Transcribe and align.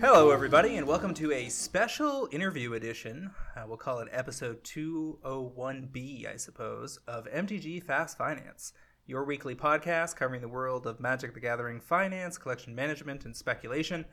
Hello, 0.00 0.30
everybody, 0.30 0.76
and 0.76 0.86
welcome 0.86 1.12
to 1.14 1.32
a 1.32 1.48
special 1.48 2.28
interview 2.30 2.74
edition. 2.74 3.32
Uh, 3.56 3.64
we'll 3.66 3.76
call 3.76 3.98
it 3.98 4.08
episode 4.12 4.62
201B, 4.62 6.32
I 6.32 6.36
suppose, 6.36 7.00
of 7.08 7.26
MTG 7.26 7.82
Fast 7.82 8.16
Finance, 8.16 8.74
your 9.08 9.24
weekly 9.24 9.56
podcast 9.56 10.14
covering 10.14 10.40
the 10.40 10.46
world 10.46 10.86
of 10.86 11.00
Magic 11.00 11.34
the 11.34 11.40
Gathering 11.40 11.80
finance, 11.80 12.38
collection 12.38 12.76
management, 12.76 13.24
and 13.24 13.34
speculation. 13.34 14.04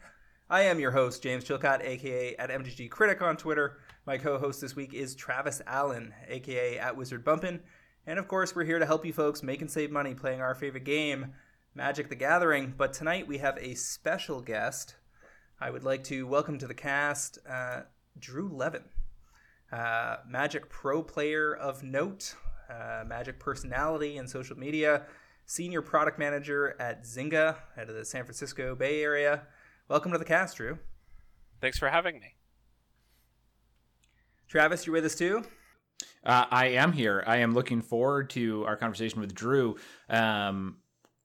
I 0.51 0.63
am 0.63 0.81
your 0.81 0.91
host, 0.91 1.23
James 1.23 1.45
Chilcott, 1.45 1.81
aka 1.81 2.35
at 2.35 2.49
MTG 2.49 2.89
Critic 2.89 3.21
on 3.21 3.37
Twitter. 3.37 3.77
My 4.05 4.17
co 4.17 4.37
host 4.37 4.59
this 4.59 4.75
week 4.75 4.93
is 4.93 5.15
Travis 5.15 5.61
Allen, 5.65 6.13
aka 6.27 6.77
at 6.77 6.97
Wizard 6.97 7.23
Bumpin'. 7.23 7.61
And 8.05 8.19
of 8.19 8.27
course, 8.27 8.53
we're 8.53 8.65
here 8.65 8.77
to 8.77 8.85
help 8.85 9.05
you 9.05 9.13
folks 9.13 9.43
make 9.43 9.61
and 9.61 9.71
save 9.71 9.91
money 9.91 10.13
playing 10.13 10.41
our 10.41 10.53
favorite 10.53 10.83
game, 10.83 11.27
Magic 11.73 12.09
the 12.09 12.15
Gathering. 12.15 12.73
But 12.75 12.91
tonight 12.91 13.29
we 13.29 13.37
have 13.37 13.57
a 13.61 13.75
special 13.75 14.41
guest. 14.41 14.95
I 15.61 15.69
would 15.71 15.85
like 15.85 16.03
to 16.05 16.27
welcome 16.27 16.57
to 16.57 16.67
the 16.67 16.73
cast 16.73 17.39
uh, 17.49 17.83
Drew 18.19 18.49
Levin, 18.49 18.83
uh, 19.71 20.17
Magic 20.27 20.69
Pro 20.69 21.01
player 21.01 21.55
of 21.55 21.81
note, 21.81 22.35
uh, 22.69 23.05
Magic 23.07 23.39
personality 23.39 24.17
and 24.17 24.29
social 24.29 24.57
media, 24.57 25.03
senior 25.45 25.81
product 25.81 26.19
manager 26.19 26.75
at 26.77 27.05
Zynga 27.05 27.55
out 27.77 27.87
of 27.87 27.95
the 27.95 28.03
San 28.03 28.25
Francisco 28.25 28.75
Bay 28.75 29.01
Area. 29.01 29.43
Welcome 29.91 30.13
to 30.13 30.17
the 30.17 30.23
cast, 30.23 30.55
Drew. 30.55 30.79
Thanks 31.59 31.77
for 31.77 31.89
having 31.89 32.17
me. 32.17 32.35
Travis, 34.47 34.87
you're 34.87 34.93
with 34.93 35.03
us 35.03 35.15
too? 35.15 35.43
Uh, 36.25 36.45
I 36.49 36.67
am 36.67 36.93
here. 36.93 37.21
I 37.27 37.39
am 37.39 37.53
looking 37.53 37.81
forward 37.81 38.29
to 38.29 38.63
our 38.67 38.77
conversation 38.77 39.19
with 39.19 39.35
Drew. 39.35 39.75
Um, 40.09 40.77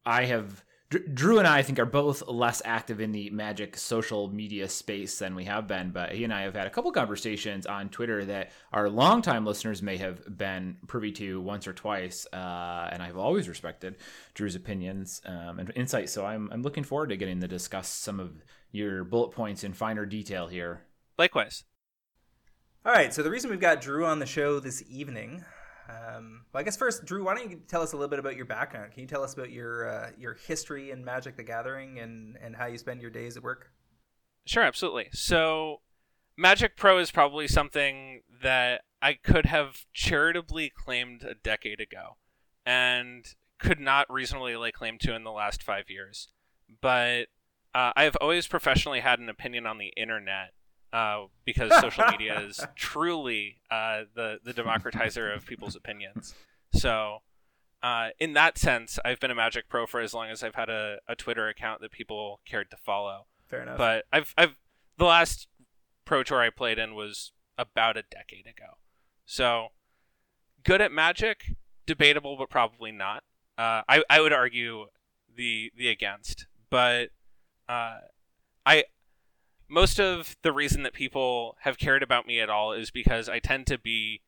I 0.04 0.24
have 0.24 0.64
Drew 0.88 1.38
and 1.38 1.48
I, 1.48 1.58
I 1.58 1.62
think, 1.62 1.80
are 1.80 1.84
both 1.84 2.22
less 2.28 2.62
active 2.64 3.00
in 3.00 3.10
the 3.10 3.28
Magic 3.30 3.76
social 3.76 4.28
media 4.28 4.68
space 4.68 5.18
than 5.18 5.34
we 5.34 5.44
have 5.44 5.66
been, 5.66 5.90
but 5.90 6.12
he 6.12 6.22
and 6.22 6.32
I 6.32 6.42
have 6.42 6.54
had 6.54 6.68
a 6.68 6.70
couple 6.70 6.92
conversations 6.92 7.66
on 7.66 7.88
Twitter 7.88 8.24
that 8.26 8.52
our 8.72 8.88
longtime 8.88 9.44
listeners 9.44 9.82
may 9.82 9.96
have 9.96 10.38
been 10.38 10.76
privy 10.86 11.10
to 11.12 11.40
once 11.40 11.66
or 11.66 11.72
twice, 11.72 12.24
uh, 12.32 12.88
and 12.92 13.02
I've 13.02 13.16
always 13.16 13.48
respected 13.48 13.96
Drew's 14.34 14.54
opinions 14.54 15.20
um, 15.26 15.58
and 15.58 15.72
insights. 15.74 16.12
So 16.12 16.24
I'm 16.24 16.48
I'm 16.52 16.62
looking 16.62 16.84
forward 16.84 17.08
to 17.08 17.16
getting 17.16 17.40
to 17.40 17.48
discuss 17.48 17.88
some 17.88 18.20
of 18.20 18.44
your 18.70 19.02
bullet 19.02 19.32
points 19.32 19.64
in 19.64 19.72
finer 19.72 20.06
detail 20.06 20.46
here. 20.46 20.82
Likewise. 21.18 21.64
All 22.84 22.92
right. 22.92 23.12
So 23.12 23.24
the 23.24 23.30
reason 23.30 23.50
we've 23.50 23.58
got 23.58 23.80
Drew 23.80 24.06
on 24.06 24.20
the 24.20 24.26
show 24.26 24.60
this 24.60 24.84
evening 24.88 25.44
um, 25.88 26.42
well, 26.52 26.60
I 26.60 26.64
guess 26.64 26.76
first, 26.76 27.04
Drew, 27.04 27.24
why 27.24 27.34
don't 27.34 27.50
you 27.50 27.60
tell 27.68 27.82
us 27.82 27.92
a 27.92 27.96
little 27.96 28.08
bit 28.08 28.18
about 28.18 28.36
your 28.36 28.44
background? 28.44 28.92
Can 28.92 29.02
you 29.02 29.06
tell 29.06 29.22
us 29.22 29.34
about 29.34 29.50
your 29.50 29.88
uh, 29.88 30.10
your 30.18 30.34
history 30.34 30.90
in 30.90 31.04
Magic 31.04 31.36
the 31.36 31.44
Gathering 31.44 31.98
and 31.98 32.36
and 32.42 32.56
how 32.56 32.66
you 32.66 32.78
spend 32.78 33.00
your 33.00 33.10
days 33.10 33.36
at 33.36 33.42
work? 33.42 33.70
Sure, 34.44 34.62
absolutely. 34.62 35.08
So, 35.12 35.80
Magic 36.36 36.76
Pro 36.76 36.98
is 36.98 37.10
probably 37.10 37.48
something 37.48 38.22
that 38.42 38.82
I 39.00 39.14
could 39.14 39.46
have 39.46 39.86
charitably 39.92 40.70
claimed 40.70 41.22
a 41.22 41.34
decade 41.34 41.80
ago, 41.80 42.16
and 42.64 43.24
could 43.58 43.80
not 43.80 44.12
reasonably 44.12 44.56
lay 44.56 44.72
claim 44.72 44.98
to 44.98 45.14
in 45.14 45.24
the 45.24 45.32
last 45.32 45.62
five 45.62 45.88
years. 45.88 46.28
But 46.80 47.26
uh, 47.74 47.92
I 47.94 48.04
have 48.04 48.16
always 48.20 48.46
professionally 48.46 49.00
had 49.00 49.20
an 49.20 49.28
opinion 49.28 49.66
on 49.66 49.78
the 49.78 49.92
internet 49.96 50.52
uh, 50.96 51.26
because 51.44 51.70
social 51.80 52.06
media 52.10 52.40
is 52.40 52.58
truly 52.74 53.58
uh, 53.70 54.02
the 54.14 54.38
the 54.42 54.54
democratizer 54.54 55.34
of 55.34 55.44
people's 55.44 55.76
opinions. 55.76 56.34
So, 56.72 57.18
uh, 57.82 58.08
in 58.18 58.32
that 58.32 58.56
sense, 58.56 58.98
I've 59.04 59.20
been 59.20 59.30
a 59.30 59.34
Magic 59.34 59.68
Pro 59.68 59.86
for 59.86 60.00
as 60.00 60.14
long 60.14 60.30
as 60.30 60.42
I've 60.42 60.54
had 60.54 60.70
a, 60.70 60.98
a 61.06 61.14
Twitter 61.14 61.48
account 61.48 61.82
that 61.82 61.92
people 61.92 62.40
cared 62.46 62.70
to 62.70 62.78
follow. 62.78 63.26
Fair 63.46 63.62
enough. 63.62 63.76
But 63.76 64.06
I've 64.10 64.34
I've 64.38 64.56
the 64.96 65.04
last 65.04 65.48
Pro 66.06 66.22
Tour 66.22 66.40
I 66.40 66.48
played 66.48 66.78
in 66.78 66.94
was 66.94 67.32
about 67.58 67.98
a 67.98 68.02
decade 68.02 68.46
ago. 68.46 68.78
So, 69.26 69.68
good 70.64 70.80
at 70.80 70.92
Magic, 70.92 71.56
debatable, 71.84 72.36
but 72.38 72.48
probably 72.48 72.90
not. 72.90 73.22
Uh, 73.58 73.82
I 73.86 74.02
I 74.08 74.22
would 74.22 74.32
argue 74.32 74.86
the 75.34 75.70
the 75.76 75.88
against, 75.88 76.46
but 76.70 77.10
uh, 77.68 77.98
I 78.64 78.84
most 79.68 79.98
of 79.98 80.36
the 80.42 80.52
reason 80.52 80.82
that 80.82 80.92
people 80.92 81.56
have 81.60 81.78
cared 81.78 82.02
about 82.02 82.26
me 82.26 82.40
at 82.40 82.50
all 82.50 82.72
is 82.72 82.90
because 82.90 83.28
I 83.28 83.38
tend 83.38 83.66
to 83.68 83.78
be 83.78 84.22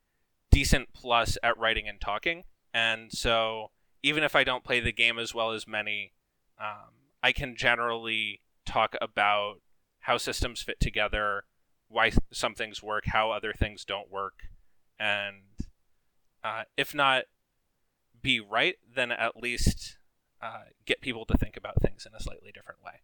decent 0.51 0.93
plus 0.93 1.39
at 1.43 1.59
writing 1.59 1.89
and 1.89 2.01
talking. 2.01 2.45
And 2.75 3.13
so 3.13 3.71
even 4.03 4.23
if 4.23 4.35
I 4.35 4.45
don't 4.45 4.65
play 4.65 4.81
the 4.81 4.93
game 4.93 5.19
as 5.19 5.35
well 5.35 5.53
as 5.53 5.67
many, 5.67 6.13
um, 6.61 6.91
I 7.23 7.33
can 7.33 7.57
generally 7.57 8.41
talk 8.67 8.97
about 9.01 9.61
how 10.01 10.19
systems 10.19 10.63
fit 10.63 10.81
together, 10.81 11.45
why 11.89 12.13
some 12.33 12.55
things 12.55 12.83
work, 12.83 13.05
how 13.07 13.31
other 13.31 13.53
things 13.53 13.85
don't 13.85 14.11
work, 14.11 14.49
and 14.99 15.43
uh, 16.43 16.65
if 16.77 16.95
not 16.95 17.25
be 18.21 18.41
right, 18.41 18.77
then 18.95 19.13
at 19.13 19.37
least 19.37 19.99
uh, 20.41 20.65
get 20.87 21.01
people 21.01 21.25
to 21.27 21.37
think 21.37 21.57
about 21.57 21.81
things 21.83 22.07
in 22.07 22.15
a 22.15 22.23
slightly 22.23 22.51
different 22.53 22.83
way 22.85 23.01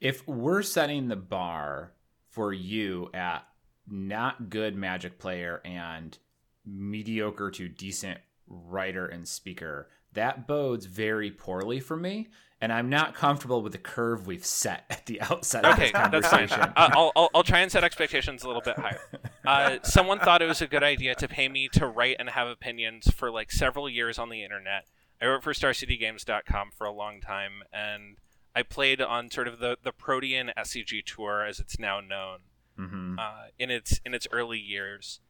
if 0.00 0.26
we're 0.26 0.62
setting 0.62 1.08
the 1.08 1.16
bar 1.16 1.92
for 2.30 2.52
you 2.52 3.10
at 3.14 3.46
not 3.88 4.50
good 4.50 4.76
magic 4.76 5.18
player 5.18 5.60
and 5.64 6.18
mediocre 6.64 7.50
to 7.52 7.68
decent 7.68 8.18
writer 8.46 9.06
and 9.06 9.26
speaker, 9.26 9.88
that 10.12 10.46
bodes 10.46 10.86
very 10.86 11.30
poorly 11.30 11.80
for 11.80 11.96
me. 11.96 12.28
And 12.58 12.72
I'm 12.72 12.88
not 12.88 13.14
comfortable 13.14 13.60
with 13.60 13.72
the 13.72 13.78
curve 13.78 14.26
we've 14.26 14.44
set 14.44 14.86
at 14.88 15.04
the 15.04 15.20
outset 15.20 15.64
of 15.66 15.74
okay, 15.74 15.84
this 15.84 15.92
conversation. 15.92 16.48
That's 16.48 16.54
fine. 16.54 16.72
Uh, 16.74 16.90
I'll, 16.94 17.12
I'll, 17.14 17.30
I'll, 17.34 17.42
try 17.42 17.60
and 17.60 17.70
set 17.70 17.84
expectations 17.84 18.44
a 18.44 18.46
little 18.46 18.62
bit 18.62 18.78
higher. 18.78 19.00
Uh, 19.46 19.78
someone 19.84 20.18
thought 20.18 20.42
it 20.42 20.46
was 20.46 20.60
a 20.60 20.66
good 20.66 20.82
idea 20.82 21.14
to 21.14 21.28
pay 21.28 21.48
me 21.48 21.68
to 21.68 21.86
write 21.86 22.16
and 22.18 22.30
have 22.30 22.48
opinions 22.48 23.08
for 23.14 23.30
like 23.30 23.52
several 23.52 23.88
years 23.88 24.18
on 24.18 24.28
the 24.28 24.42
internet. 24.42 24.86
I 25.22 25.26
wrote 25.26 25.44
for 25.44 25.52
StarCityGames.com 25.52 26.70
for 26.76 26.84
a 26.84 26.90
long 26.90 27.20
time, 27.20 27.62
and 27.72 28.16
I 28.56 28.62
played 28.62 29.02
on 29.02 29.30
sort 29.30 29.46
of 29.46 29.58
the 29.58 29.76
the 29.82 29.92
Protean 29.92 30.50
SCG 30.56 31.04
tour 31.04 31.44
as 31.44 31.60
it's 31.60 31.78
now 31.78 32.00
known 32.00 32.38
mm-hmm. 32.78 33.18
uh, 33.18 33.48
in 33.58 33.70
its 33.70 34.00
in 34.04 34.14
its 34.14 34.26
early 34.32 34.58
years, 34.58 35.20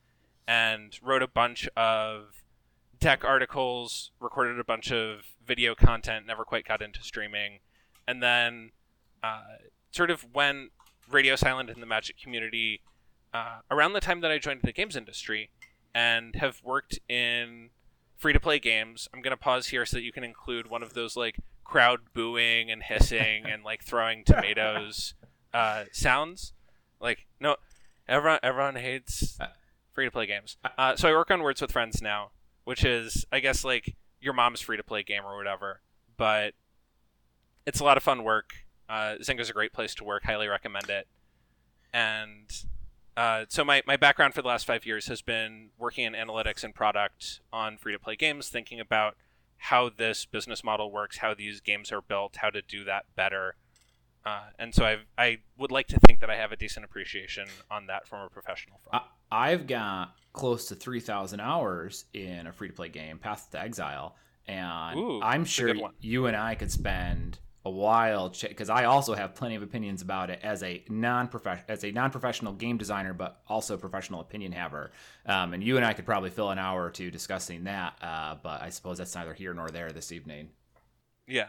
and 0.46 0.96
wrote 1.02 1.24
a 1.24 1.26
bunch 1.26 1.68
of 1.76 2.44
deck 3.00 3.24
articles, 3.24 4.12
recorded 4.20 4.60
a 4.60 4.64
bunch 4.64 4.92
of 4.92 5.24
video 5.44 5.74
content, 5.74 6.24
never 6.24 6.44
quite 6.44 6.64
got 6.66 6.80
into 6.80 7.02
streaming, 7.02 7.58
and 8.06 8.22
then 8.22 8.70
uh, 9.24 9.56
sort 9.90 10.10
of 10.10 10.24
when 10.32 10.70
radio 11.10 11.34
silent 11.34 11.68
in 11.68 11.80
the 11.80 11.86
Magic 11.86 12.16
community 12.16 12.80
uh, 13.34 13.58
around 13.72 13.92
the 13.92 14.00
time 14.00 14.20
that 14.20 14.30
I 14.30 14.38
joined 14.38 14.60
the 14.62 14.72
games 14.72 14.94
industry, 14.94 15.50
and 15.92 16.36
have 16.36 16.62
worked 16.62 17.00
in 17.08 17.70
free 18.16 18.32
to 18.32 18.40
play 18.40 18.60
games. 18.60 19.08
I'm 19.12 19.20
gonna 19.20 19.36
pause 19.36 19.66
here 19.66 19.84
so 19.84 19.96
that 19.96 20.04
you 20.04 20.12
can 20.12 20.22
include 20.22 20.70
one 20.70 20.84
of 20.84 20.94
those 20.94 21.16
like 21.16 21.40
crowd 21.66 22.00
booing 22.14 22.70
and 22.70 22.82
hissing 22.82 23.44
and 23.46 23.64
like 23.64 23.82
throwing 23.82 24.24
tomatoes 24.24 25.14
uh, 25.52 25.84
sounds. 25.92 26.52
Like 27.00 27.26
no, 27.40 27.56
everyone 28.08 28.38
everyone 28.42 28.76
hates 28.76 29.38
uh, 29.40 29.48
free 29.92 30.06
to 30.06 30.10
play 30.10 30.26
games. 30.26 30.56
Uh, 30.64 30.68
uh, 30.78 30.96
so 30.96 31.08
I 31.08 31.12
work 31.12 31.30
on 31.30 31.42
Words 31.42 31.60
with 31.60 31.72
Friends 31.72 32.00
now, 32.00 32.30
which 32.64 32.84
is 32.84 33.24
I 33.32 33.40
guess 33.40 33.64
like 33.64 33.96
your 34.20 34.32
mom's 34.32 34.60
free 34.60 34.76
to 34.76 34.82
play 34.82 35.02
game 35.02 35.24
or 35.24 35.36
whatever. 35.36 35.80
But 36.16 36.54
it's 37.66 37.80
a 37.80 37.84
lot 37.84 37.96
of 37.96 38.02
fun 38.02 38.24
work. 38.24 38.54
Uh, 38.88 39.16
Zynga's 39.20 39.50
a 39.50 39.52
great 39.52 39.72
place 39.72 39.94
to 39.96 40.04
work. 40.04 40.24
Highly 40.24 40.46
recommend 40.46 40.88
it. 40.88 41.08
And 41.92 42.50
uh, 43.16 43.46
so 43.48 43.64
my, 43.64 43.82
my 43.86 43.96
background 43.96 44.34
for 44.34 44.42
the 44.42 44.48
last 44.48 44.66
five 44.66 44.86
years 44.86 45.08
has 45.08 45.22
been 45.22 45.70
working 45.78 46.04
in 46.04 46.12
analytics 46.12 46.62
and 46.62 46.74
product 46.74 47.40
on 47.52 47.76
free 47.76 47.92
to 47.92 47.98
play 47.98 48.14
games, 48.16 48.48
thinking 48.48 48.78
about 48.78 49.16
how 49.58 49.88
this 49.88 50.24
business 50.26 50.62
model 50.62 50.90
works, 50.90 51.18
how 51.18 51.34
these 51.34 51.60
games 51.60 51.92
are 51.92 52.00
built, 52.00 52.36
how 52.36 52.50
to 52.50 52.62
do 52.62 52.84
that 52.84 53.04
better. 53.16 53.56
Uh, 54.24 54.46
and 54.58 54.74
so 54.74 54.84
i 54.84 54.98
I 55.16 55.38
would 55.56 55.70
like 55.70 55.86
to 55.88 56.00
think 56.06 56.20
that 56.20 56.30
I 56.30 56.36
have 56.36 56.52
a 56.52 56.56
decent 56.56 56.84
appreciation 56.84 57.46
on 57.70 57.86
that 57.86 58.06
from 58.06 58.22
a 58.22 58.28
professional 58.28 58.78
front. 58.78 59.04
I've 59.30 59.66
got 59.66 60.14
close 60.32 60.66
to 60.68 60.74
3,000 60.74 61.40
hours 61.40 62.04
in 62.12 62.46
a 62.46 62.52
free 62.52 62.68
to 62.68 62.74
play 62.74 62.88
game, 62.88 63.18
Path 63.18 63.48
to 63.52 63.60
Exile. 63.60 64.16
And 64.46 64.98
Ooh, 64.98 65.20
I'm 65.22 65.44
sure 65.44 65.74
you 66.00 66.26
and 66.26 66.36
I 66.36 66.54
could 66.54 66.70
spend 66.70 67.38
a 67.66 67.70
while 67.70 68.32
because 68.40 68.70
I 68.70 68.84
also 68.84 69.14
have 69.14 69.34
plenty 69.34 69.54
of 69.56 69.62
opinions 69.62 70.00
about 70.02 70.30
it 70.30 70.40
as 70.42 70.62
a 70.62 70.82
non 70.88 71.28
as 71.68 71.84
a 71.84 71.90
non 71.90 72.10
professional 72.10 72.52
game 72.52 72.76
designer, 72.78 73.12
but 73.12 73.40
also 73.48 73.76
professional 73.76 74.20
opinion 74.20 74.52
haver. 74.52 74.90
Um, 75.26 75.52
and 75.52 75.62
you 75.62 75.76
and 75.76 75.84
I 75.84 75.92
could 75.92 76.06
probably 76.06 76.30
fill 76.30 76.50
an 76.50 76.58
hour 76.58 76.84
or 76.84 76.90
two 76.90 77.10
discussing 77.10 77.64
that, 77.64 77.94
uh, 78.02 78.36
but 78.42 78.62
I 78.62 78.70
suppose 78.70 78.98
that's 78.98 79.14
neither 79.14 79.34
here 79.34 79.52
nor 79.54 79.68
there 79.68 79.90
this 79.92 80.12
evening. 80.12 80.50
Yeah, 81.26 81.48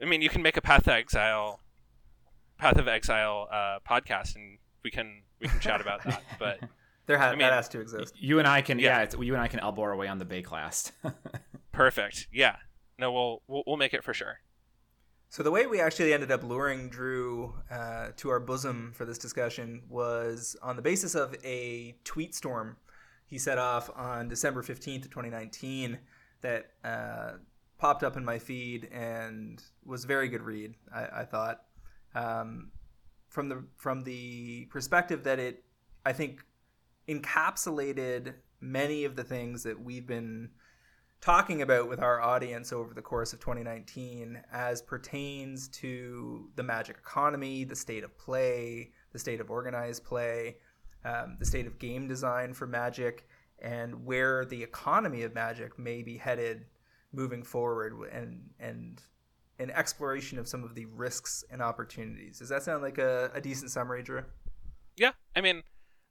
I 0.00 0.06
mean, 0.06 0.22
you 0.22 0.28
can 0.30 0.42
make 0.42 0.56
a 0.56 0.62
Path 0.62 0.86
of 0.86 0.94
Exile, 0.94 1.60
Path 2.58 2.78
of 2.78 2.88
Exile 2.88 3.48
uh, 3.52 3.78
podcast, 3.88 4.34
and 4.36 4.58
we 4.82 4.90
can 4.90 5.22
we 5.40 5.48
can 5.48 5.60
chat 5.60 5.80
about 5.80 6.02
that. 6.04 6.22
But 6.38 6.60
There 7.06 7.18
ha- 7.18 7.26
I 7.26 7.30
mean- 7.32 7.40
that 7.40 7.52
has 7.52 7.68
to 7.70 7.80
exist. 7.80 8.14
You 8.18 8.38
and 8.38 8.48
I 8.48 8.62
can, 8.62 8.78
Yeah. 8.78 8.98
yeah, 8.98 9.02
it's, 9.02 9.14
you 9.16 9.34
and 9.34 9.42
I 9.42 9.48
can 9.48 9.60
elbow 9.60 9.82
our 9.82 9.96
way 9.96 10.08
on 10.08 10.18
the 10.18 10.24
Bayclast. 10.24 10.92
perfect. 11.72 12.28
Yeah. 12.32 12.56
No, 12.98 13.12
we'll 13.12 13.42
we'll, 13.48 13.62
we'll 13.66 13.76
make 13.76 13.92
it 13.94 14.04
for 14.04 14.14
sure. 14.14 14.38
So 15.32 15.42
the 15.42 15.50
way 15.50 15.64
we 15.64 15.80
actually 15.80 16.12
ended 16.12 16.30
up 16.30 16.42
luring 16.42 16.90
Drew 16.90 17.54
uh, 17.70 18.08
to 18.18 18.28
our 18.28 18.38
bosom 18.38 18.92
for 18.94 19.06
this 19.06 19.16
discussion 19.16 19.80
was 19.88 20.56
on 20.62 20.76
the 20.76 20.82
basis 20.82 21.14
of 21.14 21.34
a 21.42 21.96
tweet 22.04 22.34
storm 22.34 22.76
he 23.24 23.38
set 23.38 23.56
off 23.56 23.88
on 23.96 24.28
December 24.28 24.62
15th 24.62 25.06
of 25.06 25.10
2019 25.10 25.98
that 26.42 26.72
uh, 26.84 27.30
popped 27.78 28.04
up 28.04 28.18
in 28.18 28.26
my 28.26 28.38
feed 28.38 28.90
and 28.92 29.62
was 29.86 30.04
a 30.04 30.06
very 30.06 30.28
good 30.28 30.42
read, 30.42 30.74
I, 30.94 31.20
I 31.20 31.24
thought. 31.24 31.62
Um, 32.14 32.70
from 33.30 33.48
the 33.48 33.64
from 33.78 34.04
the 34.04 34.66
perspective 34.66 35.24
that 35.24 35.38
it, 35.38 35.64
I 36.04 36.12
think, 36.12 36.44
encapsulated 37.08 38.34
many 38.60 39.04
of 39.04 39.16
the 39.16 39.24
things 39.24 39.62
that 39.62 39.82
we've 39.82 40.06
been 40.06 40.50
talking 41.22 41.62
about 41.62 41.88
with 41.88 42.00
our 42.00 42.20
audience 42.20 42.72
over 42.72 42.92
the 42.92 43.00
course 43.00 43.32
of 43.32 43.40
2019 43.40 44.42
as 44.52 44.82
pertains 44.82 45.68
to 45.68 46.50
the 46.56 46.62
magic 46.62 46.96
economy, 46.98 47.64
the 47.64 47.76
state 47.76 48.02
of 48.02 48.16
play, 48.18 48.90
the 49.12 49.18
state 49.18 49.40
of 49.40 49.50
organized 49.50 50.04
play, 50.04 50.56
um, 51.04 51.36
the 51.38 51.46
state 51.46 51.66
of 51.66 51.78
game 51.78 52.08
design 52.08 52.52
for 52.52 52.66
magic, 52.66 53.26
and 53.60 54.04
where 54.04 54.44
the 54.44 54.60
economy 54.60 55.22
of 55.22 55.32
magic 55.32 55.78
may 55.78 56.02
be 56.02 56.16
headed 56.16 56.66
moving 57.12 57.42
forward, 57.42 57.94
and 58.12 58.50
and 58.58 59.00
an 59.58 59.70
exploration 59.70 60.38
of 60.38 60.48
some 60.48 60.64
of 60.64 60.74
the 60.74 60.86
risks 60.86 61.44
and 61.50 61.62
opportunities. 61.62 62.40
Does 62.40 62.48
that 62.48 62.64
sound 62.64 62.82
like 62.82 62.98
a, 62.98 63.30
a 63.32 63.40
decent 63.40 63.70
summary, 63.70 64.02
Drew? 64.02 64.24
Yeah, 64.96 65.12
I 65.36 65.40
mean, 65.40 65.62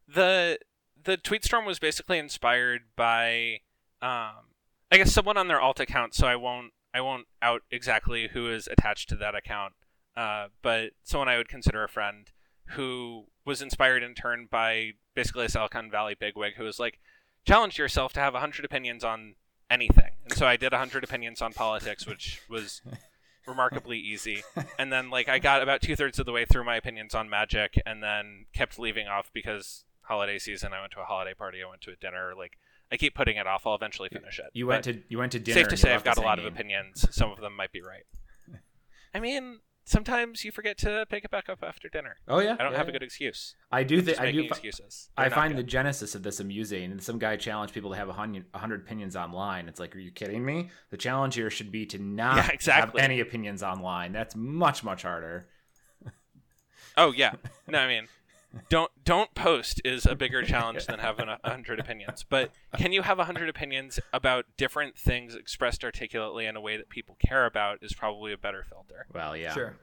the 0.07 0.59
the 1.03 1.17
tweet 1.17 1.43
storm 1.43 1.65
was 1.65 1.79
basically 1.79 2.17
inspired 2.17 2.81
by, 2.95 3.59
um, 4.01 4.50
I 4.91 4.97
guess 4.97 5.11
someone 5.11 5.37
on 5.37 5.47
their 5.47 5.61
alt 5.61 5.79
account. 5.79 6.13
So 6.13 6.27
I 6.27 6.35
won't 6.35 6.71
I 6.93 7.01
won't 7.01 7.27
out 7.41 7.61
exactly 7.71 8.29
who 8.33 8.49
is 8.49 8.67
attached 8.67 9.09
to 9.09 9.15
that 9.17 9.35
account, 9.35 9.73
uh, 10.15 10.47
but 10.61 10.91
someone 11.03 11.29
I 11.29 11.37
would 11.37 11.47
consider 11.47 11.83
a 11.83 11.89
friend 11.89 12.27
who 12.71 13.27
was 13.45 13.61
inspired 13.61 14.03
in 14.03 14.13
turn 14.13 14.47
by 14.51 14.91
basically 15.15 15.45
a 15.45 15.49
Silicon 15.49 15.89
Valley 15.89 16.15
bigwig 16.19 16.55
who 16.55 16.63
was 16.63 16.79
like, 16.79 16.99
challenge 17.45 17.77
yourself 17.77 18.13
to 18.13 18.19
have 18.19 18.33
hundred 18.33 18.65
opinions 18.65 19.03
on 19.03 19.35
anything, 19.69 20.11
and 20.25 20.33
so 20.33 20.45
I 20.45 20.57
did 20.57 20.73
hundred 20.73 21.03
opinions 21.03 21.41
on 21.41 21.53
politics, 21.53 22.05
which 22.05 22.41
was 22.49 22.81
remarkably 23.47 23.97
easy. 23.97 24.43
And 24.77 24.91
then 24.91 25.09
like 25.09 25.29
I 25.29 25.39
got 25.39 25.63
about 25.63 25.81
two 25.81 25.95
thirds 25.95 26.19
of 26.19 26.25
the 26.25 26.33
way 26.33 26.45
through 26.45 26.65
my 26.65 26.75
opinions 26.75 27.15
on 27.15 27.29
magic, 27.29 27.81
and 27.85 28.03
then 28.03 28.47
kept 28.53 28.77
leaving 28.77 29.07
off 29.07 29.31
because 29.33 29.85
holiday 30.01 30.37
season. 30.37 30.73
I 30.73 30.81
went 30.81 30.91
to 30.93 31.01
a 31.01 31.05
holiday 31.05 31.33
party. 31.33 31.59
I 31.63 31.69
went 31.69 31.81
to 31.81 31.91
a 31.91 31.95
dinner. 31.95 32.33
Like 32.37 32.57
I 32.91 32.97
keep 32.97 33.15
putting 33.15 33.37
it 33.37 33.47
off. 33.47 33.65
I'll 33.65 33.75
eventually 33.75 34.09
finish 34.09 34.39
it. 34.39 34.45
you 34.53 34.67
went 34.67 34.85
But 34.85 34.93
to 34.93 35.01
you 35.09 35.17
went 35.17 35.31
to 35.33 35.39
dinner. 35.39 35.59
safe 35.59 35.67
to 35.69 35.77
say 35.77 35.93
I've 35.93 36.03
got 36.03 36.17
a 36.17 36.21
lot 36.21 36.39
of 36.39 36.45
opinions. 36.45 37.05
Some 37.15 37.31
of 37.31 37.39
them 37.39 37.55
might 37.55 37.71
be 37.71 37.81
right. 37.81 38.03
I 39.13 39.19
mean, 39.19 39.59
sometimes 39.85 40.43
you 40.45 40.51
forget 40.51 40.77
to 40.79 41.05
pick 41.09 41.23
it 41.25 41.31
back 41.31 41.47
up 41.49 41.59
after 41.63 41.87
dinner. 41.89 42.17
Oh 42.27 42.39
yeah, 42.39 42.55
I 42.59 42.63
don't 42.63 42.71
yeah, 42.73 42.77
have 42.77 42.87
a 42.89 42.91
good 42.91 43.03
excuse. 43.03 43.55
I 43.71 43.83
do 43.83 44.01
think 44.01 44.19
I 44.19 44.31
do. 44.31 44.41
excuses. 44.43 45.09
I 45.17 45.23
They're 45.23 45.29
not 45.29 45.35
find 45.35 45.55
good. 45.55 45.59
the 45.65 45.69
genesis 45.69 46.15
of 46.15 46.23
this 46.23 46.39
amusing. 46.41 46.91
And 46.91 47.01
some 47.01 47.17
guy 47.17 47.35
challenged 47.37 47.73
people 47.73 47.91
to 47.91 47.95
have 47.97 48.09
a 48.09 48.13
hundred 48.13 48.81
opinions 48.81 49.15
online. 49.15 49.67
It's 49.69 49.79
like, 49.79 49.95
are 49.95 49.99
you 49.99 50.11
kidding 50.11 50.43
me? 50.45 50.69
The 50.89 50.97
challenge 50.97 51.35
here 51.35 51.49
should 51.49 51.71
be 51.71 51.85
to 51.87 51.97
not 52.01 52.37
Yeah, 52.37 52.49
exactly. 52.51 52.99
have 53.01 53.09
any 53.09 53.21
opinions 53.21 53.63
online. 53.63 54.11
That's 54.11 54.35
much 54.35 54.83
much 54.83 55.03
harder. 55.03 55.47
Oh 56.97 57.13
yeah. 57.13 57.33
No, 57.67 57.79
I 57.79 57.87
mean, 57.87 58.07
don't 58.69 58.91
don't 59.03 59.33
post 59.33 59.81
is 59.85 60.05
a 60.05 60.15
bigger 60.15 60.43
challenge 60.43 60.85
than 60.87 60.99
having 60.99 61.27
a 61.27 61.39
hundred 61.43 61.79
opinions. 61.79 62.25
But 62.27 62.51
can 62.77 62.91
you 62.91 63.01
have 63.01 63.19
a 63.19 63.25
hundred 63.25 63.49
opinions 63.49 63.99
about 64.13 64.45
different 64.57 64.97
things 64.97 65.35
expressed 65.35 65.83
articulately 65.83 66.45
in 66.45 66.55
a 66.55 66.61
way 66.61 66.77
that 66.77 66.89
people 66.89 67.15
care 67.25 67.45
about 67.45 67.79
is 67.81 67.93
probably 67.93 68.33
a 68.33 68.37
better 68.37 68.63
filter. 68.67 69.07
Well, 69.13 69.35
yeah. 69.35 69.53
Sure. 69.53 69.77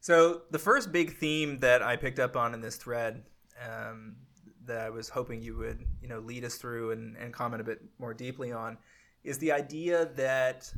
So 0.00 0.42
the 0.50 0.58
first 0.58 0.92
big 0.92 1.16
theme 1.16 1.58
that 1.60 1.82
I 1.82 1.96
picked 1.96 2.18
up 2.18 2.36
on 2.36 2.54
in 2.54 2.60
this 2.60 2.76
thread 2.76 3.22
um, 3.64 4.16
that 4.64 4.78
I 4.78 4.90
was 4.90 5.08
hoping 5.08 5.42
you 5.42 5.56
would, 5.58 5.84
you 6.00 6.08
know, 6.08 6.20
lead 6.20 6.44
us 6.44 6.56
through 6.56 6.92
and, 6.92 7.16
and 7.16 7.32
comment 7.32 7.60
a 7.60 7.64
bit 7.64 7.82
more 7.98 8.14
deeply 8.14 8.50
on 8.50 8.78
is 9.24 9.38
the 9.38 9.52
idea 9.52 10.06
that 10.16 10.72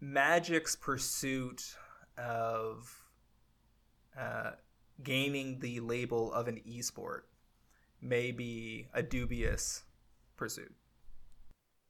Magic's 0.00 0.74
pursuit 0.74 1.76
of 2.18 2.92
uh, 4.18 4.52
gaining 5.04 5.60
the 5.60 5.80
label 5.80 6.32
of 6.32 6.48
an 6.48 6.60
esport 6.68 7.22
may 8.00 8.32
be 8.32 8.88
a 8.92 9.02
dubious 9.02 9.84
pursuit. 10.36 10.74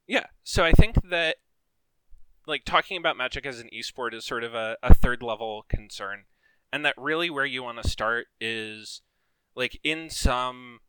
Yeah. 0.07 0.27
So 0.43 0.63
I 0.63 0.71
think 0.71 1.09
that 1.09 1.37
like 2.45 2.65
talking 2.65 2.97
about 2.97 3.17
Magic 3.17 3.45
as 3.45 3.59
an 3.59 3.69
esport 3.73 4.13
is 4.13 4.25
sort 4.25 4.43
of 4.43 4.53
a, 4.53 4.77
a 4.83 4.93
third 4.93 5.23
level 5.23 5.65
concern. 5.69 6.25
And 6.71 6.83
that 6.85 6.95
really 6.97 7.29
where 7.29 7.45
you 7.45 7.63
want 7.63 7.81
to 7.81 7.89
start 7.89 8.27
is 8.41 9.01
like 9.55 9.79
in 9.83 10.09
some 10.09 10.79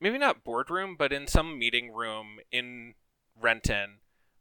maybe 0.00 0.18
not 0.18 0.44
boardroom, 0.44 0.96
but 0.98 1.12
in 1.12 1.26
some 1.26 1.58
meeting 1.58 1.92
room 1.92 2.38
in 2.50 2.94
Renton 3.40 3.98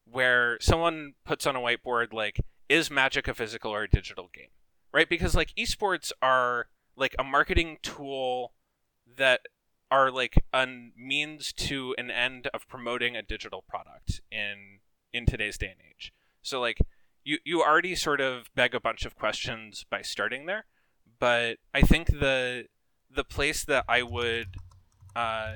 where 0.09 0.57
someone 0.59 1.13
puts 1.25 1.47
on 1.47 1.55
a 1.55 1.59
whiteboard 1.59 2.11
like 2.13 2.41
is 2.67 2.89
Magic 2.89 3.27
a 3.27 3.33
physical 3.33 3.71
or 3.71 3.83
a 3.83 3.89
digital 3.89 4.29
game? 4.33 4.49
Right? 4.93 5.09
Because 5.09 5.35
like 5.35 5.53
esports 5.57 6.11
are 6.21 6.67
like 7.01 7.15
a 7.19 7.23
marketing 7.23 7.79
tool 7.81 8.53
that 9.17 9.41
are 9.89 10.09
like 10.09 10.41
a 10.53 10.65
means 10.95 11.51
to 11.51 11.93
an 11.97 12.09
end 12.09 12.47
of 12.53 12.67
promoting 12.67 13.17
a 13.17 13.21
digital 13.21 13.63
product 13.67 14.21
in 14.31 14.79
in 15.11 15.25
today's 15.25 15.57
day 15.57 15.67
and 15.67 15.81
age. 15.89 16.13
So 16.41 16.61
like 16.61 16.77
you 17.23 17.39
you 17.43 17.61
already 17.61 17.95
sort 17.95 18.21
of 18.21 18.49
beg 18.55 18.73
a 18.73 18.79
bunch 18.79 19.03
of 19.03 19.15
questions 19.17 19.85
by 19.89 20.01
starting 20.01 20.45
there, 20.45 20.65
but 21.19 21.57
I 21.73 21.81
think 21.81 22.07
the 22.07 22.67
the 23.13 23.25
place 23.25 23.65
that 23.65 23.83
I 23.89 24.03
would 24.03 24.55
uh, 25.15 25.55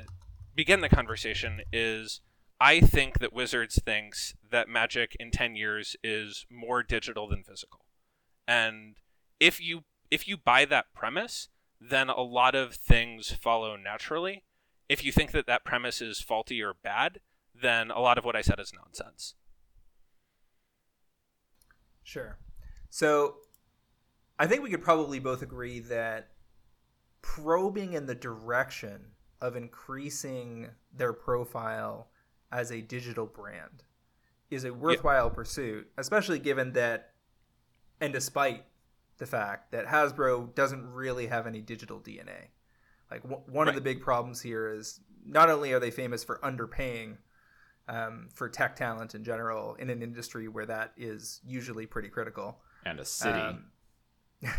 begin 0.53 0.81
the 0.81 0.89
conversation 0.89 1.61
is 1.71 2.21
I 2.59 2.79
think 2.79 3.19
that 3.19 3.33
Wizards 3.33 3.79
thinks 3.85 4.33
that 4.49 4.67
Magic 4.67 5.15
in 5.19 5.31
10 5.31 5.55
years 5.55 5.95
is 6.03 6.45
more 6.49 6.83
digital 6.83 7.27
than 7.27 7.43
physical. 7.43 7.85
And 8.47 8.97
if 9.39 9.61
you 9.61 9.83
if 10.15 10.29
you 10.29 10.37
buy 10.37 10.63
that 10.63 10.93
premise, 10.93 11.49
then 11.79 12.09
a 12.09 12.21
lot 12.21 12.55
of 12.55 12.73
things 12.73 13.31
follow 13.31 13.75
naturally. 13.75 14.43
If 14.87 15.03
you 15.03 15.11
think 15.11 15.31
that 15.31 15.45
that 15.47 15.65
premise 15.65 16.01
is 16.01 16.21
faulty 16.21 16.61
or 16.61 16.73
bad, 16.73 17.19
then 17.53 17.91
a 17.91 17.99
lot 17.99 18.17
of 18.17 18.23
what 18.23 18.35
I 18.35 18.41
said 18.41 18.57
is 18.57 18.71
nonsense. 18.73 19.35
Sure. 22.01 22.37
So 22.89 23.35
I 24.39 24.47
think 24.47 24.63
we 24.63 24.69
could 24.69 24.83
probably 24.83 25.19
both 25.19 25.41
agree 25.41 25.79
that 25.81 26.29
probing 27.21 27.91
in 27.91 28.05
the 28.05 28.15
direction 28.15 29.07
of 29.41 29.57
increasing 29.57 30.69
their 30.93 31.11
profile 31.11 32.07
as 32.53 32.71
a 32.71 32.79
digital 32.79 33.25
brand 33.25 33.83
is 34.49 34.63
a 34.63 34.73
worthwhile 34.73 35.29
pursuit, 35.29 35.89
especially 35.97 36.39
given 36.39 36.71
that, 36.71 37.09
and 37.99 38.13
despite 38.13 38.63
the 39.17 39.25
fact 39.25 39.71
that 39.71 39.85
Hasbro 39.85 40.53
doesn't 40.55 40.91
really 40.91 41.27
have 41.27 41.47
any 41.47 41.61
digital 41.61 41.99
DNA. 41.99 42.49
Like 43.09 43.23
w- 43.23 43.41
one 43.47 43.67
of 43.67 43.75
the 43.75 43.81
big 43.81 44.01
problems 44.01 44.41
here 44.41 44.73
is 44.73 44.99
not 45.25 45.49
only 45.49 45.73
are 45.73 45.79
they 45.79 45.91
famous 45.91 46.23
for 46.23 46.39
underpaying 46.43 47.17
um, 47.87 48.29
for 48.33 48.49
tech 48.49 48.75
talent 48.75 49.15
in 49.15 49.23
general 49.23 49.75
in 49.75 49.89
an 49.89 50.01
industry 50.01 50.47
where 50.47 50.65
that 50.65 50.93
is 50.97 51.41
usually 51.45 51.85
pretty 51.85 52.09
critical. 52.09 52.59
And 52.85 52.99
a 52.99 53.05
city. 53.05 53.39
Um, 53.39 53.65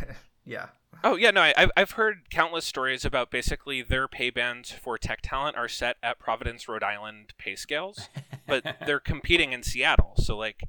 yeah. 0.44 0.66
Oh 1.04 1.16
yeah, 1.16 1.30
no, 1.30 1.42
I, 1.42 1.54
I've 1.56 1.70
I've 1.76 1.90
heard 1.92 2.30
countless 2.30 2.64
stories 2.64 3.04
about 3.04 3.30
basically 3.30 3.82
their 3.82 4.08
pay 4.08 4.30
bands 4.30 4.72
for 4.72 4.96
tech 4.96 5.20
talent 5.22 5.56
are 5.56 5.68
set 5.68 5.96
at 6.02 6.18
Providence, 6.18 6.68
Rhode 6.68 6.82
Island 6.82 7.34
pay 7.36 7.54
scales, 7.56 8.08
but 8.46 8.64
they're 8.86 9.00
competing 9.12 9.52
in 9.52 9.62
Seattle. 9.62 10.14
So 10.16 10.36
like, 10.36 10.62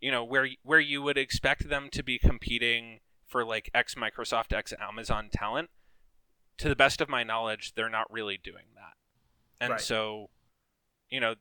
you 0.00 0.10
know, 0.10 0.24
where 0.24 0.48
where 0.62 0.80
you 0.80 1.02
would 1.02 1.18
expect 1.18 1.68
them 1.68 1.88
to 1.92 2.02
be 2.02 2.18
competing 2.18 3.00
for 3.26 3.44
like 3.44 3.70
ex 3.74 3.94
Microsoft, 3.94 4.52
ex 4.52 4.72
Amazon 4.80 5.28
talent, 5.32 5.70
to 6.58 6.68
the 6.68 6.76
best 6.76 7.00
of 7.00 7.08
my 7.08 7.22
knowledge, 7.22 7.74
they're 7.74 7.88
not 7.88 8.10
really 8.12 8.38
doing 8.42 8.66
that. 8.74 8.94
And 9.60 9.72
Right. 9.72 9.80
so, 9.80 10.30
you 11.08 11.20
know, 11.20 11.34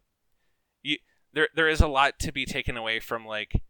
you 0.84 0.98
there 1.34 1.50
there 1.56 1.70
is 1.70 1.82
a 1.82 1.88
lot 1.88 2.20
to 2.20 2.32
be 2.32 2.46
taken 2.46 2.78
away 2.78 3.00
from 3.00 3.26
like 3.26 3.62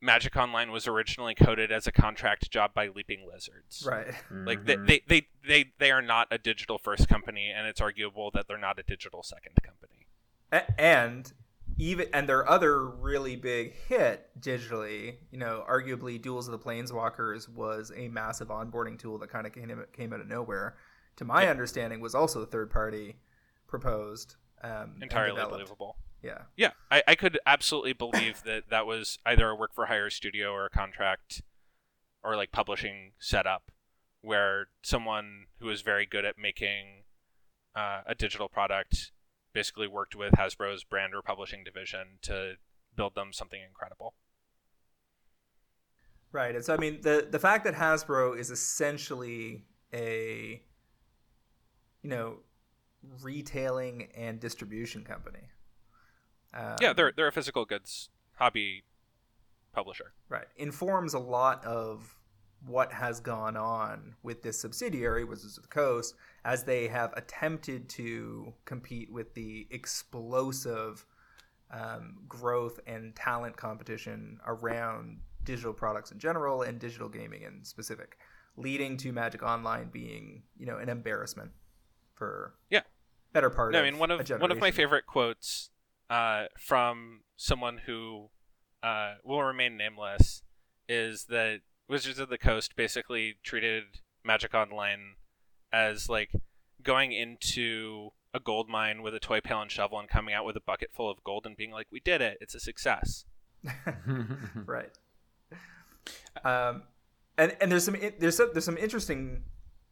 Magic 0.00 0.36
Online 0.36 0.70
was 0.70 0.86
originally 0.86 1.34
coded 1.34 1.72
as 1.72 1.86
a 1.86 1.92
contract 1.92 2.50
job 2.50 2.74
by 2.74 2.88
Leaping 2.88 3.26
Lizards. 3.26 3.86
Right. 3.88 4.08
Like 4.30 4.66
they, 4.66 4.76
they, 4.76 5.02
they, 5.08 5.26
they, 5.48 5.64
they 5.78 5.90
are 5.90 6.02
not 6.02 6.28
a 6.30 6.36
digital 6.36 6.76
first 6.76 7.08
company, 7.08 7.50
and 7.50 7.66
it's 7.66 7.80
arguable 7.80 8.30
that 8.32 8.46
they're 8.46 8.58
not 8.58 8.78
a 8.78 8.82
digital 8.82 9.22
second 9.22 9.56
company. 9.62 10.06
And 10.78 11.32
even 11.78 12.06
and 12.12 12.28
their 12.28 12.48
other 12.48 12.84
really 12.86 13.36
big 13.36 13.74
hit 13.88 14.28
digitally, 14.40 15.16
you 15.30 15.38
know, 15.38 15.64
arguably 15.68 16.20
Duels 16.20 16.48
of 16.48 16.52
the 16.52 16.58
Planeswalkers 16.58 17.48
was 17.48 17.92
a 17.96 18.08
massive 18.08 18.48
onboarding 18.48 18.98
tool 18.98 19.18
that 19.18 19.30
kind 19.30 19.46
of 19.46 19.52
came 19.52 19.84
came 19.92 20.12
out 20.12 20.20
of 20.20 20.28
nowhere. 20.28 20.76
To 21.16 21.24
my 21.24 21.46
understanding, 21.48 22.00
was 22.00 22.14
also 22.14 22.42
a 22.42 22.46
third 22.46 22.70
party 22.70 23.16
proposed. 23.66 24.36
Um, 24.62 24.96
Entirely 25.00 25.40
believable. 25.42 25.96
Yeah. 26.22 26.38
Yeah, 26.56 26.70
I, 26.90 27.02
I 27.06 27.14
could 27.14 27.38
absolutely 27.44 27.92
believe 27.92 28.42
that 28.44 28.70
that 28.70 28.86
was 28.86 29.18
either 29.26 29.48
a 29.50 29.54
work 29.54 29.74
for 29.74 29.86
hire 29.86 30.08
studio 30.08 30.52
or 30.52 30.64
a 30.64 30.70
contract 30.70 31.42
or 32.22 32.34
like 32.34 32.50
publishing 32.50 33.12
setup 33.18 33.70
where 34.22 34.68
someone 34.82 35.44
who 35.60 35.68
is 35.68 35.82
very 35.82 36.06
good 36.06 36.24
at 36.24 36.38
making 36.38 37.04
uh, 37.76 38.00
a 38.06 38.14
digital 38.14 38.48
product 38.48 39.12
basically 39.54 39.88
worked 39.88 40.14
with 40.14 40.32
Hasbro's 40.32 40.84
brand 40.84 41.14
or 41.14 41.22
publishing 41.22 41.64
division 41.64 42.18
to 42.22 42.54
build 42.94 43.14
them 43.14 43.32
something 43.32 43.60
incredible. 43.66 44.14
Right. 46.32 46.54
And 46.54 46.64
so 46.64 46.74
I 46.74 46.76
mean 46.76 47.00
the 47.00 47.26
the 47.30 47.38
fact 47.38 47.64
that 47.64 47.74
Hasbro 47.74 48.38
is 48.38 48.50
essentially 48.50 49.62
a 49.92 50.60
you 52.02 52.10
know 52.10 52.38
retailing 53.22 54.08
and 54.16 54.40
distribution 54.40 55.04
company. 55.04 55.48
Um, 56.52 56.76
yeah, 56.80 56.92
they're 56.92 57.12
they're 57.16 57.28
a 57.28 57.32
physical 57.32 57.64
goods 57.64 58.10
hobby 58.34 58.82
publisher. 59.72 60.12
Right. 60.28 60.46
Informs 60.56 61.14
a 61.14 61.18
lot 61.20 61.64
of 61.64 62.16
what 62.66 62.92
has 62.92 63.20
gone 63.20 63.56
on 63.56 64.14
with 64.22 64.42
this 64.42 64.60
subsidiary, 64.60 65.24
Wizards 65.24 65.56
of 65.56 65.64
the 65.64 65.68
Coast, 65.68 66.14
as 66.44 66.64
they 66.64 66.88
have 66.88 67.12
attempted 67.16 67.88
to 67.90 68.52
compete 68.64 69.10
with 69.12 69.34
the 69.34 69.66
explosive 69.70 71.04
um, 71.70 72.18
growth 72.28 72.80
and 72.86 73.14
talent 73.16 73.56
competition 73.56 74.38
around 74.46 75.18
digital 75.44 75.72
products 75.72 76.10
in 76.10 76.18
general 76.18 76.62
and 76.62 76.78
digital 76.78 77.08
gaming 77.08 77.42
in 77.42 77.64
specific, 77.64 78.18
leading 78.56 78.96
to 78.98 79.12
Magic 79.12 79.42
Online 79.42 79.88
being, 79.88 80.42
you 80.58 80.66
know, 80.66 80.78
an 80.78 80.88
embarrassment 80.88 81.50
for 82.14 82.54
yeah 82.70 82.82
better 83.32 83.50
part. 83.50 83.72
No, 83.72 83.80
of 83.80 83.84
I 83.84 83.90
mean 83.90 83.98
one 83.98 84.10
of 84.10 84.28
one 84.40 84.52
of 84.52 84.58
my 84.58 84.70
favorite 84.70 85.06
quotes 85.06 85.70
uh, 86.08 86.44
from 86.58 87.20
someone 87.36 87.80
who 87.86 88.30
uh, 88.82 89.14
will 89.24 89.42
remain 89.42 89.76
nameless 89.76 90.42
is 90.88 91.24
that 91.24 91.60
Wizards 91.88 92.18
of 92.18 92.28
the 92.28 92.38
Coast 92.38 92.76
basically 92.76 93.34
treated 93.42 93.84
Magic 94.24 94.54
Online 94.54 95.16
as 95.72 96.08
like 96.08 96.30
going 96.82 97.12
into 97.12 98.10
a 98.32 98.40
gold 98.40 98.68
mine 98.68 99.02
with 99.02 99.14
a 99.14 99.20
toy 99.20 99.40
pail 99.40 99.60
and 99.60 99.70
shovel 99.70 99.98
and 99.98 100.08
coming 100.08 100.34
out 100.34 100.44
with 100.44 100.56
a 100.56 100.60
bucket 100.60 100.90
full 100.92 101.10
of 101.10 101.22
gold 101.24 101.46
and 101.46 101.56
being 101.56 101.70
like, 101.70 101.86
"We 101.90 102.00
did 102.00 102.20
it! 102.20 102.38
It's 102.40 102.54
a 102.54 102.60
success." 102.60 103.24
right. 104.66 104.90
Um, 106.44 106.82
and 107.38 107.56
and 107.60 107.70
there's 107.70 107.84
some 107.84 107.96
there's 108.18 108.36
some, 108.36 108.50
there's 108.52 108.64
some 108.64 108.78
interesting 108.78 109.42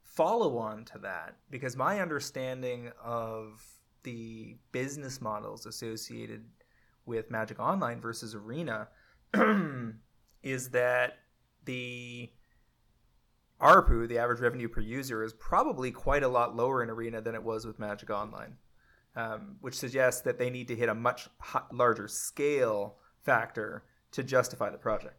follow 0.05 0.59
on 0.59 0.85
to 0.85 0.99
that 0.99 1.37
because 1.51 1.77
my 1.77 2.01
understanding 2.01 2.91
of 3.03 3.65
the 4.03 4.57
business 4.73 5.21
models 5.21 5.67
associated 5.67 6.45
with 7.07 7.31
Magic 7.31 7.59
Online 7.59 8.01
versus 8.01 8.35
Arena 8.35 8.89
is 10.43 10.71
that 10.71 11.19
the 11.65 12.31
ARPU, 13.61 14.09
the 14.09 14.19
average 14.19 14.41
revenue 14.41 14.69
per 14.69 14.81
user, 14.81 15.23
is 15.23 15.33
probably 15.33 15.91
quite 15.91 16.23
a 16.23 16.29
lot 16.29 16.57
lower 16.57 16.83
in 16.83 16.91
Arena 16.91 17.21
than 17.21 17.35
it 17.35 17.43
was 17.43 17.65
with 17.65 17.79
Magic 17.79 18.11
Online, 18.11 18.57
um, 19.15 19.57
which 19.61 19.75
suggests 19.75 20.21
that 20.23 20.39
they 20.39 20.51
need 20.51 20.69
to 20.69 20.77
hit 20.77 20.89
a 20.89 20.95
much 20.95 21.29
larger 21.73 22.09
scale 22.09 22.97
factor 23.23 23.85
to 24.11 24.23
justify 24.23 24.71
the 24.71 24.79
project. 24.79 25.17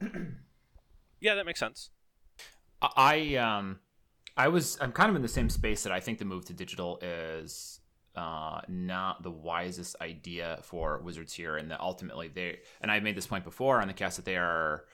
yeah, 1.20 1.34
that 1.34 1.46
makes 1.46 1.60
sense. 1.60 1.90
I 2.82 3.36
um, 3.36 3.80
I 4.36 4.48
was 4.48 4.78
I'm 4.80 4.92
kind 4.92 5.10
of 5.10 5.16
in 5.16 5.22
the 5.22 5.28
same 5.28 5.48
space 5.48 5.82
that 5.82 5.92
I 5.92 6.00
think 6.00 6.18
the 6.18 6.24
move 6.24 6.44
to 6.46 6.52
digital 6.52 6.98
is 7.02 7.80
uh, 8.14 8.60
not 8.68 9.22
the 9.22 9.30
wisest 9.30 9.96
idea 10.00 10.60
for 10.62 11.00
Wizards 11.02 11.32
here, 11.32 11.56
and 11.56 11.70
that 11.70 11.80
ultimately 11.80 12.28
they 12.28 12.58
and 12.80 12.90
I've 12.90 13.02
made 13.02 13.16
this 13.16 13.26
point 13.26 13.44
before 13.44 13.80
on 13.80 13.88
the 13.88 13.94
cast 13.94 14.16
that 14.16 14.24
they 14.24 14.36
are 14.36 14.84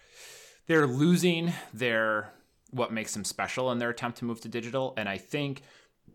they're 0.67 0.87
losing 0.87 1.53
their 1.73 2.33
what 2.71 2.93
makes 2.93 3.13
them 3.13 3.25
special 3.25 3.71
in 3.71 3.79
their 3.79 3.91
attempt 3.91 4.19
to 4.19 4.25
move 4.25 4.41
to 4.41 4.49
digital. 4.49 4.95
And 4.97 5.09
I 5.09 5.19
think 5.19 5.63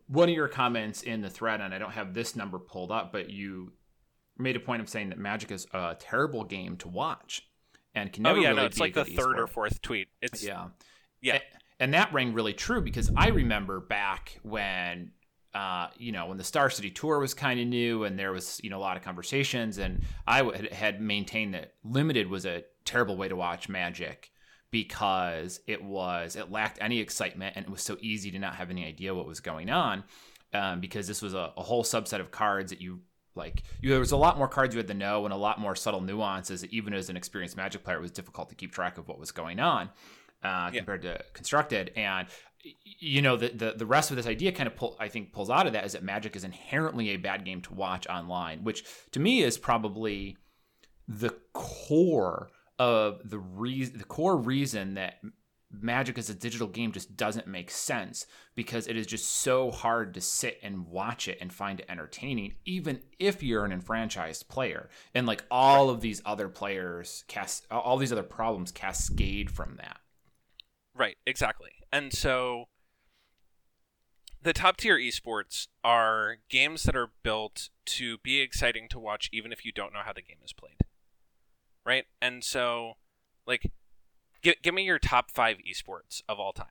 one 0.08 0.30
of 0.30 0.36
your 0.36 0.48
comments 0.48 1.04
in 1.04 1.22
the 1.22 1.30
thread, 1.30 1.62
and 1.62 1.74
I 1.74 1.78
don't 1.78 1.92
have 1.92 2.14
this 2.14 2.36
number 2.36 2.58
pulled 2.58 2.92
up, 2.92 3.12
but 3.12 3.30
you 3.30 3.74
made 4.38 4.56
a 4.56 4.60
point 4.60 4.82
of 4.82 4.90
saying 4.90 5.10
that 5.10 5.20
Magic 5.20 5.52
is 5.52 5.68
a 5.74 5.96
terrible 6.00 6.44
game 6.44 6.78
to 6.78 6.88
watch 6.88 7.48
and 7.94 8.12
can 8.12 8.26
oh, 8.26 8.30
never. 8.30 8.40
Oh 8.40 8.42
yeah, 8.42 8.50
really 8.50 8.62
no, 8.62 8.66
it's 8.66 8.80
like 8.80 8.94
the 8.94 9.04
third 9.04 9.12
e-sport. 9.12 9.40
or 9.40 9.48
fourth 9.48 9.82
tweet. 9.82 10.08
It's 10.22 10.44
yeah, 10.44 10.68
yeah, 11.22 11.34
and, 11.34 11.44
and 11.80 11.94
that 11.94 12.14
rang 12.14 12.34
really 12.34 12.54
true 12.54 12.82
because 12.82 13.12
I 13.16 13.30
remember 13.30 13.80
back 13.80 14.40
when 14.44 15.12
uh, 15.54 15.88
you 15.98 16.12
know, 16.12 16.28
when 16.28 16.38
the 16.38 16.44
Star 16.44 16.70
City 16.70 16.92
tour 16.92 17.20
was 17.20 17.34
kind 17.34 17.60
of 17.60 17.66
new 17.66 18.04
and 18.04 18.18
there 18.20 18.32
was, 18.32 18.60
you 18.64 18.70
know, 18.70 18.78
a 18.78 18.80
lot 18.80 18.96
of 18.96 19.04
conversations, 19.04 19.80
and 19.80 20.04
I 20.28 20.44
had 20.72 21.02
maintained 21.02 21.56
that 21.56 21.74
limited 21.84 22.30
was 22.30 22.46
a 22.46 22.64
terrible 22.86 23.18
way 23.18 23.28
to 23.28 23.36
watch 23.36 23.68
Magic 23.68 24.30
because 24.72 25.60
it 25.68 25.84
was 25.84 26.36
it 26.36 26.52
lacked 26.52 26.78
any 26.82 27.00
excitement 27.00 27.56
and 27.56 27.66
it 27.66 27.72
was 27.72 27.82
so 27.82 27.98
easy 28.02 28.32
to 28.32 28.40
not 28.40 28.56
have 28.56 28.70
any 28.70 28.86
idea 28.86 29.14
what 29.14 29.28
was 29.28 29.40
going 29.40 29.70
on 29.70 30.04
um, 30.54 30.80
because 30.80 31.08
this 31.08 31.22
was 31.22 31.34
a, 31.34 31.52
a, 31.58 31.64
whole 31.64 31.84
subset 31.84 32.20
of 32.20 32.32
cards 32.32 32.72
that 32.72 32.82
you 32.82 33.00
like 33.36 33.64
you, 33.82 33.90
there 33.90 34.00
was 34.00 34.12
a 34.12 34.18
lot 34.18 34.38
more 34.38 34.48
cards 34.48 34.74
you 34.74 34.80
had 34.80 34.88
to 34.88 34.94
know 34.94 35.26
and 35.26 35.34
a 35.34 35.38
lot 35.38 35.60
more 35.60 35.76
subtle 35.76 36.02
nuances 36.02 36.66
even 36.66 36.94
as 36.94 37.10
an 37.10 37.16
experienced 37.16 37.56
magic 37.56 37.84
player 37.84 37.98
it 37.98 38.02
was 38.02 38.12
difficult 38.12 38.50
to 38.50 38.56
keep 38.56 38.72
track 38.74 38.98
of 38.98 39.08
what 39.08 39.20
was 39.20 39.32
going 39.32 39.60
on 39.60 39.90
uh, 40.44 40.70
yeah. 40.72 40.80
compared 40.80 41.02
to 41.02 41.20
constructed 41.34 41.92
and 41.96 42.28
you 43.00 43.22
know 43.22 43.38
the, 43.38 43.50
the 43.50 43.74
the 43.78 43.86
rest 43.86 44.10
of 44.12 44.18
this 44.18 44.28
idea 44.28 44.52
kind 44.52 44.68
of 44.68 44.76
pull 44.76 44.96
I 45.00 45.08
think 45.08 45.32
pulls 45.32 45.50
out 45.50 45.68
of 45.68 45.74
that 45.74 45.86
is 45.86 45.94
that 45.94 46.04
Magic 46.04 46.36
is 46.36 46.44
inherently 46.44 47.10
a 47.10 47.18
bad 47.18 47.46
game 47.46 47.62
to 47.62 47.74
watch 47.74 48.08
online, 48.08 48.64
which 48.64 48.84
to 49.12 49.20
me 49.20 49.44
is 49.44 49.58
probably 49.58 50.38
the 51.08 51.34
core 51.54 52.50
of 52.80 53.30
the 53.30 53.40
reason, 53.40 53.98
the 53.98 54.04
core 54.04 54.38
reason 54.38 54.96
that 54.96 55.16
Magic 55.70 56.18
as 56.18 56.30
a 56.30 56.34
digital 56.34 56.68
game 56.68 56.94
just 56.94 57.18
doesn't 57.18 57.46
make 57.46 57.70
sense 57.70 58.26
because 58.56 58.88
it 58.88 58.96
is 58.96 59.06
just 59.06 59.28
so 59.28 59.70
hard 59.70 60.14
to 60.14 60.22
sit 60.22 60.60
and 60.64 60.88
watch 60.88 61.28
it 61.28 61.38
and 61.42 61.52
find 61.52 61.82
it 61.82 61.86
entertaining, 61.90 62.54
even 62.66 63.02
if 63.20 63.44
you're 63.44 63.66
an 63.66 63.74
enfranchised 63.74 64.48
player. 64.48 64.90
And 65.14 65.28
like 65.28 65.44
all 65.52 65.90
of 65.90 66.00
these 66.00 66.22
other 66.26 66.48
players, 66.48 67.26
cast 67.28 67.68
all 67.70 67.98
these 67.98 68.14
other 68.14 68.24
problems 68.24 68.72
cascade 68.72 69.52
from 69.52 69.76
that. 69.76 69.98
Right, 70.96 71.18
exactly. 71.26 71.72
And 71.92 72.14
so 72.14 72.66
the 74.42 74.54
top 74.54 74.78
tier 74.78 74.98
esports 74.98 75.68
are 75.84 76.38
games 76.50 76.84
that 76.84 76.96
are 76.96 77.12
built 77.24 77.70
to 77.88 78.20
be 78.20 78.40
exciting 78.40 78.88
to 78.90 79.00
watch, 79.00 79.30
even 79.34 79.52
if 79.52 79.66
you 79.66 79.74
don't 79.74 79.94
know 79.94 80.02
how 80.06 80.14
the 80.14 80.22
game 80.22 80.40
is 80.44 80.54
played 80.54 80.78
right? 81.88 82.06
And 82.22 82.44
so, 82.44 82.94
like, 83.48 83.72
give 84.44 84.56
give 84.62 84.74
me 84.74 84.84
your 84.84 85.00
top 85.00 85.32
five 85.32 85.58
esports 85.60 86.22
of 86.28 86.40
all 86.40 86.52
time. 86.52 86.68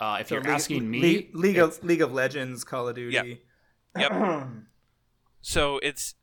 Uh, 0.00 0.18
if 0.20 0.28
so 0.28 0.34
you're 0.34 0.42
League, 0.42 0.52
asking 0.52 0.90
me, 0.90 1.00
League, 1.00 1.30
League 1.34 1.58
of 1.58 1.84
League 1.84 2.02
of 2.02 2.12
Legends, 2.12 2.64
Call 2.64 2.88
of 2.88 2.96
Duty. 2.96 3.14
Yep. 3.14 4.10
yep. 4.10 4.48
so 5.42 5.78
it's 5.82 6.14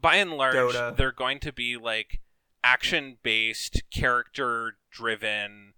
by 0.00 0.16
and 0.16 0.32
large 0.32 0.56
Dota. 0.56 0.96
they're 0.96 1.12
going 1.12 1.38
to 1.40 1.52
be 1.52 1.76
like 1.76 2.20
action 2.64 3.18
based, 3.22 3.82
character 3.92 4.78
driven, 4.90 5.74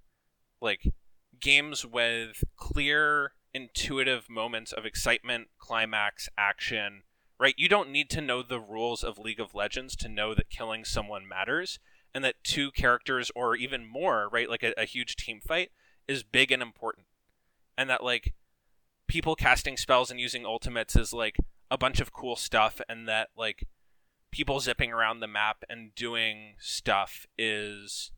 like 0.62 0.92
games 1.38 1.84
with 1.84 2.44
clear, 2.56 3.32
intuitive 3.52 4.30
moments 4.30 4.72
of 4.72 4.86
excitement, 4.86 5.48
climax, 5.58 6.28
action, 6.38 7.02
right? 7.40 7.54
You 7.56 7.70
don't 7.70 7.90
need 7.90 8.10
to 8.10 8.20
know 8.20 8.42
the 8.42 8.60
rules 8.60 9.02
of 9.02 9.18
League 9.18 9.40
of 9.40 9.54
Legends 9.54 9.96
to 9.96 10.08
know 10.08 10.34
that 10.34 10.50
killing 10.50 10.84
someone 10.84 11.26
matters 11.26 11.78
and 12.14 12.22
that 12.22 12.44
two 12.44 12.70
characters 12.70 13.30
or 13.34 13.56
even 13.56 13.86
more, 13.86 14.28
right? 14.30 14.48
Like 14.48 14.62
a, 14.62 14.74
a 14.76 14.84
huge 14.84 15.16
team 15.16 15.40
fight 15.40 15.70
is 16.06 16.22
big 16.22 16.52
and 16.52 16.62
important. 16.62 17.06
And 17.78 17.88
that 17.88 18.04
like 18.04 18.34
people 19.08 19.34
casting 19.34 19.78
spells 19.78 20.10
and 20.10 20.20
using 20.20 20.44
ultimates 20.44 20.94
is 20.94 21.14
like 21.14 21.38
a 21.70 21.78
bunch 21.78 21.98
of 21.98 22.12
cool 22.12 22.36
stuff 22.36 22.82
and 22.90 23.08
that 23.08 23.28
like 23.34 23.66
people 24.30 24.60
zipping 24.60 24.92
around 24.92 25.20
the 25.20 25.26
map 25.26 25.64
and 25.66 25.94
doing 25.94 26.56
stuff 26.58 27.26
is 27.38 28.12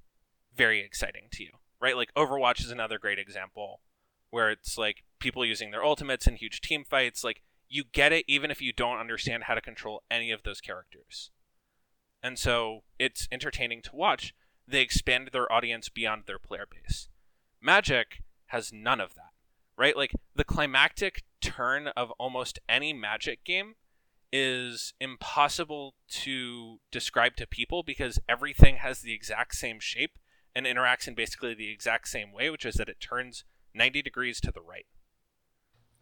very 0.52 0.80
exciting 0.80 1.28
to 1.30 1.44
you. 1.44 1.50
Right? 1.80 1.96
Like 1.96 2.12
Overwatch 2.14 2.60
is 2.60 2.72
another 2.72 2.98
great 2.98 3.20
example 3.20 3.82
where 4.30 4.50
it's 4.50 4.76
like 4.76 5.04
people 5.20 5.44
using 5.44 5.70
their 5.70 5.84
ultimates 5.84 6.26
in 6.26 6.34
huge 6.34 6.60
team 6.60 6.82
fights 6.82 7.22
like 7.22 7.42
you 7.72 7.84
get 7.90 8.12
it 8.12 8.24
even 8.28 8.50
if 8.50 8.60
you 8.60 8.70
don't 8.70 8.98
understand 8.98 9.44
how 9.44 9.54
to 9.54 9.60
control 9.60 10.02
any 10.10 10.30
of 10.30 10.42
those 10.42 10.60
characters. 10.60 11.30
And 12.22 12.38
so 12.38 12.82
it's 12.98 13.26
entertaining 13.32 13.80
to 13.82 13.96
watch. 13.96 14.34
They 14.68 14.82
expand 14.82 15.30
their 15.32 15.50
audience 15.50 15.88
beyond 15.88 16.24
their 16.26 16.38
player 16.38 16.66
base. 16.70 17.08
Magic 17.62 18.22
has 18.48 18.72
none 18.74 19.00
of 19.00 19.14
that, 19.14 19.32
right? 19.78 19.96
Like 19.96 20.12
the 20.36 20.44
climactic 20.44 21.22
turn 21.40 21.88
of 21.88 22.10
almost 22.12 22.58
any 22.68 22.92
Magic 22.92 23.42
game 23.42 23.76
is 24.30 24.92
impossible 25.00 25.94
to 26.08 26.78
describe 26.90 27.36
to 27.36 27.46
people 27.46 27.82
because 27.82 28.18
everything 28.28 28.76
has 28.76 29.00
the 29.00 29.14
exact 29.14 29.54
same 29.54 29.80
shape 29.80 30.18
and 30.54 30.66
interacts 30.66 31.08
in 31.08 31.14
basically 31.14 31.54
the 31.54 31.72
exact 31.72 32.08
same 32.08 32.32
way, 32.32 32.50
which 32.50 32.66
is 32.66 32.74
that 32.74 32.90
it 32.90 33.00
turns 33.00 33.44
90 33.74 34.02
degrees 34.02 34.42
to 34.42 34.52
the 34.52 34.60
right. 34.60 34.86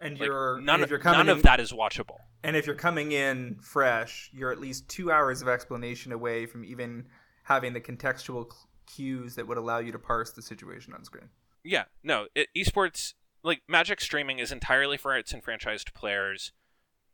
And 0.00 0.18
Like, 0.18 0.26
you're 0.26 0.60
none, 0.60 0.76
and 0.76 0.84
if 0.84 0.90
you're 0.90 0.98
coming 0.98 1.18
none 1.18 1.28
in, 1.28 1.36
of 1.36 1.42
that 1.42 1.60
is 1.60 1.72
watchable. 1.72 2.16
And 2.42 2.56
if 2.56 2.66
you're 2.66 2.74
coming 2.74 3.12
in 3.12 3.58
fresh, 3.60 4.30
you're 4.32 4.50
at 4.50 4.58
least 4.60 4.88
two 4.88 5.12
hours 5.12 5.42
of 5.42 5.48
explanation 5.48 6.12
away 6.12 6.46
from 6.46 6.64
even 6.64 7.06
having 7.44 7.72
the 7.72 7.80
contextual 7.80 8.50
cues 8.86 9.34
that 9.34 9.46
would 9.46 9.58
allow 9.58 9.78
you 9.78 9.92
to 9.92 9.98
parse 9.98 10.32
the 10.32 10.42
situation 10.42 10.94
on 10.94 11.04
screen. 11.04 11.28
Yeah, 11.62 11.84
no, 12.02 12.26
it, 12.34 12.48
esports 12.56 13.14
like 13.42 13.62
Magic 13.68 14.00
streaming 14.00 14.38
is 14.38 14.52
entirely 14.52 14.96
for 14.96 15.16
its 15.16 15.32
enfranchised 15.32 15.92
players 15.94 16.52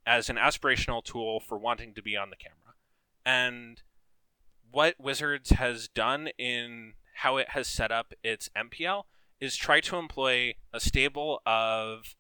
as 0.06 0.30
an 0.30 0.36
aspirational 0.36 1.02
tool 1.02 1.40
for 1.40 1.58
wanting 1.58 1.92
to 1.94 2.02
be 2.02 2.16
on 2.16 2.30
the 2.30 2.36
camera. 2.36 2.74
And 3.24 3.82
what 4.70 4.94
Wizards 4.98 5.50
has 5.50 5.88
done 5.88 6.28
in 6.38 6.94
how 7.16 7.36
it 7.38 7.50
has 7.50 7.66
set 7.66 7.90
up 7.90 8.12
its 8.22 8.48
MPL 8.56 9.04
is 9.40 9.56
try 9.56 9.80
to 9.80 9.96
employ 9.96 10.54
a 10.72 10.80
stable 10.80 11.40
of 11.44 12.14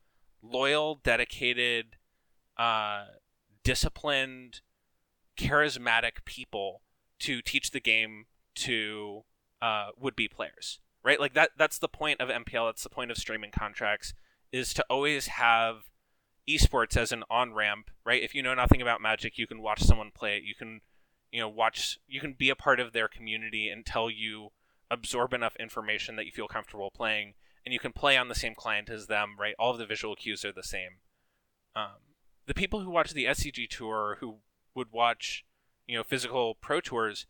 loyal, 0.50 1.00
dedicated, 1.02 1.96
uh, 2.56 3.04
disciplined, 3.64 4.60
charismatic 5.38 6.24
people 6.24 6.82
to 7.20 7.42
teach 7.42 7.70
the 7.70 7.80
game 7.80 8.26
to 8.54 9.24
uh, 9.60 9.88
would-be 9.98 10.28
players 10.28 10.80
right? 11.06 11.20
Like 11.20 11.34
that 11.34 11.50
that's 11.56 11.78
the 11.78 11.88
point 11.88 12.20
of 12.20 12.28
mpl 12.28 12.68
that's 12.68 12.82
the 12.82 12.90
point 12.90 13.10
of 13.10 13.16
streaming 13.16 13.52
contracts 13.52 14.12
is 14.52 14.74
to 14.74 14.84
always 14.90 15.28
have 15.28 15.84
esports 16.48 16.96
as 16.96 17.12
an 17.12 17.22
on-ramp 17.30 17.90
right? 18.04 18.22
If 18.22 18.34
you 18.34 18.42
know 18.42 18.54
nothing 18.54 18.82
about 18.82 19.00
magic 19.00 19.38
you 19.38 19.46
can 19.46 19.62
watch 19.62 19.82
someone 19.82 20.10
play 20.12 20.36
it. 20.36 20.42
You 20.42 20.54
can 20.54 20.80
you 21.30 21.40
know 21.40 21.48
watch 21.48 21.98
you 22.08 22.20
can 22.20 22.34
be 22.34 22.50
a 22.50 22.56
part 22.56 22.80
of 22.80 22.92
their 22.92 23.08
community 23.08 23.68
until 23.68 24.10
you 24.10 24.48
absorb 24.90 25.32
enough 25.32 25.56
information 25.56 26.16
that 26.16 26.26
you 26.26 26.32
feel 26.32 26.48
comfortable 26.48 26.90
playing 26.90 27.34
and 27.66 27.74
you 27.74 27.78
can 27.78 27.92
play 27.92 28.16
on 28.16 28.28
the 28.28 28.34
same 28.34 28.54
client 28.54 28.88
as 28.88 29.08
them 29.08 29.34
right 29.38 29.54
all 29.58 29.72
of 29.72 29.78
the 29.78 29.84
visual 29.84 30.16
cues 30.16 30.44
are 30.44 30.52
the 30.52 30.62
same 30.62 31.00
um, 31.74 32.00
the 32.46 32.54
people 32.54 32.80
who 32.80 32.90
watch 32.90 33.12
the 33.12 33.26
scg 33.26 33.68
tour 33.68 34.16
who 34.20 34.36
would 34.74 34.90
watch 34.90 35.44
you 35.86 35.96
know 35.96 36.02
physical 36.02 36.54
pro 36.54 36.80
tours 36.80 37.26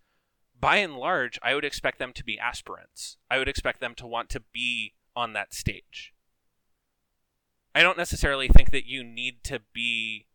by 0.59 0.77
and 0.77 0.97
large, 0.97 1.39
I 1.43 1.55
would 1.55 1.65
expect 1.65 1.99
them 1.99 2.13
to 2.15 2.25
be 2.25 2.39
aspirants. 2.39 3.19
I 3.31 3.39
would 3.39 3.49
expect 3.49 3.81
them 3.81 3.95
to 3.97 4.07
want 4.07 4.31
to 4.31 4.43
be 4.53 4.95
on 5.15 5.33
that 5.33 5.53
stage. 5.53 6.13
I 7.75 7.83
don't 7.83 7.99
necessarily 7.99 8.49
think 8.49 8.71
that 8.71 8.87
you 8.87 9.05
need 9.05 9.45
to 9.45 9.61
be, 9.73 10.27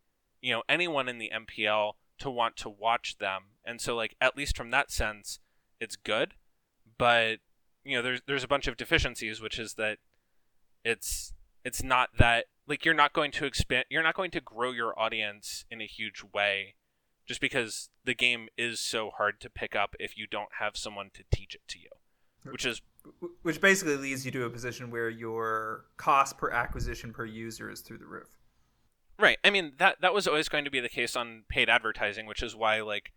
you 0.41 0.53
know, 0.53 0.63
anyone 0.70 1.10
in 1.10 1.17
the 1.17 1.31
MPL 1.34 1.93
to 2.20 2.29
want 2.29 2.55
to 2.58 2.70
watch 2.70 3.17
them. 3.17 3.43
And 3.65 3.81
so 3.81 3.96
like 3.96 4.15
at 4.22 4.38
least 4.38 4.55
from 4.55 4.70
that 4.72 4.91
sense, 4.91 5.39
it's 5.79 5.96
good, 5.96 6.36
but 6.98 7.38
you 7.84 7.98
know, 7.98 8.02
there's 8.02 8.22
there's 8.28 8.44
a 8.44 8.48
bunch 8.48 8.68
of 8.68 8.78
deficiencies 8.78 9.42
which 9.42 9.60
is 9.60 9.76
that 9.76 9.98
it's 10.84 11.34
it's 11.64 11.84
not 11.84 12.10
that 12.18 12.46
like 12.68 12.86
you're 12.86 12.94
not 12.94 13.14
going 13.14 13.32
to 13.32 13.46
expand 13.46 13.86
you're 13.90 14.04
not 14.04 14.16
going 14.16 14.32
to 14.32 14.42
grow 14.42 14.72
your 14.72 14.98
audience 15.00 15.66
in 15.70 15.82
a 15.82 15.86
huge 15.86 16.24
way 16.34 16.76
just 17.28 17.42
because 17.42 17.90
the 18.04 18.14
game 18.14 18.48
is 18.58 18.80
so 18.80 19.12
hard 19.12 19.40
to 19.40 19.50
pick 19.50 19.76
up 19.76 19.96
if 20.00 20.18
you 20.18 20.26
don't 20.28 20.50
have 20.60 20.76
someone 20.76 21.10
to 21.14 21.24
teach 21.32 21.56
it 21.56 21.62
to 21.68 21.80
you 21.80 21.90
which 22.52 22.66
is 22.66 22.82
Which 23.44 23.62
basically 23.62 23.98
leads 23.98 24.26
you 24.26 24.32
to 24.32 24.46
a 24.46 24.50
position 24.50 24.90
where 24.90 25.10
your 25.10 25.86
cost 25.98 26.38
per 26.38 26.50
acquisition 26.50 27.14
per 27.14 27.26
user 27.26 27.70
is 27.70 27.82
through 27.82 28.00
the 28.00 28.06
roof. 28.06 28.38
right 29.20 29.38
i 29.44 29.50
mean 29.50 29.74
that 29.78 30.02
that 30.02 30.14
was 30.14 30.28
always 30.28 30.50
going 30.50 30.66
to 30.66 30.72
be 30.72 30.80
the 30.80 30.90
case 30.90 31.16
on 31.16 31.44
paid 31.50 31.70
advertising 31.70 32.26
which 32.26 32.42
is 32.42 32.56
why 32.56 32.82
like 32.82 33.12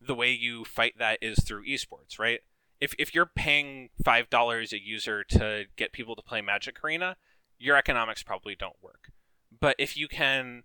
the 0.00 0.14
way 0.14 0.30
you 0.30 0.64
fight 0.64 0.94
that 0.98 1.18
is 1.20 1.42
through 1.44 1.66
esports 1.66 2.18
right 2.18 2.40
if 2.80 2.94
if 2.98 3.14
you're 3.14 3.26
paying 3.26 3.90
five 4.04 4.30
dollars 4.30 4.72
a 4.72 4.80
user 4.80 5.24
to 5.24 5.64
get 5.76 5.92
people 5.92 6.16
to 6.16 6.22
play 6.22 6.40
magic 6.40 6.82
arena 6.84 7.16
your 7.58 7.76
economics 7.76 8.22
probably 8.22 8.54
don't 8.54 8.76
work. 8.80 9.10
But 9.60 9.74
if 9.78 9.96
you 9.96 10.06
can 10.06 10.62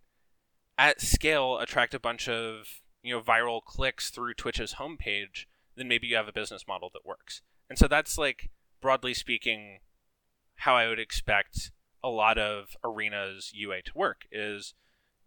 at 0.78 1.02
scale 1.02 1.58
attract 1.58 1.93
a 1.93 1.99
bunch 1.99 2.30
of 2.30 2.82
you 3.02 3.13
know 3.13 3.21
viral 3.21 3.63
clicks 3.63 4.10
through 4.10 4.34
twitch's 4.34 4.76
homepage 4.76 5.45
then 5.76 5.88
maybe 5.88 6.08
you 6.08 6.15
have 6.15 6.28
a 6.28 6.34
business 6.34 6.67
model 6.67 6.89
that 6.93 7.06
works. 7.06 7.41
And 7.69 7.78
so 7.80 7.88
that's 7.88 8.17
like 8.17 8.49
broadly 8.82 9.13
speaking 9.13 9.80
how 10.58 10.76
i 10.76 10.88
would 10.88 10.99
expect 10.99 11.71
a 12.04 12.10
lot 12.10 12.38
of 12.38 12.76
arenas 12.84 13.52
ua 13.56 13.82
to 13.82 13.91
work 13.95 14.21
is 14.32 14.73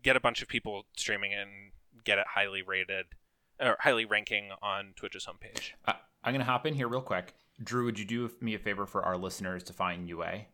get 0.02 0.16
a 0.16 0.20
bunch 0.20 0.42
of 0.42 0.48
people 0.48 0.84
streaming 0.96 1.32
and 1.32 1.72
get 2.04 2.18
it 2.18 2.26
highly 2.34 2.62
rated 2.62 3.06
or 3.60 3.76
highly 3.80 4.04
ranking 4.04 4.50
on 4.62 4.92
twitch's 4.96 5.26
homepage 5.26 5.72
Uh, 5.86 5.94
I'm 6.24 6.32
gonna 6.32 6.44
hop 6.44 6.66
in 6.66 6.74
here 6.74 6.88
real 6.88 7.00
quick. 7.00 7.34
Drew, 7.62 7.84
would 7.84 7.98
you 7.98 8.04
do 8.04 8.30
me 8.40 8.54
a 8.54 8.58
favor 8.58 8.84
for 8.86 9.02
our 9.02 9.16
listeners 9.16 9.62
to 9.64 9.72
find 9.72 10.08
UA? 10.08 10.46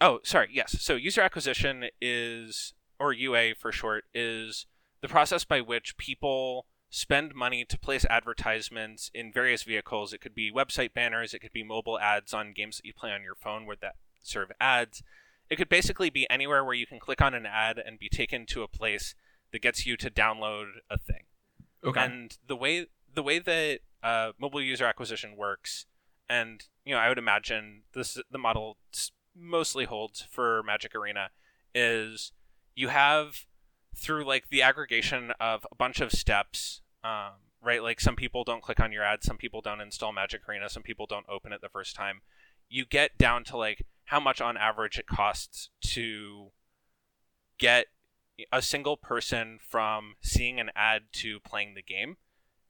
Oh, 0.00 0.20
sorry. 0.24 0.48
Yes. 0.52 0.76
So 0.82 0.94
user 0.94 1.22
acquisition 1.22 1.86
is, 2.02 2.74
or 2.98 3.12
UA 3.12 3.54
for 3.54 3.72
short, 3.72 4.04
is 4.12 4.66
the 5.00 5.08
process 5.08 5.44
by 5.44 5.60
which 5.60 5.96
people 5.96 6.66
spend 6.90 7.34
money 7.34 7.64
to 7.64 7.78
place 7.78 8.04
advertisements 8.10 9.10
in 9.14 9.32
various 9.32 9.62
vehicles. 9.62 10.12
It 10.12 10.20
could 10.20 10.34
be 10.34 10.52
website 10.52 10.92
banners, 10.92 11.32
it 11.32 11.40
could 11.40 11.52
be 11.52 11.64
mobile 11.64 11.98
ads 11.98 12.34
on 12.34 12.52
games 12.52 12.76
that 12.76 12.84
you 12.84 12.92
play 12.92 13.10
on 13.10 13.22
your 13.22 13.34
phone 13.34 13.66
where 13.66 13.76
that 13.80 13.94
serve 14.22 14.52
ads. 14.60 15.02
It 15.48 15.56
could 15.56 15.68
basically 15.68 16.10
be 16.10 16.28
anywhere 16.28 16.64
where 16.64 16.74
you 16.74 16.86
can 16.86 16.98
click 16.98 17.22
on 17.22 17.34
an 17.34 17.46
ad 17.46 17.78
and 17.78 17.98
be 17.98 18.08
taken 18.08 18.46
to 18.46 18.62
a 18.62 18.68
place 18.68 19.14
that 19.52 19.62
gets 19.62 19.86
you 19.86 19.96
to 19.96 20.10
download 20.10 20.66
a 20.90 20.98
thing. 20.98 21.24
And 22.00 22.36
the 22.46 22.56
way 22.56 22.86
the 23.14 23.22
way 23.22 23.38
that 23.38 23.80
uh, 24.02 24.32
mobile 24.38 24.62
user 24.62 24.84
acquisition 24.84 25.36
works, 25.36 25.86
and 26.28 26.64
you 26.84 26.94
know, 26.94 27.00
I 27.00 27.08
would 27.08 27.18
imagine 27.18 27.82
this 27.92 28.18
the 28.30 28.38
model 28.38 28.78
mostly 29.34 29.84
holds 29.84 30.22
for 30.30 30.62
Magic 30.62 30.94
Arena, 30.94 31.30
is 31.74 32.32
you 32.74 32.88
have 32.88 33.46
through 33.96 34.24
like 34.24 34.48
the 34.50 34.62
aggregation 34.62 35.32
of 35.40 35.66
a 35.70 35.74
bunch 35.74 36.00
of 36.00 36.12
steps, 36.12 36.82
um, 37.02 37.32
right? 37.62 37.82
Like 37.82 38.00
some 38.00 38.16
people 38.16 38.44
don't 38.44 38.62
click 38.62 38.80
on 38.80 38.92
your 38.92 39.02
ad, 39.02 39.24
some 39.24 39.36
people 39.36 39.60
don't 39.60 39.80
install 39.80 40.12
Magic 40.12 40.48
Arena, 40.48 40.68
some 40.68 40.82
people 40.82 41.06
don't 41.06 41.26
open 41.28 41.52
it 41.52 41.60
the 41.60 41.68
first 41.68 41.96
time. 41.96 42.20
You 42.68 42.84
get 42.84 43.16
down 43.16 43.44
to 43.44 43.56
like 43.56 43.86
how 44.04 44.20
much 44.20 44.40
on 44.40 44.56
average 44.56 44.98
it 44.98 45.06
costs 45.06 45.70
to 45.82 46.50
get 47.58 47.86
a 48.52 48.62
single 48.62 48.96
person 48.96 49.58
from 49.60 50.14
seeing 50.22 50.60
an 50.60 50.70
ad 50.74 51.02
to 51.12 51.40
playing 51.40 51.74
the 51.74 51.82
game 51.82 52.16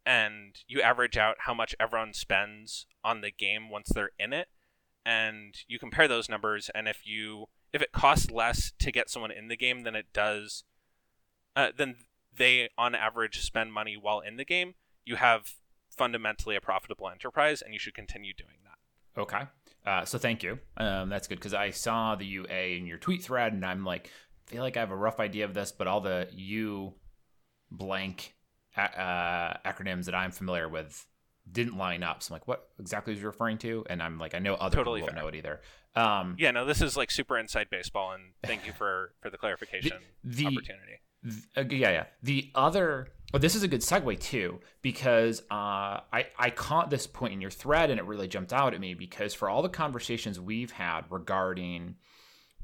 and 0.04 0.58
you 0.68 0.80
average 0.80 1.16
out 1.16 1.36
how 1.40 1.54
much 1.54 1.74
everyone 1.80 2.14
spends 2.14 2.86
on 3.02 3.20
the 3.20 3.30
game 3.30 3.68
once 3.70 3.88
they're 3.88 4.12
in 4.18 4.32
it 4.32 4.48
and 5.04 5.56
you 5.66 5.78
compare 5.78 6.06
those 6.06 6.28
numbers 6.28 6.70
and 6.74 6.88
if 6.88 7.06
you 7.06 7.46
if 7.72 7.82
it 7.82 7.92
costs 7.92 8.30
less 8.30 8.72
to 8.78 8.92
get 8.92 9.10
someone 9.10 9.32
in 9.32 9.48
the 9.48 9.56
game 9.56 9.82
than 9.82 9.96
it 9.96 10.06
does 10.12 10.64
uh, 11.56 11.68
then 11.76 11.96
they 12.36 12.68
on 12.78 12.94
average 12.94 13.40
spend 13.40 13.72
money 13.72 13.96
while 13.96 14.20
in 14.20 14.36
the 14.36 14.44
game 14.44 14.74
you 15.04 15.16
have 15.16 15.54
fundamentally 15.90 16.54
a 16.54 16.60
profitable 16.60 17.08
enterprise 17.08 17.60
and 17.60 17.72
you 17.72 17.78
should 17.78 17.94
continue 17.94 18.32
doing 18.32 18.58
that 18.62 18.76
Okay. 19.18 19.42
Uh, 19.84 20.04
so 20.04 20.18
thank 20.18 20.42
you. 20.42 20.58
Um, 20.76 21.08
that's 21.08 21.26
good 21.28 21.38
because 21.38 21.54
I 21.54 21.70
saw 21.70 22.16
the 22.16 22.26
UA 22.26 22.76
in 22.76 22.86
your 22.86 22.98
tweet 22.98 23.22
thread, 23.22 23.52
and 23.52 23.64
I'm 23.64 23.84
like, 23.84 24.10
feel 24.46 24.62
like 24.62 24.76
I 24.76 24.80
have 24.80 24.90
a 24.90 24.96
rough 24.96 25.20
idea 25.20 25.44
of 25.44 25.54
this, 25.54 25.72
but 25.72 25.86
all 25.86 26.00
the 26.00 26.28
U 26.32 26.94
blank 27.70 28.34
uh, 28.76 29.54
acronyms 29.64 30.04
that 30.06 30.14
I'm 30.14 30.30
familiar 30.30 30.68
with 30.68 31.06
didn't 31.50 31.76
line 31.76 32.02
up. 32.02 32.22
So 32.22 32.32
I'm 32.32 32.36
like, 32.36 32.48
what 32.48 32.68
exactly 32.78 33.12
is 33.14 33.20
you 33.20 33.26
referring 33.26 33.58
to? 33.58 33.84
And 33.88 34.02
I'm 34.02 34.18
like, 34.18 34.34
I 34.34 34.38
know 34.38 34.54
other 34.54 34.76
Totally 34.76 35.00
people 35.00 35.14
fair. 35.14 35.22
know 35.22 35.28
it 35.28 35.34
either. 35.34 35.60
Um, 35.94 36.36
yeah 36.38 36.50
no 36.50 36.66
this 36.66 36.82
is 36.82 36.94
like 36.94 37.10
super 37.10 37.38
inside 37.38 37.68
baseball 37.70 38.12
and 38.12 38.34
thank 38.44 38.66
you 38.66 38.72
for 38.74 39.14
for 39.22 39.30
the 39.30 39.38
clarification 39.38 39.96
the- 40.22 40.44
opportunity 40.46 41.00
Th- 41.24 41.42
uh, 41.56 41.74
yeah, 41.74 41.90
yeah. 41.90 42.04
The 42.22 42.50
other, 42.54 43.08
oh, 43.34 43.38
this 43.38 43.56
is 43.56 43.62
a 43.64 43.68
good 43.68 43.80
segue 43.80 44.20
too, 44.20 44.60
because 44.82 45.40
uh, 45.50 46.04
I 46.12 46.26
I 46.38 46.50
caught 46.50 46.90
this 46.90 47.06
point 47.06 47.32
in 47.32 47.40
your 47.40 47.50
thread, 47.50 47.90
and 47.90 47.98
it 47.98 48.04
really 48.04 48.28
jumped 48.28 48.52
out 48.52 48.74
at 48.74 48.80
me 48.80 48.94
because 48.94 49.34
for 49.34 49.48
all 49.48 49.62
the 49.62 49.68
conversations 49.70 50.38
we've 50.38 50.70
had 50.70 51.02
regarding 51.10 51.96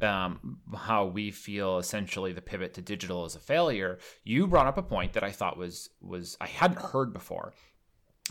um, 0.03 0.59
how 0.75 1.07
we 1.07 1.31
feel 1.31 1.79
essentially 1.79 2.33
the 2.33 2.43
pivot 2.43 2.75
to 2.75 2.83
digital 2.83 3.25
is 3.25 3.35
a 3.35 3.41
failure, 3.41 3.99
you 4.25 4.47
brought 4.47 4.67
up 4.67 4.79
a 4.79 4.83
point 4.83 5.13
that 5.15 5.25
I 5.25 5.31
thought 5.31 5.57
was 5.57 5.91
was 6.01 6.37
I 6.41 6.47
hadn't 6.47 6.81
heard 6.81 7.13
before, 7.13 7.55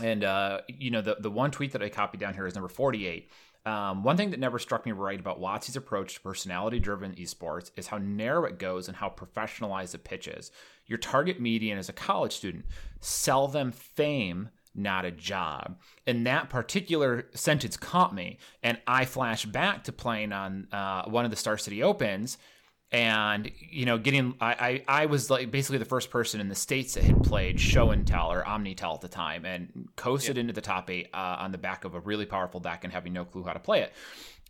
and 0.00 0.24
uh, 0.24 0.60
you 0.68 0.90
know 0.90 1.02
the 1.02 1.16
the 1.20 1.30
one 1.30 1.50
tweet 1.50 1.72
that 1.72 1.82
I 1.82 1.88
copied 1.88 2.20
down 2.20 2.34
here 2.34 2.46
is 2.46 2.54
number 2.54 2.68
forty 2.68 3.06
eight. 3.06 3.30
Um, 3.64 4.02
one 4.02 4.16
thing 4.16 4.30
that 4.30 4.40
never 4.40 4.58
struck 4.58 4.84
me 4.84 4.90
right 4.90 5.20
about 5.20 5.40
WotC's 5.40 5.76
approach 5.76 6.14
to 6.14 6.20
personality 6.20 6.80
driven 6.80 7.14
esports 7.14 7.70
is 7.76 7.86
how 7.86 7.98
narrow 7.98 8.44
it 8.44 8.58
goes 8.58 8.88
and 8.88 8.96
how 8.96 9.08
professionalized 9.08 9.92
the 9.92 9.98
pitch 9.98 10.26
is. 10.26 10.50
Your 10.86 10.98
target 10.98 11.40
median 11.40 11.78
is 11.78 11.88
a 11.88 11.92
college 11.92 12.32
student. 12.32 12.64
Sell 13.00 13.46
them 13.46 13.70
fame, 13.70 14.48
not 14.74 15.04
a 15.04 15.10
job. 15.10 15.78
And 16.06 16.26
that 16.26 16.50
particular 16.50 17.26
sentence 17.34 17.76
caught 17.76 18.14
me. 18.14 18.38
And 18.62 18.80
I 18.86 19.04
flash 19.04 19.44
back 19.44 19.84
to 19.84 19.92
playing 19.92 20.32
on 20.32 20.68
uh, 20.72 21.04
one 21.04 21.24
of 21.24 21.30
the 21.30 21.36
Star 21.36 21.58
City 21.58 21.82
Opens. 21.82 22.38
and 22.92 23.50
you 23.70 23.86
know 23.86 23.96
getting 23.96 24.34
I, 24.38 24.82
I 24.86 25.02
i 25.02 25.06
was 25.06 25.30
like 25.30 25.50
basically 25.50 25.78
the 25.78 25.86
first 25.86 26.10
person 26.10 26.40
in 26.42 26.48
the 26.48 26.54
states 26.54 26.92
that 26.94 27.04
had 27.04 27.22
played 27.22 27.58
show 27.58 27.90
and 27.90 28.06
tell 28.06 28.30
or 28.30 28.46
Omni-Tell 28.46 28.94
at 28.94 29.00
the 29.00 29.08
time 29.08 29.46
and 29.46 29.88
coasted 29.96 30.36
into 30.36 30.52
the 30.52 30.60
top 30.60 30.90
eight 30.90 31.08
uh, 31.14 31.36
on 31.40 31.52
the 31.52 31.58
back 31.58 31.84
of 31.84 31.94
a 31.94 32.00
really 32.00 32.26
powerful 32.26 32.60
deck 32.60 32.84
and 32.84 32.92
having 32.92 33.14
no 33.14 33.24
clue 33.24 33.44
how 33.44 33.54
to 33.54 33.58
play 33.58 33.80
it 33.80 33.92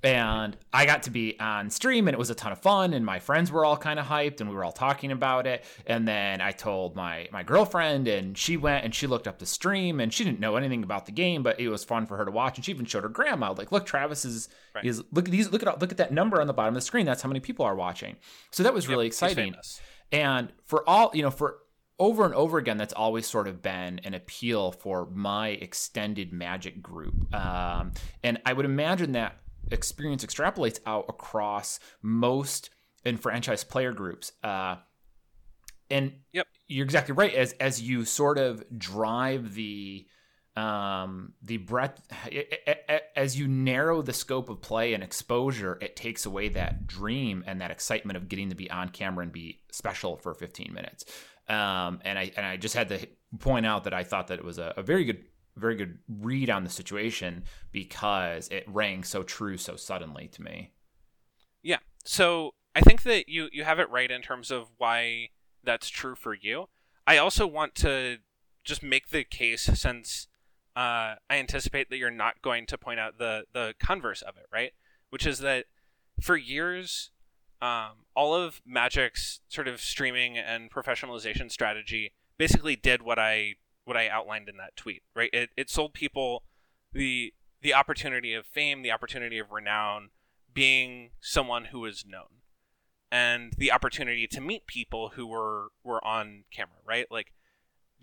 and 0.02 0.56
I 0.72 0.84
got 0.84 1.04
to 1.04 1.10
be 1.10 1.38
on 1.38 1.70
stream 1.70 2.08
and 2.08 2.14
it 2.14 2.18
was 2.18 2.30
a 2.30 2.34
ton 2.34 2.50
of 2.50 2.58
fun 2.58 2.92
and 2.92 3.06
my 3.06 3.20
friends 3.20 3.52
were 3.52 3.64
all 3.64 3.76
kind 3.76 4.00
of 4.00 4.06
hyped 4.06 4.40
and 4.40 4.50
we 4.50 4.56
were 4.56 4.64
all 4.64 4.72
talking 4.72 5.12
about 5.12 5.46
it. 5.46 5.64
And 5.86 6.06
then 6.08 6.40
I 6.40 6.50
told 6.50 6.96
my 6.96 7.28
my 7.32 7.42
girlfriend 7.42 8.08
and 8.08 8.36
she 8.36 8.56
went 8.56 8.84
and 8.84 8.94
she 8.94 9.06
looked 9.06 9.28
up 9.28 9.38
the 9.38 9.46
stream 9.46 10.00
and 10.00 10.12
she 10.12 10.24
didn't 10.24 10.40
know 10.40 10.56
anything 10.56 10.82
about 10.82 11.06
the 11.06 11.12
game 11.12 11.42
but 11.42 11.60
it 11.60 11.68
was 11.68 11.84
fun 11.84 12.06
for 12.06 12.16
her 12.16 12.24
to 12.24 12.30
watch 12.30 12.58
and 12.58 12.64
she 12.64 12.72
even 12.72 12.84
showed 12.84 13.04
her 13.04 13.08
grandma 13.08 13.52
like 13.52 13.70
look 13.70 13.86
Travis 13.86 14.24
is 14.24 14.48
right. 14.74 14.84
is 14.84 15.02
look 15.12 15.26
at 15.26 15.30
these 15.30 15.50
look 15.52 15.62
at 15.62 15.80
look 15.80 15.92
at 15.92 15.98
that 15.98 16.12
number 16.12 16.40
on 16.40 16.46
the 16.46 16.52
bottom 16.52 16.74
of 16.74 16.74
the 16.74 16.80
screen. 16.80 17.06
That's 17.06 17.22
how 17.22 17.28
many 17.28 17.40
people 17.40 17.64
are 17.64 17.76
watching. 17.76 18.16
So 18.50 18.62
that 18.64 18.74
was 18.74 18.88
really 18.88 19.04
yep, 19.04 19.10
exciting. 19.10 19.54
and 20.10 20.52
for 20.64 20.88
all 20.88 21.10
you 21.14 21.22
know 21.22 21.30
for 21.30 21.58
over 21.98 22.24
and 22.24 22.34
over 22.34 22.58
again, 22.58 22.78
that's 22.78 22.92
always 22.94 23.26
sort 23.26 23.46
of 23.46 23.62
been 23.62 24.00
an 24.00 24.12
appeal 24.12 24.72
for 24.72 25.06
my 25.12 25.50
extended 25.50 26.32
magic 26.32 26.82
group. 26.82 27.32
Um, 27.32 27.92
and 28.24 28.40
I 28.44 28.54
would 28.54 28.64
imagine 28.64 29.12
that 29.12 29.36
experience 29.70 30.24
extrapolates 30.24 30.80
out 30.86 31.06
across 31.08 31.78
most 32.02 32.70
enfranchised 33.04 33.68
player 33.68 33.92
groups. 33.92 34.32
Uh, 34.42 34.76
and 35.90 36.12
yep. 36.32 36.46
you're 36.68 36.84
exactly 36.84 37.14
right. 37.14 37.34
As 37.34 37.52
as 37.54 37.82
you 37.82 38.04
sort 38.04 38.38
of 38.38 38.64
drive 38.76 39.54
the 39.54 40.06
um, 40.56 41.32
the 41.42 41.58
breadth, 41.58 42.02
as 43.16 43.38
you 43.38 43.48
narrow 43.48 44.02
the 44.02 44.12
scope 44.12 44.48
of 44.48 44.60
play 44.60 44.94
and 44.94 45.02
exposure, 45.02 45.78
it 45.80 45.96
takes 45.96 46.26
away 46.26 46.48
that 46.50 46.86
dream 46.86 47.42
and 47.46 47.60
that 47.60 47.70
excitement 47.70 48.16
of 48.16 48.28
getting 48.28 48.50
to 48.50 48.54
be 48.54 48.70
on 48.70 48.90
camera 48.90 49.22
and 49.22 49.32
be 49.32 49.60
special 49.70 50.16
for 50.16 50.34
15 50.34 50.72
minutes. 50.72 51.04
Um, 51.48 52.00
and 52.04 52.18
I 52.18 52.32
and 52.36 52.46
I 52.46 52.56
just 52.56 52.74
had 52.74 52.88
to 52.90 53.06
point 53.38 53.66
out 53.66 53.84
that 53.84 53.94
I 53.94 54.04
thought 54.04 54.28
that 54.28 54.38
it 54.38 54.44
was 54.44 54.58
a, 54.58 54.74
a 54.76 54.82
very 54.82 55.04
good 55.04 55.24
very 55.56 55.74
good 55.74 55.98
read 56.08 56.50
on 56.50 56.64
the 56.64 56.70
situation 56.70 57.44
because 57.72 58.48
it 58.48 58.64
rang 58.66 59.04
so 59.04 59.22
true 59.22 59.56
so 59.56 59.76
suddenly 59.76 60.28
to 60.28 60.42
me. 60.42 60.72
Yeah. 61.62 61.78
So 62.04 62.54
I 62.74 62.80
think 62.80 63.02
that 63.02 63.28
you 63.28 63.48
you 63.52 63.64
have 63.64 63.78
it 63.78 63.90
right 63.90 64.10
in 64.10 64.22
terms 64.22 64.50
of 64.50 64.70
why 64.78 65.28
that's 65.62 65.88
true 65.88 66.14
for 66.14 66.34
you. 66.34 66.68
I 67.06 67.18
also 67.18 67.46
want 67.46 67.74
to 67.76 68.18
just 68.64 68.82
make 68.82 69.10
the 69.10 69.24
case 69.24 69.62
since 69.74 70.28
uh, 70.74 71.16
I 71.28 71.36
anticipate 71.36 71.90
that 71.90 71.98
you're 71.98 72.10
not 72.10 72.40
going 72.42 72.66
to 72.66 72.78
point 72.78 73.00
out 73.00 73.18
the 73.18 73.44
the 73.52 73.74
converse 73.78 74.22
of 74.22 74.36
it, 74.36 74.46
right? 74.52 74.72
Which 75.10 75.26
is 75.26 75.40
that 75.40 75.66
for 76.20 76.36
years, 76.36 77.10
um, 77.60 78.06
all 78.16 78.34
of 78.34 78.62
Magic's 78.66 79.40
sort 79.48 79.68
of 79.68 79.80
streaming 79.80 80.38
and 80.38 80.70
professionalization 80.70 81.50
strategy 81.50 82.12
basically 82.38 82.76
did 82.76 83.02
what 83.02 83.18
I 83.18 83.56
what 83.84 83.96
I 83.96 84.08
outlined 84.08 84.48
in 84.48 84.56
that 84.58 84.76
tweet, 84.76 85.02
right? 85.14 85.30
It, 85.32 85.50
it 85.56 85.70
sold 85.70 85.94
people 85.94 86.44
the 86.92 87.32
the 87.62 87.74
opportunity 87.74 88.34
of 88.34 88.44
fame, 88.44 88.82
the 88.82 88.90
opportunity 88.90 89.38
of 89.38 89.52
renown, 89.52 90.10
being 90.52 91.10
someone 91.20 91.66
who 91.66 91.84
is 91.84 92.04
known, 92.06 92.42
and 93.10 93.52
the 93.56 93.70
opportunity 93.70 94.26
to 94.26 94.40
meet 94.40 94.66
people 94.66 95.10
who 95.10 95.26
were 95.26 95.68
were 95.84 96.04
on 96.04 96.44
camera, 96.50 96.78
right? 96.84 97.06
Like 97.10 97.32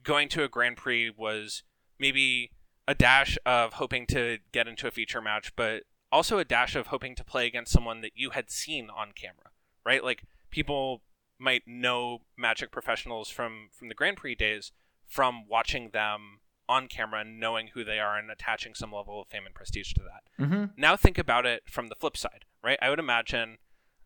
going 0.04 0.30
to 0.30 0.44
a 0.44 0.50
Grand 0.50 0.78
Prix 0.78 1.12
was 1.15 1.63
maybe 2.00 2.52
a 2.88 2.96
dash 2.96 3.38
of 3.46 3.74
hoping 3.74 4.08
to 4.08 4.39
get 4.52 4.68
into 4.68 4.88
a 4.88 4.92
feature 4.92 5.22
match, 5.22 5.56
but 5.56 5.84
also 6.12 6.39
a 6.39 6.46
dash 6.46 6.76
of 6.76 6.88
hoping 6.88 7.15
to 7.15 7.24
play 7.24 7.46
against 7.46 7.72
someone 7.72 8.02
that 8.02 8.13
you 8.15 8.32
had 8.32 8.50
seen 8.50 8.89
on 8.89 9.12
camera, 9.12 9.52
right? 9.86 10.04
Like 10.04 10.24
people 10.50 11.04
might 11.38 11.63
know 11.68 12.20
Magic 12.38 12.72
professionals 12.72 13.30
from 13.30 13.70
from 13.72 13.89
the 13.89 13.96
Grand 13.96 14.18
Prix 14.18 14.36
days, 14.36 14.72
from 15.10 15.48
watching 15.48 15.89
them 15.89 16.39
on 16.69 16.88
camera 16.88 17.22
and 17.22 17.39
knowing 17.39 17.72
who 17.74 17.84
they 17.84 18.00
are 18.00 18.17
and 18.17 18.30
attaching 18.30 18.76
some 18.76 18.93
level 18.93 19.22
of 19.22 19.28
fame 19.28 19.45
and 19.45 19.56
prestige 19.56 19.91
to 19.93 20.02
that. 20.04 20.45
Mm-hmm. 20.45 20.65
Now 20.78 20.95
think 20.95 21.17
about 21.17 21.45
it 21.48 21.63
from 21.65 21.88
the 21.88 21.95
flip 21.95 22.15
side, 22.15 22.45
right? 22.63 22.78
I 22.82 22.91
would 22.91 23.00
imagine 23.00 23.58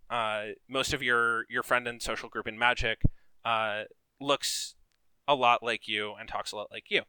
uh, 0.10 0.46
most 0.70 0.94
of 0.94 1.04
your 1.04 1.46
your 1.50 1.62
friend 1.62 1.88
and 1.88 2.02
social 2.02 2.30
group 2.30 2.48
in 2.48 2.58
Magic 2.58 3.02
uh, 3.44 3.84
looks 4.20 4.76
a 5.28 5.36
lot 5.36 5.62
like 5.62 5.88
you 5.88 6.14
and 6.18 6.30
talks 6.30 6.54
a 6.54 6.56
lot 6.56 6.72
like 6.72 6.86
you. 6.90 7.02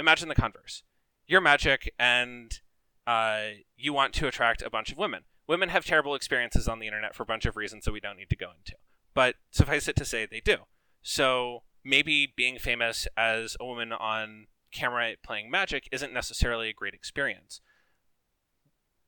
Imagine 0.00 0.28
the 0.28 0.34
converse. 0.34 0.82
You're 1.26 1.42
Magic 1.42 1.92
and 1.98 2.58
uh, 3.06 3.48
you 3.76 3.92
want 3.92 4.14
to 4.14 4.26
attract 4.26 4.62
a 4.62 4.70
bunch 4.70 4.90
of 4.90 4.98
women. 4.98 5.24
Women 5.46 5.68
have 5.68 5.84
terrible 5.84 6.14
experiences 6.14 6.66
on 6.66 6.78
the 6.78 6.86
internet 6.86 7.14
for 7.14 7.22
a 7.22 7.26
bunch 7.26 7.44
of 7.44 7.56
reasons 7.56 7.84
that 7.84 7.92
we 7.92 8.00
don't 8.00 8.16
need 8.16 8.30
to 8.30 8.36
go 8.36 8.50
into. 8.58 8.76
But 9.14 9.36
suffice 9.50 9.88
it 9.88 9.96
to 9.96 10.04
say, 10.04 10.26
they 10.26 10.40
do. 10.40 10.56
So 11.02 11.62
maybe 11.86 12.32
being 12.34 12.58
famous 12.58 13.06
as 13.16 13.56
a 13.60 13.64
woman 13.64 13.92
on 13.92 14.48
camera 14.72 15.14
playing 15.22 15.48
magic 15.48 15.88
isn't 15.92 16.12
necessarily 16.12 16.68
a 16.68 16.74
great 16.74 16.94
experience. 16.94 17.60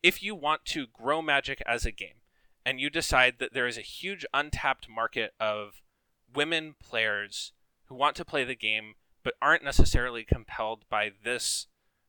If 0.01 0.23
you 0.23 0.35
want 0.37 0.65
to 0.67 0.87
grow 0.87 1.21
magic 1.21 1.61
as 1.67 1.85
a 1.85 1.91
game 1.91 2.23
and 2.65 2.81
you 2.81 2.89
decide 2.89 3.35
that 3.41 3.53
there 3.53 3.67
is 3.67 3.77
a 3.77 3.83
huge 3.83 4.25
untapped 4.33 4.89
market 4.89 5.33
of 5.41 5.83
women 6.33 6.77
players 6.81 7.53
who 7.87 7.97
want 7.97 8.15
to 8.17 8.25
play 8.25 8.45
the 8.45 8.55
game 8.55 8.95
but 9.25 9.35
aren't 9.43 9.65
necessarily 9.65 10.23
compelled 10.23 10.85
by 10.89 11.11
this 11.25 11.67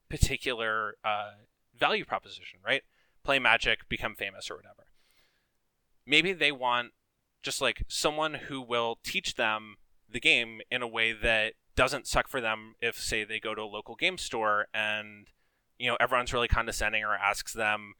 particular 0.08 0.95
uh, 1.03 1.32
value 1.75 2.05
proposition, 2.05 2.60
right? 2.63 2.84
Play 3.23 3.39
magic, 3.39 3.89
become 3.89 4.15
famous, 4.15 4.51
or 4.51 4.55
whatever. 4.55 4.86
Maybe 6.05 6.32
they 6.32 6.51
want 6.51 6.91
just 7.41 7.60
like 7.60 7.84
someone 7.88 8.36
who 8.36 8.62
will 8.62 8.99
teach 9.03 9.36
them 9.36 9.77
the 10.11 10.19
game 10.19 10.61
in 10.71 10.81
a 10.81 10.87
way 10.87 11.13
that 11.13 11.53
doesn't 11.75 12.07
suck 12.07 12.27
for 12.27 12.41
them 12.41 12.75
if 12.81 12.99
say 12.99 13.23
they 13.23 13.39
go 13.39 13.55
to 13.55 13.61
a 13.61 13.63
local 13.63 13.95
game 13.95 14.17
store 14.17 14.67
and 14.73 15.27
you 15.77 15.89
know 15.89 15.97
everyone's 15.99 16.33
really 16.33 16.47
condescending 16.47 17.03
or 17.03 17.15
asks 17.15 17.53
them 17.53 17.93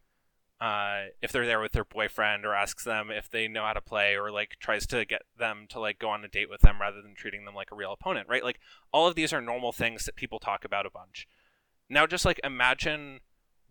uh, 0.60 1.04
if 1.22 1.32
they're 1.32 1.46
there 1.46 1.60
with 1.60 1.72
their 1.72 1.86
boyfriend 1.86 2.44
or 2.44 2.54
asks 2.54 2.84
them 2.84 3.10
if 3.10 3.30
they 3.30 3.48
know 3.48 3.64
how 3.64 3.72
to 3.72 3.80
play 3.80 4.14
or 4.14 4.30
like 4.30 4.56
tries 4.60 4.86
to 4.86 5.06
get 5.06 5.22
them 5.38 5.64
to 5.70 5.80
like 5.80 5.98
go 5.98 6.10
on 6.10 6.22
a 6.22 6.28
date 6.28 6.50
with 6.50 6.60
them 6.60 6.78
rather 6.78 7.00
than 7.00 7.14
treating 7.14 7.46
them 7.46 7.54
like 7.54 7.70
a 7.72 7.74
real 7.74 7.92
opponent 7.92 8.28
right? 8.28 8.44
Like 8.44 8.60
all 8.92 9.06
of 9.06 9.14
these 9.14 9.32
are 9.32 9.40
normal 9.40 9.72
things 9.72 10.04
that 10.04 10.16
people 10.16 10.38
talk 10.38 10.64
about 10.64 10.84
a 10.84 10.90
bunch. 10.90 11.26
Now 11.88 12.06
just 12.06 12.26
like 12.26 12.40
imagine 12.44 13.20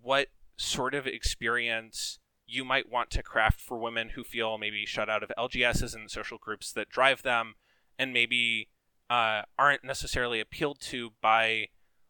what 0.02 0.30
sort 0.58 0.96
of 0.96 1.06
experience 1.06 2.18
you 2.48 2.66
might 2.66 2.92
want 2.92 3.12
to 3.12 3.22
craft 3.22 3.62
for 3.62 3.78
women 3.78 4.10
who 4.10 4.24
feel 4.24 4.58
maybe 4.58 4.84
shut 4.86 5.10
out 5.10 5.22
of 5.22 5.32
lgs's 5.38 5.94
and 5.94 6.10
social 6.10 6.40
groups 6.40 6.74
that 6.74 6.90
drive 6.90 7.22
them 7.22 7.54
and 8.00 8.14
maybe 8.14 8.70
uh, 9.10 9.42
aren't 9.60 9.84
necessarily 9.84 10.40
appealed 10.40 10.80
to 10.80 11.12
by 11.22 11.68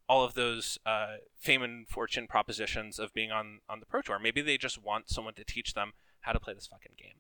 all 0.08 0.23
of 0.23 0.36
those 0.36 0.78
uh, 0.86 1.17
fame 1.38 1.62
and 1.62 1.88
fortune 1.88 2.28
propositions 2.28 2.99
of 2.99 3.13
being 3.13 3.32
on 3.32 3.60
on 3.67 3.80
the 3.80 3.86
pro 3.86 4.02
tour. 4.02 4.19
Maybe 4.19 4.41
they 4.41 4.58
just 4.58 4.82
want 4.82 5.10
someone 5.10 5.34
to 5.34 5.43
teach 5.43 5.73
them 5.73 5.93
how 6.21 6.32
to 6.32 6.39
play 6.39 6.54
this 6.54 6.67
fucking 6.67 6.93
game. 6.97 7.17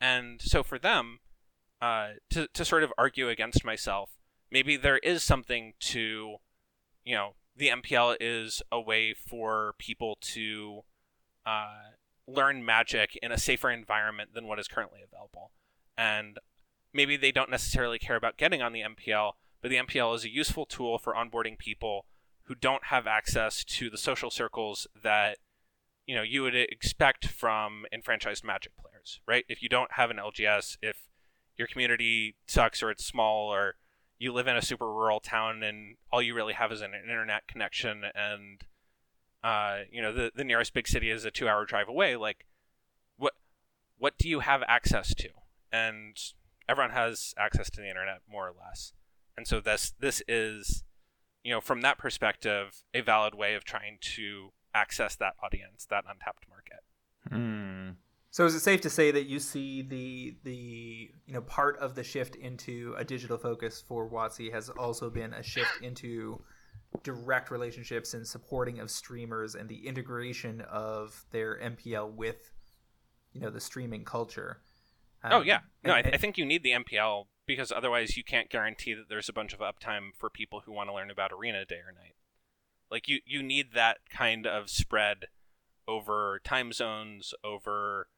And 0.00 0.42
so 0.42 0.62
for 0.62 0.78
them, 0.78 1.20
uh, 1.80 2.08
to 2.30 2.48
to 2.52 2.64
sort 2.64 2.82
of 2.82 2.92
argue 2.98 3.28
against 3.28 3.64
myself, 3.64 4.10
maybe 4.50 4.76
there 4.76 4.98
is 4.98 5.22
something 5.22 5.74
to, 5.80 6.36
you 7.04 7.14
know, 7.14 7.34
the 7.56 7.68
MPL 7.68 8.16
is 8.20 8.62
a 8.72 8.80
way 8.80 9.14
for 9.14 9.74
people 9.78 10.18
to 10.20 10.82
uh, 11.46 11.92
learn 12.26 12.64
magic 12.64 13.18
in 13.22 13.30
a 13.32 13.38
safer 13.38 13.70
environment 13.70 14.30
than 14.34 14.46
what 14.46 14.58
is 14.58 14.68
currently 14.68 15.00
available. 15.04 15.50
And 15.96 16.38
maybe 16.94 17.16
they 17.16 17.32
don't 17.32 17.50
necessarily 17.50 17.98
care 17.98 18.16
about 18.16 18.38
getting 18.38 18.62
on 18.62 18.72
the 18.72 18.80
MPL, 18.82 19.32
but 19.60 19.70
the 19.70 19.76
MPL 19.76 20.14
is 20.14 20.24
a 20.24 20.32
useful 20.32 20.64
tool 20.64 20.98
for 20.98 21.12
onboarding 21.12 21.58
people 21.58 22.06
who 22.44 22.54
don't 22.54 22.84
have 22.84 23.06
access 23.06 23.64
to 23.64 23.90
the 23.90 23.98
social 23.98 24.30
circles 24.30 24.86
that 25.02 25.38
you 26.06 26.14
know 26.14 26.22
you 26.22 26.42
would 26.42 26.54
expect 26.54 27.26
from 27.26 27.84
enfranchised 27.92 28.44
Magic 28.44 28.72
players, 28.76 29.20
right? 29.26 29.44
If 29.48 29.62
you 29.62 29.68
don't 29.68 29.92
have 29.92 30.10
an 30.10 30.18
LGS, 30.18 30.76
if 30.80 31.08
your 31.56 31.66
community 31.66 32.36
sucks 32.46 32.82
or 32.82 32.90
it's 32.90 33.04
small 33.04 33.52
or 33.52 33.74
you 34.18 34.32
live 34.32 34.46
in 34.46 34.56
a 34.56 34.62
super 34.62 34.86
rural 34.86 35.20
town 35.20 35.62
and 35.62 35.96
all 36.12 36.22
you 36.22 36.34
really 36.34 36.54
have 36.54 36.72
is 36.72 36.80
an 36.80 36.92
internet 36.94 37.46
connection 37.46 38.02
and 38.14 38.64
uh, 39.42 39.80
you 39.90 40.00
know 40.00 40.12
the, 40.12 40.32
the 40.34 40.44
nearest 40.44 40.72
big 40.72 40.88
city 40.88 41.10
is 41.10 41.24
a 41.24 41.30
two 41.30 41.48
hour 41.48 41.64
drive 41.64 41.88
away 41.88 42.16
like 42.16 42.46
what 43.16 43.34
what 43.98 44.16
do 44.18 44.28
you 44.28 44.40
have 44.40 44.62
access 44.66 45.14
to 45.14 45.28
and 45.70 46.16
everyone 46.68 46.92
has 46.92 47.34
access 47.38 47.70
to 47.70 47.80
the 47.80 47.88
internet 47.88 48.20
more 48.30 48.48
or 48.48 48.52
less, 48.58 48.92
and 49.36 49.46
so 49.46 49.60
this 49.60 49.94
this 49.98 50.22
is, 50.28 50.84
you 51.42 51.52
know, 51.52 51.60
from 51.60 51.80
that 51.82 51.98
perspective, 51.98 52.82
a 52.92 53.00
valid 53.00 53.34
way 53.34 53.54
of 53.54 53.64
trying 53.64 53.98
to 54.00 54.52
access 54.74 55.16
that 55.16 55.34
audience, 55.42 55.86
that 55.88 56.04
untapped 56.08 56.46
market. 56.48 56.80
Hmm. 57.28 57.90
So 58.34 58.44
is 58.44 58.56
it 58.56 58.60
safe 58.60 58.80
to 58.80 58.90
say 58.90 59.12
that 59.12 59.26
you 59.26 59.38
see 59.38 59.82
the 59.82 60.34
the 60.42 61.10
you 61.24 61.34
know 61.34 61.42
part 61.42 61.78
of 61.78 61.94
the 61.94 62.02
shift 62.02 62.34
into 62.34 62.92
a 62.98 63.04
digital 63.04 63.38
focus 63.38 63.80
for 63.86 64.10
WotC 64.10 64.52
has 64.52 64.68
also 64.70 65.08
been 65.08 65.32
a 65.34 65.42
shift 65.42 65.70
into 65.82 66.42
direct 67.04 67.52
relationships 67.52 68.14
and 68.14 68.26
supporting 68.26 68.80
of 68.80 68.90
streamers 68.90 69.54
and 69.54 69.68
the 69.68 69.86
integration 69.86 70.62
of 70.62 71.24
their 71.30 71.60
MPL 71.60 72.12
with 72.12 72.52
you 73.32 73.40
know 73.40 73.50
the 73.50 73.60
streaming 73.60 74.04
culture. 74.04 74.58
Oh 75.32 75.38
um, 75.38 75.44
yeah, 75.44 75.60
no, 75.82 75.92
I, 75.92 76.00
and- 76.00 76.14
I 76.14 76.18
think 76.18 76.38
you 76.38 76.44
need 76.44 76.62
the 76.62 76.70
MPL 76.70 77.26
because 77.46 77.72
otherwise 77.72 78.16
you 78.16 78.24
can't 78.24 78.48
guarantee 78.50 78.94
that 78.94 79.08
there's 79.08 79.28
a 79.28 79.32
bunch 79.32 79.52
of 79.52 79.60
uptime 79.60 80.10
for 80.16 80.30
people 80.30 80.62
who 80.64 80.72
want 80.72 80.88
to 80.88 80.94
learn 80.94 81.10
about 81.10 81.32
Arena 81.32 81.64
day 81.64 81.76
or 81.86 81.92
night. 81.92 82.14
Like 82.90 83.08
you, 83.08 83.20
you 83.26 83.42
need 83.42 83.74
that 83.74 83.98
kind 84.10 84.46
of 84.46 84.70
spread 84.70 85.26
over 85.86 86.40
time 86.44 86.72
zones, 86.72 87.34
over 87.42 88.08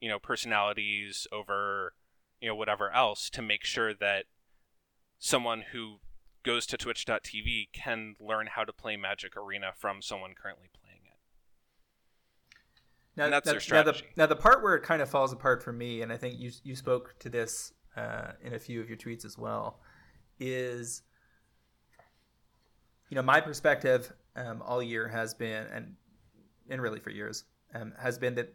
you 0.00 0.08
know 0.08 0.18
personalities, 0.18 1.26
over 1.32 1.94
you 2.40 2.48
know 2.48 2.54
whatever 2.54 2.90
else 2.90 3.30
to 3.30 3.42
make 3.42 3.64
sure 3.64 3.94
that 3.94 4.24
someone 5.18 5.64
who 5.72 5.98
goes 6.42 6.66
to 6.66 6.76
twitch.tv 6.76 7.68
can 7.72 8.16
learn 8.20 8.48
how 8.48 8.64
to 8.64 8.72
play 8.72 8.96
Magic 8.96 9.36
Arena 9.36 9.70
from 9.76 10.02
someone 10.02 10.34
currently 10.40 10.68
playing 10.72 10.81
it. 10.81 10.81
Now, 13.16 13.24
And 13.24 13.32
that's 13.32 13.46
now, 13.46 13.52
their 13.52 13.56
Now 13.56 13.62
strategy. 13.62 14.06
the, 14.14 14.20
now 14.22 14.26
the 14.26 14.36
part 14.36 14.62
where 14.62 14.74
it 14.74 14.82
kind 14.82 15.02
of 15.02 15.08
falls 15.08 15.32
apart 15.32 15.62
for 15.62 15.72
me, 15.72 16.02
and 16.02 16.12
I 16.12 16.16
think 16.16 16.38
you 16.38 16.50
you 16.64 16.74
spoke 16.74 17.14
to 17.20 17.28
this 17.28 17.72
uh, 17.96 18.32
in 18.42 18.54
a 18.54 18.58
few 18.58 18.80
of 18.80 18.88
your 18.88 18.96
tweets 18.96 19.24
as 19.24 19.36
well, 19.36 19.80
is 20.40 21.02
you 23.10 23.14
know 23.14 23.22
my 23.22 23.40
perspective 23.40 24.12
um, 24.36 24.62
all 24.62 24.82
year 24.82 25.08
has 25.08 25.34
been, 25.34 25.66
and 25.66 25.94
and 26.70 26.80
really 26.80 27.00
for 27.00 27.10
years, 27.10 27.44
um, 27.74 27.92
has 27.98 28.18
been 28.18 28.34
that 28.36 28.54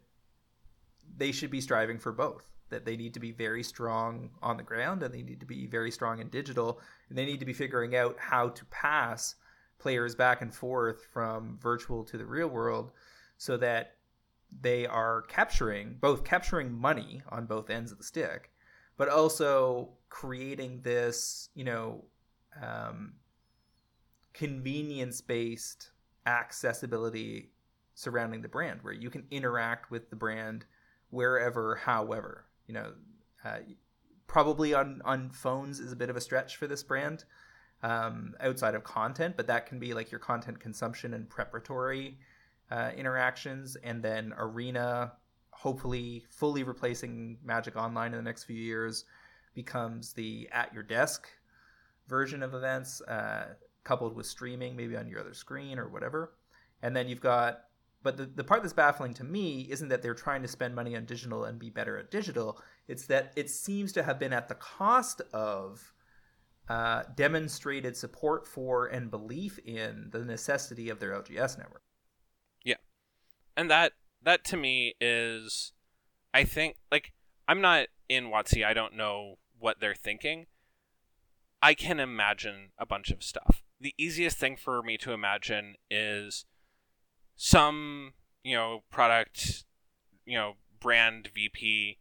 they 1.17 1.31
should 1.31 1.51
be 1.51 1.61
striving 1.61 1.99
for 1.99 2.11
both. 2.11 2.47
That 2.69 2.83
they 2.83 2.97
need 2.97 3.13
to 3.13 3.19
be 3.19 3.31
very 3.31 3.63
strong 3.63 4.31
on 4.41 4.57
the 4.57 4.63
ground, 4.63 5.03
and 5.03 5.13
they 5.13 5.21
need 5.21 5.39
to 5.39 5.45
be 5.45 5.67
very 5.67 5.91
strong 5.91 6.19
in 6.19 6.29
digital, 6.29 6.81
and 7.09 7.17
they 7.17 7.25
need 7.25 7.39
to 7.39 7.45
be 7.45 7.53
figuring 7.53 7.95
out 7.95 8.15
how 8.17 8.49
to 8.49 8.65
pass 8.65 9.35
players 9.77 10.15
back 10.15 10.41
and 10.41 10.53
forth 10.53 11.05
from 11.13 11.59
virtual 11.61 12.03
to 12.05 12.17
the 12.17 12.25
real 12.25 12.47
world, 12.47 12.91
so 13.37 13.55
that 13.55 13.96
they 14.61 14.85
are 14.85 15.23
capturing 15.23 15.97
both 15.99 16.23
capturing 16.23 16.71
money 16.71 17.21
on 17.29 17.45
both 17.45 17.69
ends 17.69 17.91
of 17.91 17.97
the 17.97 18.03
stick, 18.03 18.51
but 18.97 19.09
also 19.09 19.89
creating 20.09 20.81
this, 20.81 21.49
you 21.53 21.63
know, 21.63 22.05
um, 22.61 23.13
convenience 24.33 25.21
based 25.21 25.91
accessibility 26.25 27.51
surrounding 27.95 28.41
the 28.41 28.47
brand 28.47 28.79
where 28.83 28.93
you 28.93 29.09
can 29.09 29.25
interact 29.31 29.89
with 29.89 30.09
the 30.09 30.15
brand 30.15 30.65
wherever, 31.09 31.75
however. 31.75 32.45
You 32.67 32.73
know, 32.75 32.93
uh, 33.43 33.59
probably 34.27 34.73
on, 34.73 35.01
on 35.05 35.29
phones 35.29 35.79
is 35.79 35.91
a 35.91 35.95
bit 35.95 36.09
of 36.09 36.17
a 36.17 36.21
stretch 36.21 36.57
for 36.57 36.67
this 36.67 36.83
brand 36.83 37.23
um, 37.83 38.33
outside 38.39 38.75
of 38.75 38.83
content, 38.83 39.35
but 39.37 39.47
that 39.47 39.65
can 39.65 39.79
be 39.79 39.93
like 39.93 40.11
your 40.11 40.19
content 40.19 40.59
consumption 40.59 41.13
and 41.13 41.29
preparatory 41.29 42.19
uh, 42.71 42.91
interactions, 42.95 43.75
and 43.83 44.03
then 44.03 44.33
Arena, 44.37 45.13
hopefully 45.51 46.25
fully 46.29 46.63
replacing 46.63 47.37
Magic 47.43 47.75
Online 47.75 48.11
in 48.11 48.17
the 48.17 48.23
next 48.23 48.43
few 48.43 48.57
years, 48.57 49.05
becomes 49.53 50.13
the 50.13 50.47
at 50.51 50.73
your 50.73 50.83
desk 50.83 51.27
version 52.07 52.43
of 52.43 52.53
events, 52.53 53.01
uh, 53.01 53.53
coupled 53.83 54.15
with 54.15 54.25
streaming, 54.25 54.75
maybe 54.75 54.95
on 54.95 55.07
your 55.07 55.19
other 55.19 55.33
screen 55.33 55.79
or 55.79 55.87
whatever. 55.87 56.33
And 56.81 56.95
then 56.95 57.07
you've 57.07 57.21
got, 57.21 57.61
but 58.03 58.17
the, 58.17 58.25
the 58.25 58.43
part 58.43 58.61
that's 58.61 58.73
baffling 58.73 59.13
to 59.15 59.23
me 59.23 59.67
isn't 59.69 59.89
that 59.89 60.01
they're 60.01 60.13
trying 60.13 60.41
to 60.41 60.47
spend 60.47 60.75
money 60.75 60.95
on 60.95 61.05
digital 61.05 61.45
and 61.45 61.57
be 61.57 61.69
better 61.69 61.97
at 61.97 62.11
digital. 62.11 62.61
It's 62.87 63.05
that 63.07 63.33
it 63.35 63.49
seems 63.49 63.91
to 63.93 64.03
have 64.03 64.19
been 64.19 64.33
at 64.33 64.47
the 64.47 64.55
cost 64.55 65.21
of 65.33 65.93
uh, 66.69 67.03
demonstrated 67.15 67.95
support 67.95 68.45
for 68.45 68.87
and 68.87 69.09
belief 69.09 69.57
in 69.59 70.09
the 70.11 70.23
necessity 70.23 70.89
of 70.89 70.99
their 70.99 71.11
LGS 71.11 71.57
network. 71.57 71.81
And 73.57 73.69
that 73.71 73.93
that 74.23 74.45
to 74.45 74.55
me 74.55 74.93
is 75.01 75.73
i 76.33 76.43
think 76.43 76.77
like 76.91 77.11
i'm 77.47 77.59
not 77.59 77.87
in 78.07 78.25
WotC. 78.25 78.63
i 78.63 78.73
don't 78.73 78.95
know 78.95 79.35
what 79.59 79.79
they're 79.81 79.95
thinking 79.95 80.45
i 81.61 81.73
can 81.73 81.99
imagine 81.99 82.69
a 82.77 82.85
bunch 82.85 83.09
of 83.09 83.23
stuff 83.23 83.63
the 83.81 83.95
easiest 83.97 84.37
thing 84.37 84.55
for 84.55 84.81
me 84.83 84.97
to 84.97 85.11
imagine 85.11 85.75
is 85.89 86.45
some 87.35 88.13
you 88.43 88.55
know 88.55 88.83
product 88.91 89.65
you 90.25 90.37
know 90.37 90.53
brand 90.79 91.29
vp 91.33 91.97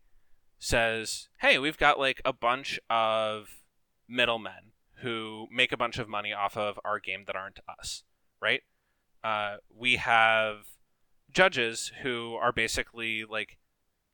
says 0.58 1.28
hey 1.38 1.58
we've 1.58 1.78
got 1.78 1.98
like 1.98 2.20
a 2.24 2.32
bunch 2.32 2.78
of 2.90 3.62
middlemen 4.08 4.72
who 5.00 5.46
make 5.50 5.72
a 5.72 5.76
bunch 5.76 5.98
of 5.98 6.08
money 6.08 6.32
off 6.32 6.56
of 6.56 6.78
our 6.84 6.98
game 6.98 7.24
that 7.26 7.36
aren't 7.36 7.60
us 7.80 8.02
right 8.40 8.62
uh, 9.24 9.56
we 9.76 9.96
have 9.96 10.66
judges 11.36 11.92
who 12.02 12.34
are 12.40 12.50
basically 12.50 13.22
like 13.22 13.58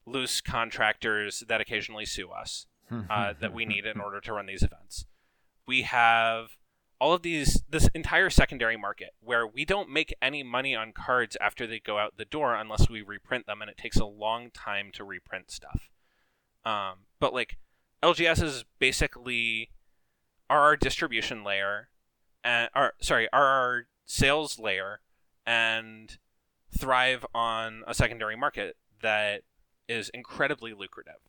loose 0.05 0.41
contractors 0.41 1.45
that 1.47 1.61
occasionally 1.61 2.05
sue 2.05 2.31
us 2.31 2.67
uh, 3.09 3.33
that 3.41 3.55
we 3.55 3.65
need 3.65 3.87
in 3.87 4.01
order 4.05 4.21
to 4.21 4.33
run 4.33 4.47
these 4.47 4.65
events. 4.65 5.07
We 5.65 5.83
have 5.83 6.57
all 6.99 7.13
of 7.13 7.23
these 7.23 7.63
this 7.71 7.89
entire 7.95 8.29
secondary 8.29 8.77
market 8.77 9.11
where 9.21 9.47
we 9.47 9.65
don't 9.65 9.89
make 9.89 10.13
any 10.21 10.43
money 10.43 10.75
on 10.75 10.93
cards 10.93 11.37
after 11.41 11.65
they 11.65 11.79
go 11.79 11.97
out 11.97 12.17
the 12.17 12.25
door 12.25 12.57
unless 12.57 12.91
we 12.91 13.03
reprint 13.03 13.47
them, 13.47 13.63
and 13.63 13.71
it 13.71 13.77
takes 13.77 13.99
a 13.99 14.05
long 14.05 14.51
time 14.51 14.91
to 14.95 15.05
reprint 15.05 15.53
stuff. 15.53 15.91
Um, 16.65 17.07
but 17.21 17.33
like 17.33 17.57
LGS 18.03 18.43
is 18.43 18.65
basically 18.81 19.71
are 20.51 20.61
our 20.61 20.77
distribution 20.77 21.45
layer, 21.45 21.89
and 22.43 22.69
our 22.75 22.95
sorry, 23.01 23.29
are 23.33 23.47
our 23.47 23.87
sales 24.07 24.59
layer, 24.59 25.01
and 25.47 26.19
thrive 26.77 27.27
on 27.35 27.83
a 27.87 27.95
secondary 27.95 28.37
market 28.37 28.77
that 29.03 29.43
is 29.89 30.09
incredibly 30.11 30.73
lucrative. 30.73 31.29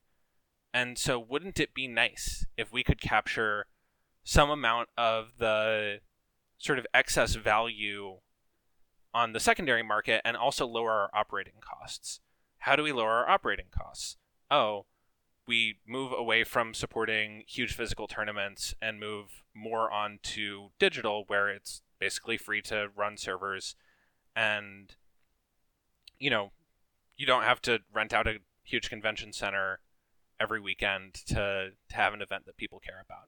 And 0.73 0.97
so, 0.97 1.19
wouldn't 1.19 1.59
it 1.59 1.73
be 1.73 1.87
nice 1.87 2.45
if 2.57 2.73
we 2.73 2.83
could 2.83 2.99
capture 2.99 3.67
some 4.23 4.49
amount 4.49 4.89
of 4.97 5.33
the 5.37 5.99
sort 6.57 6.79
of 6.79 6.87
excess 6.93 7.35
value 7.35 8.17
on 9.13 9.33
the 9.33 9.39
secondary 9.39 9.83
market 9.83 10.21
and 10.25 10.35
also 10.35 10.65
lower 10.65 10.91
our 10.91 11.09
operating 11.13 11.59
costs? 11.61 12.19
How 12.59 12.75
do 12.75 12.83
we 12.83 12.91
lower 12.91 13.11
our 13.11 13.29
operating 13.29 13.67
costs? 13.69 14.17
Oh, 14.49 14.85
we 15.45 15.79
move 15.85 16.13
away 16.17 16.43
from 16.43 16.73
supporting 16.73 17.43
huge 17.47 17.73
physical 17.73 18.07
tournaments 18.07 18.73
and 18.81 18.99
move 18.99 19.43
more 19.53 19.91
on 19.91 20.19
to 20.23 20.71
digital, 20.79 21.25
where 21.27 21.49
it's 21.49 21.81
basically 21.99 22.37
free 22.37 22.61
to 22.63 22.87
run 22.95 23.17
servers 23.17 23.75
and 24.35 24.95
you 26.23 26.29
know 26.29 26.51
you 27.17 27.25
don't 27.25 27.43
have 27.43 27.61
to 27.61 27.79
rent 27.93 28.13
out 28.13 28.27
a 28.27 28.37
huge 28.63 28.89
convention 28.89 29.33
center 29.33 29.79
every 30.39 30.59
weekend 30.59 31.13
to, 31.13 31.69
to 31.89 31.95
have 31.95 32.13
an 32.13 32.21
event 32.21 32.45
that 32.45 32.57
people 32.57 32.79
care 32.79 33.03
about 33.05 33.27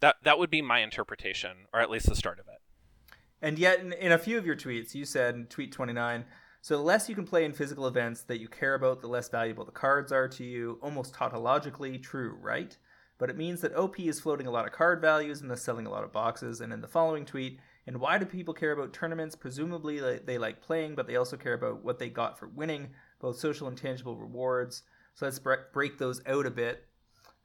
that 0.00 0.16
that 0.22 0.38
would 0.38 0.50
be 0.50 0.62
my 0.62 0.78
interpretation 0.78 1.66
or 1.74 1.80
at 1.80 1.90
least 1.90 2.08
the 2.08 2.14
start 2.14 2.38
of 2.38 2.46
it 2.46 3.16
And 3.42 3.58
yet, 3.58 3.80
in, 3.80 3.92
in 3.92 4.12
a 4.12 4.18
few 4.18 4.38
of 4.38 4.46
your 4.46 4.56
tweets, 4.56 4.94
you 4.94 5.04
said 5.04 5.34
in 5.34 5.46
tweet 5.46 5.72
29 5.72 6.24
so 6.66 6.76
the 6.76 6.82
less 6.82 7.08
you 7.08 7.14
can 7.14 7.26
play 7.26 7.44
in 7.44 7.52
physical 7.52 7.86
events 7.86 8.22
that 8.22 8.40
you 8.40 8.48
care 8.48 8.74
about, 8.74 9.00
the 9.00 9.06
less 9.06 9.28
valuable 9.28 9.64
the 9.64 9.70
cards 9.70 10.10
are 10.10 10.26
to 10.26 10.42
you. 10.42 10.80
Almost 10.82 11.14
tautologically 11.14 12.02
true, 12.02 12.36
right? 12.42 12.76
But 13.18 13.30
it 13.30 13.36
means 13.36 13.60
that 13.60 13.76
OP 13.76 14.00
is 14.00 14.18
floating 14.18 14.48
a 14.48 14.50
lot 14.50 14.66
of 14.66 14.72
card 14.72 15.00
values 15.00 15.40
and 15.40 15.48
thus 15.48 15.62
selling 15.62 15.86
a 15.86 15.90
lot 15.90 16.02
of 16.02 16.10
boxes. 16.10 16.60
And 16.60 16.72
in 16.72 16.80
the 16.80 16.88
following 16.88 17.24
tweet, 17.24 17.60
and 17.86 18.00
why 18.00 18.18
do 18.18 18.26
people 18.26 18.54
care 18.54 18.72
about 18.72 18.92
tournaments? 18.92 19.36
Presumably 19.36 20.00
they- 20.18 20.38
like 20.38 20.60
playing, 20.60 20.94
but 20.94 21.06
they 21.06 21.16
also 21.16 21.36
care 21.36 21.54
about 21.54 21.84
what 21.84 21.98
they 21.98 22.10
got 22.10 22.38
for 22.38 22.48
winning, 22.48 22.94
both 23.20 23.38
social 23.38 23.68
and 23.68 23.78
tangible 23.78 24.16
rewards. 24.16 24.82
So 25.14 25.24
let's 25.24 25.38
break 25.38 25.98
those 25.98 26.20
out 26.26 26.46
a 26.46 26.50
bit. 26.50 26.88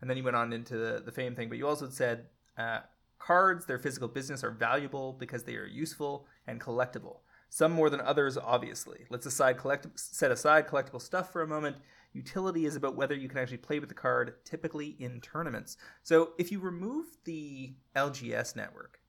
And 0.01 0.10
then 0.10 0.17
you 0.17 0.23
went 0.23 0.36
on 0.36 0.51
into 0.51 0.77
the, 0.77 1.01
the 1.06 1.12
fame 1.12 1.36
thing, 1.36 1.47
but 1.47 1.58
you 1.58 1.67
also 1.67 1.89
said 1.89 2.25
uh, 2.58 2.80
cards, 3.19 3.65
their 3.65 3.80
physical 3.80 4.08
business, 4.08 4.43
are 4.43 4.51
valuable 4.51 5.13
because 5.13 5.43
they 5.43 5.56
are 5.56 5.65
useful 5.65 6.25
and 6.47 6.60
collectible. 6.60 7.19
Some 7.49 7.71
more 7.71 7.89
than 7.89 8.01
others, 8.01 8.38
obviously. 8.38 9.06
Let's 9.10 9.25
aside 9.25 9.58
collect- 9.58 9.99
set 9.99 10.32
aside 10.32 10.67
collectible 10.67 11.01
stuff 11.01 11.32
for 11.32 11.41
a 11.43 11.47
moment. 11.47 11.77
Utility 12.13 12.65
is 12.65 12.75
about 12.75 12.95
whether 12.95 13.13
you 13.15 13.30
can 13.30 13.38
actually 13.38 13.58
play 13.58 13.80
with 13.80 13.89
the 13.89 13.95
card, 13.95 14.43
typically 14.43 14.95
in 14.99 15.21
tournaments. 15.21 15.77
So 16.01 16.32
if 16.39 16.51
you 16.51 16.60
remove 16.60 17.06
the 17.25 17.75
LGS 17.95 18.56
network 18.56 19.01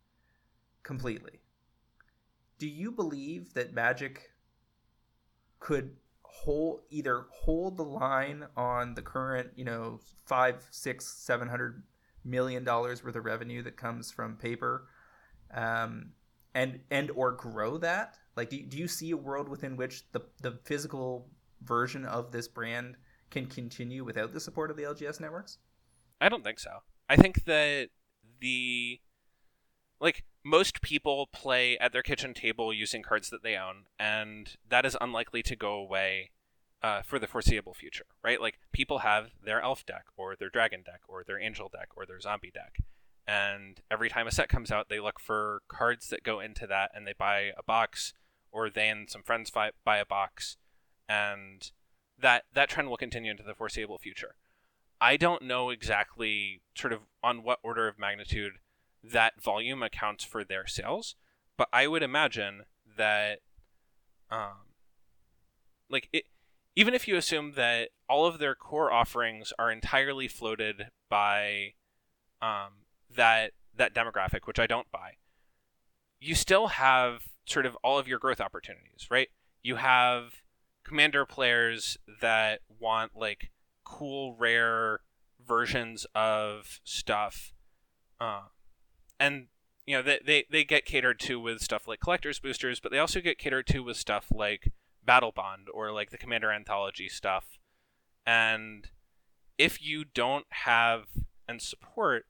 completely, 0.83 1.41
do 2.59 2.67
you 2.67 2.91
believe 2.91 3.55
that 3.55 3.75
Magic 3.75 4.33
could 5.59 5.97
hold 6.23 6.81
either 6.91 7.27
hold 7.31 7.77
the 7.77 7.85
line 7.85 8.47
on 8.57 8.95
the 8.95 9.03
current, 9.03 9.51
you 9.55 9.65
know, 9.65 10.01
five, 10.27 10.67
six, 10.71 11.07
seven 11.07 11.49
hundred 11.49 11.83
million 12.25 12.65
dollars 12.65 13.05
worth 13.05 13.17
of 13.17 13.25
revenue 13.25 13.63
that 13.63 13.77
comes 13.77 14.11
from 14.11 14.37
paper, 14.37 14.89
um, 15.55 16.13
and 16.55 16.81
and 16.91 17.11
or 17.13 17.33
grow 17.33 17.79
that? 17.79 18.17
Like, 18.37 18.51
do 18.51 18.63
do 18.63 18.79
you 18.79 18.89
see 18.89 19.11
a 19.11 19.17
world 19.17 19.49
within 19.49 19.77
which 19.77 20.11
the 20.13 20.21
the 20.41 20.59
physical 20.65 21.29
version 21.63 22.05
of 22.05 22.33
this 22.33 22.49
brand 22.49 22.97
can 23.31 23.47
continue 23.47 24.05
without 24.05 24.33
the 24.33 24.41
support 24.41 24.71
of 24.71 24.77
the 24.77 24.83
LGS 24.85 25.21
networks? 25.21 25.59
I 26.21 26.29
don't 26.29 26.45
think 26.45 26.59
so. 26.59 26.71
I 27.09 27.17
think 27.17 27.45
that 27.45 27.89
the 28.41 29.01
like 30.03 30.25
most 30.45 30.83
people 30.83 31.29
play 31.33 31.79
at 31.79 31.93
their 31.93 32.03
kitchen 32.03 32.35
table 32.35 32.75
using 32.75 33.03
cards 33.03 33.31
that 33.31 33.45
they 33.45 33.57
own, 33.57 33.85
and 33.99 34.57
that 34.69 34.85
is 34.85 34.97
unlikely 35.01 35.43
to 35.45 35.55
go 35.55 35.75
away 35.75 36.33
uh, 36.83 37.03
for 37.03 37.21
the 37.21 37.29
foreseeable 37.29 37.73
future, 37.73 38.07
right? 38.23 38.41
Like 38.41 38.59
people 38.73 38.99
have 38.99 39.31
their 39.43 39.63
elf 39.63 39.87
deck 39.87 40.07
or 40.17 40.35
their 40.35 40.51
dragon 40.51 40.83
deck 40.85 41.03
or 41.07 41.23
their 41.25 41.39
angel 41.39 41.71
deck 41.73 41.91
or 41.97 42.05
their 42.05 42.21
zombie 42.21 42.51
deck. 42.53 42.79
And 43.29 43.81
every 43.89 44.09
time 44.09 44.27
a 44.27 44.33
set 44.33 44.49
comes 44.49 44.73
out, 44.73 44.89
they 44.89 44.99
look 44.99 45.21
for 45.21 45.63
cards 45.69 46.09
that 46.09 46.25
go 46.25 46.41
into 46.41 46.67
that 46.67 46.91
and 46.93 47.07
they 47.07 47.15
buy 47.17 47.53
a 47.57 47.63
box 47.63 48.13
or 48.51 48.69
they 48.69 48.89
and 48.89 49.09
some 49.09 49.23
friends 49.23 49.51
buy, 49.51 49.71
buy 49.85 49.99
a 49.99 50.05
box. 50.05 50.57
And 51.09 51.71
that, 52.19 52.43
that 52.53 52.69
trend 52.69 52.91
will 52.91 52.97
continue 52.97 53.31
into 53.31 53.45
the 53.45 53.55
foreseeable 53.55 53.99
future. 53.99 54.35
I 55.01 55.17
don't 55.17 55.43
know 55.43 55.71
exactly 55.71 56.63
sort 56.75 56.93
of 56.93 57.03
on 57.23 57.45
what 57.45 57.61
order 57.63 57.87
of 57.87 58.01
magnitude 58.01 58.55
that 59.03 59.43
volume 59.43 59.83
accounts 59.83 60.25
for 60.25 60.45
their 60.45 60.67
sales, 60.67 61.17
but 61.57 61.69
I 61.73 61.87
would 61.87 62.03
imagine 62.03 62.63
that 62.97 63.41
um, 64.31 64.73
like 65.91 66.09
it, 66.13 66.25
even 66.75 66.95
if 66.95 67.07
you 67.07 67.17
assume 67.17 67.53
that 67.53 67.91
all 68.09 68.27
of 68.27 68.39
their 68.39 68.55
core 68.55 68.93
offerings 68.93 69.53
are 69.59 69.71
entirely 69.71 70.27
floated 70.29 70.87
by 71.09 71.75
um, 72.41 72.87
that 73.15 73.53
that 73.77 73.95
demographic, 73.95 74.47
which 74.47 74.59
I 74.59 74.67
don't 74.67 74.91
buy, 74.91 75.13
you 76.21 76.35
still 76.35 76.69
have 76.69 77.25
sort 77.47 77.67
of 77.67 77.77
all 77.83 77.99
of 77.99 78.09
your 78.09 78.19
growth 78.19 78.41
opportunities, 78.41 79.09
right? 79.11 79.29
You 79.63 79.77
have 79.77 80.43
commander 80.85 81.25
players 81.27 81.97
that 82.21 82.61
want 82.81 83.13
like 83.15 83.51
cool, 83.85 84.35
rare 84.35 85.01
versions 85.47 86.07
of 86.15 86.81
stuff, 86.85 87.53
uh, 88.21 88.43
and 89.23 89.47
you 89.87 89.97
know 89.97 90.03
they, 90.03 90.19
they 90.25 90.45
they 90.51 90.65
get 90.65 90.85
catered 90.85 91.21
to 91.21 91.39
with 91.39 91.61
stuff 91.61 91.87
like 91.87 92.01
collectors 92.01 92.41
boosters, 92.41 92.81
but 92.81 92.91
they 92.91 92.99
also 92.99 93.21
get 93.21 93.39
catered 93.39 93.67
to 93.69 93.81
with 93.81 93.97
stuff 93.97 94.27
like 94.35 94.73
Battlebond 95.07 95.67
or 95.73 95.93
like 95.93 96.11
the 96.11 96.19
Commander 96.19 96.51
Anthology 96.51 97.09
stuff. 97.09 97.59
And 98.27 98.89
if 99.59 99.81
you 99.83 100.05
don't 100.05 100.47
have 100.51 101.05
and 101.49 101.63
support 101.63 102.27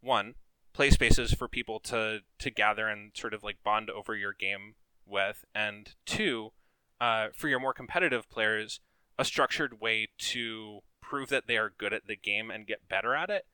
one 0.00 0.34
play 0.72 0.90
spaces 0.90 1.32
for 1.32 1.48
people 1.48 1.80
to 1.80 2.20
to 2.38 2.50
gather 2.50 2.86
and 2.86 3.12
sort 3.14 3.34
of 3.34 3.42
like 3.42 3.62
bond 3.64 3.88
over 3.90 4.14
your 4.14 4.34
game 4.34 4.74
with, 5.06 5.44
and 5.54 5.94
two, 6.04 6.52
uh, 7.00 7.28
for 7.34 7.48
your 7.48 7.60
more 7.60 7.74
competitive 7.74 8.28
players, 8.28 8.80
a 9.18 9.24
structured 9.24 9.80
way 9.80 10.08
to 10.18 10.80
prove 11.00 11.30
that 11.30 11.46
they 11.46 11.56
are 11.56 11.72
good 11.76 11.92
at 11.92 12.06
the 12.06 12.16
game 12.16 12.50
and 12.50 12.66
get 12.66 12.88
better 12.88 13.14
at 13.14 13.30
it, 13.30 13.46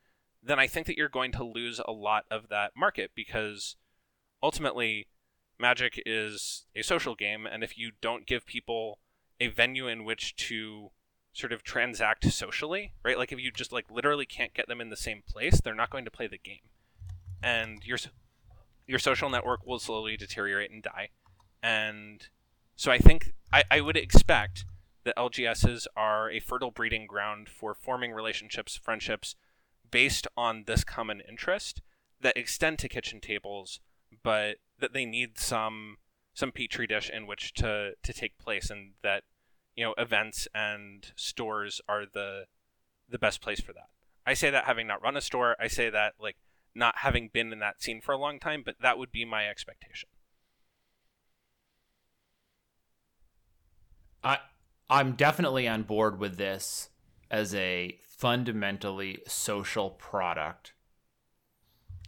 then 0.47 0.59
I 0.59 0.67
think 0.67 0.87
that 0.87 0.97
you're 0.97 1.09
going 1.09 1.33
to 1.33 1.45
lose 1.45 1.81
a 1.87 1.93
lot 1.93 2.25
of 2.31 2.49
that 2.49 2.73
market 2.77 3.11
because 3.15 3.77
ultimately 4.43 5.09
Magic 5.59 6.01
is 6.05 6.67
a 6.75 6.83
social 6.83 7.15
game, 7.15 7.47
and 7.47 7.65
if 7.65 7.79
you 7.79 7.93
don't 8.01 8.27
give 8.27 8.47
people 8.47 8.99
a 9.41 9.49
venue 9.49 9.89
in 9.89 10.05
which 10.05 10.37
to 10.37 10.91
sort 11.33 11.53
of 11.53 11.63
transact 11.63 12.25
socially, 12.31 12.93
right? 13.03 13.19
Like 13.19 13.33
if 13.33 13.41
you 13.41 13.51
just 13.51 13.73
like 13.73 13.91
literally 13.91 14.27
can't 14.27 14.55
get 14.55 14.69
them 14.69 14.81
in 14.81 14.91
the 14.91 14.97
same 14.97 15.23
place, 15.29 15.61
they're 15.61 15.75
not 15.75 15.91
going 15.91 16.05
to 16.05 16.11
play 16.11 16.27
the 16.27 16.39
game, 16.39 16.69
and 17.43 17.85
your 17.85 17.99
your 18.87 18.99
social 18.99 19.31
network 19.31 19.67
will 19.67 19.79
slowly 19.79 20.17
deteriorate 20.17 20.71
and 20.71 20.83
die. 20.83 21.09
And 21.63 22.29
so 22.77 22.93
I 22.93 22.99
think 22.99 23.35
I, 23.53 23.65
I 23.71 23.81
would 23.81 23.97
expect 23.97 24.65
that 25.05 25.17
LGSs 25.17 25.87
are 25.97 26.31
a 26.31 26.41
fertile 26.41 26.71
breeding 26.71 27.07
ground 27.07 27.49
for 27.49 27.75
forming 27.75 28.13
relationships, 28.13 28.77
friendships 28.77 29.37
based 29.91 30.27
on 30.37 30.65
this 30.67 30.85
common 30.85 31.21
interest 31.21 31.83
that 32.21 32.37
extend 32.37 32.79
to 32.81 32.89
kitchen 32.89 33.21
tables, 33.21 33.81
but 34.23 34.57
that 34.79 34.93
they 34.93 35.05
need 35.05 35.39
some 35.39 35.99
some 36.35 36.53
petri 36.53 36.87
dish 36.87 37.11
in 37.11 37.27
which 37.27 37.55
to 37.55 37.93
to 38.03 38.13
take 38.13 38.39
place, 38.39 38.71
and 38.71 38.93
that 39.03 39.25
you 39.75 39.85
know 39.85 39.95
events 39.99 40.49
and 40.55 41.13
stores 41.17 41.81
are 41.89 42.05
the 42.07 42.45
the 43.09 43.19
best 43.19 43.41
place 43.41 43.61
for 43.61 43.73
that. 43.73 43.89
I 44.27 44.35
say 44.35 44.51
that 44.51 44.65
having 44.65 44.87
not 44.87 45.03
run 45.03 45.17
a 45.17 45.21
store, 45.21 45.57
I 45.61 45.69
say 45.69 45.91
that 45.91 46.15
like 46.21 46.37
not 46.75 46.99
having 46.99 47.31
been 47.33 47.53
in 47.53 47.59
that 47.61 47.83
scene 47.83 48.01
for 48.01 48.13
a 48.13 48.19
long 48.19 48.39
time, 48.39 48.63
but 48.65 48.77
that 48.81 48.99
would 48.99 49.13
be 49.13 49.25
my 49.25 49.49
expectation. 49.49 50.09
I 54.23 54.39
I'm 54.91 55.13
definitely 55.13 55.67
on 55.69 55.83
board 55.83 56.19
with 56.19 56.37
this 56.37 56.91
as 57.31 57.55
a 57.55 57.99
fundamentally 58.03 59.19
social 59.27 59.91
product 59.91 60.73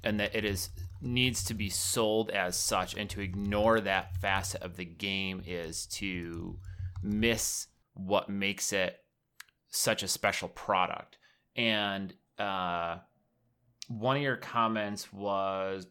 and 0.03 0.19
that 0.21 0.35
it 0.35 0.45
is 0.45 0.71
needs 1.01 1.45
to 1.45 1.55
be 1.55 1.69
sold 1.69 2.31
as 2.31 2.57
such 2.57 2.95
and 2.97 3.09
to 3.11 3.21
ignore 3.21 3.81
that 3.81 4.17
facet 4.17 4.63
of 4.63 4.77
the 4.77 4.85
game 4.85 5.43
is 5.47 5.87
to 5.87 6.59
miss 7.03 7.69
what 7.95 8.29
makes 8.29 8.73
it 8.73 8.99
such 9.69 10.03
a 10.03 10.09
special 10.09 10.49
product. 10.49 11.19
And 11.55 12.15
uh, 12.39 12.99
one 13.89 14.17
of 14.17 14.23
your 14.23 14.37
comments 14.37 15.13
was 15.13 15.87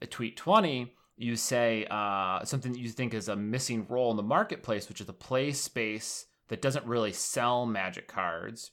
a 0.00 0.06
tweet 0.06 0.36
20 0.36 0.94
you 1.16 1.34
say 1.34 1.84
uh, 1.90 2.44
something 2.44 2.72
that 2.72 2.78
you 2.78 2.88
think 2.88 3.12
is 3.12 3.28
a 3.28 3.34
missing 3.34 3.84
role 3.88 4.12
in 4.12 4.16
the 4.16 4.22
marketplace 4.22 4.88
which 4.88 5.00
is 5.00 5.06
the 5.06 5.12
play 5.12 5.50
space 5.50 6.26
that 6.48 6.62
doesn't 6.62 6.86
really 6.86 7.12
sell 7.12 7.66
magic 7.66 8.08
cards 8.08 8.72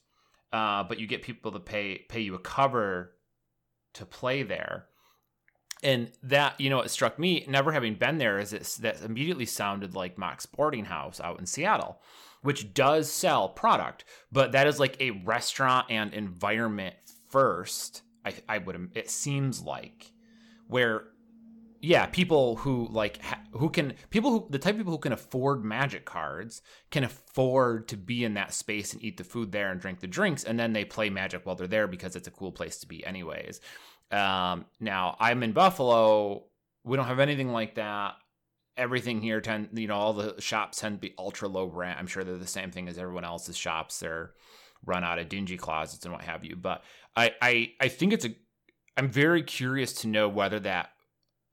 uh, 0.52 0.84
but 0.84 0.98
you 0.98 1.06
get 1.06 1.22
people 1.22 1.52
to 1.52 1.60
pay 1.60 1.98
pay 2.08 2.20
you 2.20 2.34
a 2.34 2.38
cover 2.38 3.12
to 3.94 4.06
play 4.06 4.42
there. 4.42 4.86
And 5.82 6.10
that, 6.22 6.58
you 6.58 6.70
know, 6.70 6.80
it 6.80 6.90
struck 6.90 7.18
me, 7.18 7.44
never 7.46 7.72
having 7.72 7.96
been 7.96 8.16
there, 8.16 8.38
is 8.38 8.54
it 8.54 8.62
that 8.80 9.02
immediately 9.02 9.44
sounded 9.44 9.94
like 9.94 10.16
Mox 10.16 10.46
Boarding 10.46 10.86
House 10.86 11.20
out 11.20 11.38
in 11.38 11.44
Seattle, 11.44 12.00
which 12.40 12.72
does 12.72 13.12
sell 13.12 13.50
product, 13.50 14.04
but 14.32 14.52
that 14.52 14.66
is 14.66 14.80
like 14.80 14.96
a 15.00 15.10
restaurant 15.10 15.86
and 15.90 16.14
environment 16.14 16.94
first. 17.28 18.02
I, 18.24 18.34
I 18.48 18.58
would, 18.58 18.90
it 18.94 19.10
seems 19.10 19.60
like, 19.60 20.12
where 20.66 21.04
yeah, 21.86 22.06
people 22.06 22.56
who 22.56 22.88
like 22.90 23.20
who 23.52 23.70
can 23.70 23.94
people 24.10 24.32
who 24.32 24.46
the 24.50 24.58
type 24.58 24.74
of 24.74 24.78
people 24.78 24.92
who 24.92 24.98
can 24.98 25.12
afford 25.12 25.64
magic 25.64 26.04
cards 26.04 26.60
can 26.90 27.04
afford 27.04 27.86
to 27.86 27.96
be 27.96 28.24
in 28.24 28.34
that 28.34 28.52
space 28.52 28.92
and 28.92 29.04
eat 29.04 29.16
the 29.16 29.22
food 29.22 29.52
there 29.52 29.70
and 29.70 29.80
drink 29.80 30.00
the 30.00 30.08
drinks, 30.08 30.42
and 30.42 30.58
then 30.58 30.72
they 30.72 30.84
play 30.84 31.10
magic 31.10 31.46
while 31.46 31.54
they're 31.54 31.68
there 31.68 31.86
because 31.86 32.16
it's 32.16 32.26
a 32.26 32.32
cool 32.32 32.50
place 32.50 32.78
to 32.78 32.88
be, 32.88 33.06
anyways. 33.06 33.60
Um, 34.10 34.64
now 34.80 35.16
I'm 35.20 35.44
in 35.44 35.52
Buffalo. 35.52 36.46
We 36.82 36.96
don't 36.96 37.06
have 37.06 37.20
anything 37.20 37.52
like 37.52 37.76
that. 37.76 38.14
Everything 38.76 39.20
here 39.20 39.40
tend, 39.40 39.68
you 39.72 39.86
know, 39.86 39.94
all 39.94 40.12
the 40.12 40.40
shops 40.40 40.80
tend 40.80 40.96
to 40.96 41.08
be 41.08 41.14
ultra 41.16 41.46
low 41.46 41.66
rent. 41.66 42.00
I'm 42.00 42.08
sure 42.08 42.24
they're 42.24 42.36
the 42.36 42.48
same 42.48 42.72
thing 42.72 42.88
as 42.88 42.98
everyone 42.98 43.24
else's 43.24 43.56
shops. 43.56 44.00
They're 44.00 44.32
run 44.84 45.04
out 45.04 45.20
of 45.20 45.28
dingy 45.28 45.56
closets 45.56 46.04
and 46.04 46.12
what 46.12 46.24
have 46.24 46.44
you. 46.44 46.56
But 46.56 46.82
I, 47.14 47.32
I, 47.40 47.72
I 47.80 47.88
think 47.88 48.12
it's 48.12 48.24
a. 48.24 48.34
I'm 48.96 49.08
very 49.08 49.44
curious 49.44 49.92
to 49.94 50.08
know 50.08 50.28
whether 50.28 50.58
that 50.60 50.90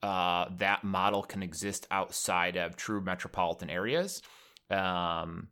uh, 0.04 0.50
that 0.58 0.84
model 0.84 1.24
can 1.24 1.42
exist 1.42 1.88
outside 1.90 2.58
of 2.58 2.76
true 2.76 3.00
metropolitan 3.00 3.70
areas. 3.70 4.22
Um, 4.70 5.48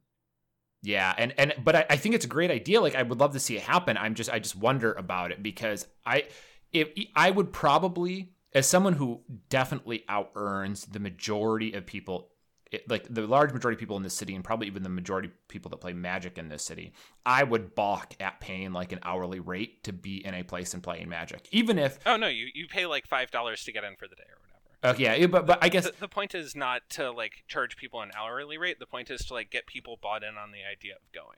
yeah, 0.84 1.14
and 1.18 1.34
and 1.38 1.54
but 1.64 1.76
I, 1.76 1.86
I, 1.92 1.96
think 1.96 2.16
it's 2.16 2.26
a 2.26 2.28
great 2.30 2.52
idea. 2.52 2.82
Like 2.82 2.96
I 2.96 3.04
would 3.04 3.20
love 3.20 3.32
to 3.32 3.40
see 3.40 3.56
it 3.56 3.64
happen. 3.64 3.96
I'm 3.96 4.14
just 4.14 4.30
I 4.30 4.40
just 4.40 4.58
wonder 4.58 4.92
about 4.92 5.32
it 5.32 5.42
because 5.42 5.88
I 6.06 6.26
if 6.74 6.90
I 7.16 7.32
would 7.32 7.54
probably 7.54 8.34
as 8.54 8.68
someone 8.68 8.94
who 8.94 9.22
definitely 9.48 10.04
out 10.10 10.32
earns 10.36 10.86
the 10.86 11.00
majority 11.00 11.72
of 11.74 11.86
people 11.86 12.31
it, 12.72 12.90
like 12.90 13.06
the 13.14 13.28
large 13.28 13.54
majority 13.54 13.76
of 13.76 13.80
people 13.80 13.98
in 13.98 14.04
this 14.04 14.14
city 14.14 14.34
and 14.34 14.44
probably 14.44 14.68
even 14.68 14.82
the 14.82 14.90
majority 14.90 15.28
of 15.28 15.48
people 15.50 15.70
that 15.70 15.78
play 15.78 15.94
magic 15.94 16.38
in 16.38 16.50
this 16.50 16.64
city 16.64 16.94
i 17.26 17.44
would 17.44 17.76
balk 17.76 18.16
at 18.20 18.40
paying 18.40 18.72
like 18.72 18.92
an 18.92 19.00
hourly 19.04 19.40
rate 19.40 19.84
to 19.84 19.94
be 19.94 20.26
in 20.26 20.34
a 20.34 20.44
place 20.44 20.74
and 20.74 20.82
playing 20.82 21.08
magic 21.10 21.48
even 21.52 21.78
if 21.78 22.00
oh 22.06 22.16
no 22.16 22.28
you, 22.28 22.48
you 22.54 22.68
pay 22.68 22.86
like 22.86 23.06
five 23.06 23.30
dollars 23.30 23.64
to 23.64 23.72
get 23.72 23.84
in 23.84 23.96
for 23.96 24.08
the 24.08 24.16
day 24.16 24.24
or 24.24 24.38
whatever. 24.42 24.96
Okay 24.96 25.20
yeah 25.20 25.28
but, 25.28 25.46
but 25.46 25.60
i 25.62 25.70
guess 25.70 25.86
the, 25.86 25.94
the, 26.00 26.08
point 26.08 26.34
is 26.34 26.56
not 26.56 26.82
to 26.90 27.12
like 27.12 27.44
charge 27.48 27.76
people 27.76 28.02
an 28.02 28.12
hourly 28.18 28.58
rate. 28.58 28.80
The 28.80 28.88
point 28.88 29.12
is 29.12 29.22
to 29.26 29.34
like 29.34 29.52
get 29.52 29.68
people 29.68 30.00
bought 30.02 30.24
in 30.24 30.38
on 30.38 30.52
the 30.52 30.60
idea 30.70 30.94
of 30.96 31.12
going. 31.14 31.38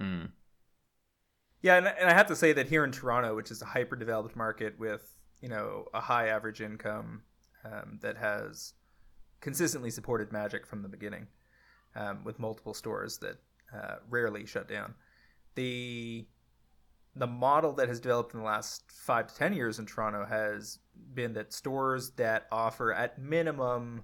Mm. 0.00 0.30
yeah 1.62 1.76
and, 1.76 1.86
and 1.86 2.10
i 2.10 2.12
have 2.12 2.26
to 2.26 2.36
say 2.36 2.52
that 2.52 2.68
here 2.68 2.84
in 2.84 2.90
toronto 2.90 3.36
which 3.36 3.52
is 3.52 3.62
a 3.62 3.64
hyper 3.64 3.94
developed 3.94 4.34
market 4.34 4.76
with 4.76 5.16
you 5.40 5.48
know 5.48 5.84
a 5.94 6.00
high 6.00 6.26
average 6.26 6.60
income 6.60 7.22
um, 7.64 8.00
that 8.02 8.16
has 8.16 8.74
consistently 9.44 9.90
supported 9.90 10.32
Magic 10.32 10.66
from 10.66 10.82
the 10.82 10.88
beginning, 10.88 11.26
um, 11.94 12.24
with 12.24 12.38
multiple 12.38 12.72
stores 12.72 13.18
that 13.18 13.36
uh, 13.72 13.96
rarely 14.08 14.46
shut 14.46 14.68
down. 14.68 14.94
The 15.54 16.26
the 17.14 17.26
model 17.28 17.72
that 17.74 17.86
has 17.86 18.00
developed 18.00 18.34
in 18.34 18.40
the 18.40 18.46
last 18.46 18.90
five 18.90 19.28
to 19.28 19.34
ten 19.34 19.52
years 19.52 19.78
in 19.78 19.86
Toronto 19.86 20.24
has 20.24 20.80
been 21.12 21.34
that 21.34 21.52
stores 21.52 22.10
that 22.12 22.46
offer 22.50 22.92
at 22.92 23.20
minimum 23.20 24.02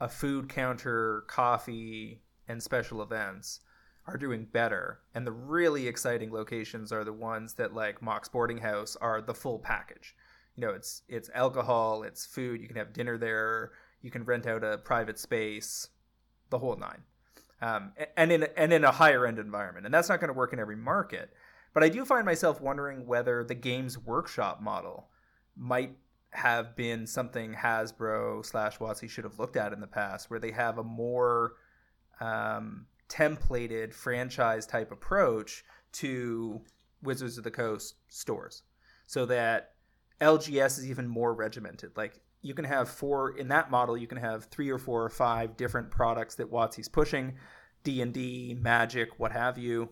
a 0.00 0.08
food 0.08 0.48
counter, 0.48 1.24
coffee, 1.28 2.20
and 2.48 2.62
special 2.62 3.00
events 3.00 3.60
are 4.06 4.18
doing 4.18 4.44
better. 4.52 4.98
And 5.14 5.26
the 5.26 5.32
really 5.32 5.86
exciting 5.86 6.30
locations 6.30 6.92
are 6.92 7.04
the 7.04 7.12
ones 7.12 7.54
that 7.54 7.72
like 7.72 8.02
Mox 8.02 8.28
Boarding 8.28 8.58
House 8.58 8.96
are 9.00 9.22
the 9.22 9.32
full 9.32 9.60
package. 9.60 10.14
You 10.56 10.66
know, 10.66 10.74
it's 10.74 11.02
it's 11.08 11.30
alcohol, 11.34 12.02
it's 12.02 12.26
food, 12.26 12.60
you 12.60 12.66
can 12.66 12.76
have 12.76 12.92
dinner 12.92 13.16
there, 13.16 13.70
you 14.02 14.10
can 14.10 14.24
rent 14.24 14.46
out 14.46 14.62
a 14.64 14.78
private 14.78 15.18
space, 15.18 15.88
the 16.50 16.58
whole 16.58 16.76
nine. 16.76 17.02
um, 17.62 17.92
and 18.16 18.30
in 18.32 18.46
and 18.56 18.72
in 18.72 18.84
a 18.84 18.92
higher 18.92 19.26
end 19.26 19.38
environment, 19.38 19.86
and 19.86 19.94
that's 19.94 20.08
not 20.08 20.20
going 20.20 20.28
to 20.28 20.34
work 20.34 20.52
in 20.52 20.58
every 20.58 20.76
market. 20.76 21.30
But 21.72 21.82
I 21.82 21.88
do 21.88 22.04
find 22.04 22.24
myself 22.24 22.60
wondering 22.60 23.06
whether 23.06 23.44
the 23.44 23.54
Games 23.54 23.98
Workshop 23.98 24.60
model 24.62 25.08
might 25.56 25.96
have 26.30 26.76
been 26.76 27.06
something 27.06 27.54
Hasbro 27.54 28.44
slash 28.44 28.78
WotC 28.78 29.08
should 29.08 29.24
have 29.24 29.38
looked 29.38 29.56
at 29.56 29.72
in 29.72 29.80
the 29.80 29.86
past, 29.86 30.30
where 30.30 30.40
they 30.40 30.50
have 30.50 30.78
a 30.78 30.84
more 30.84 31.54
um, 32.20 32.86
templated 33.08 33.94
franchise 33.94 34.66
type 34.66 34.92
approach 34.92 35.64
to 35.92 36.60
Wizards 37.02 37.38
of 37.38 37.44
the 37.44 37.50
Coast 37.50 37.94
stores, 38.08 38.62
so 39.06 39.24
that 39.26 39.72
LGS 40.20 40.78
is 40.78 40.90
even 40.90 41.08
more 41.08 41.34
regimented. 41.34 41.92
Like 41.96 42.20
you 42.46 42.54
can 42.54 42.64
have 42.64 42.88
four 42.88 43.36
in 43.36 43.48
that 43.48 43.70
model, 43.70 43.96
you 43.96 44.06
can 44.06 44.18
have 44.18 44.44
three 44.44 44.70
or 44.70 44.78
four 44.78 45.02
or 45.02 45.10
five 45.10 45.56
different 45.56 45.90
products 45.90 46.36
that 46.36 46.50
WotC's 46.50 46.88
pushing, 46.88 47.34
D 47.82 48.00
and 48.00 48.12
D, 48.12 48.56
Magic, 48.58 49.18
what 49.18 49.32
have 49.32 49.58
you, 49.58 49.90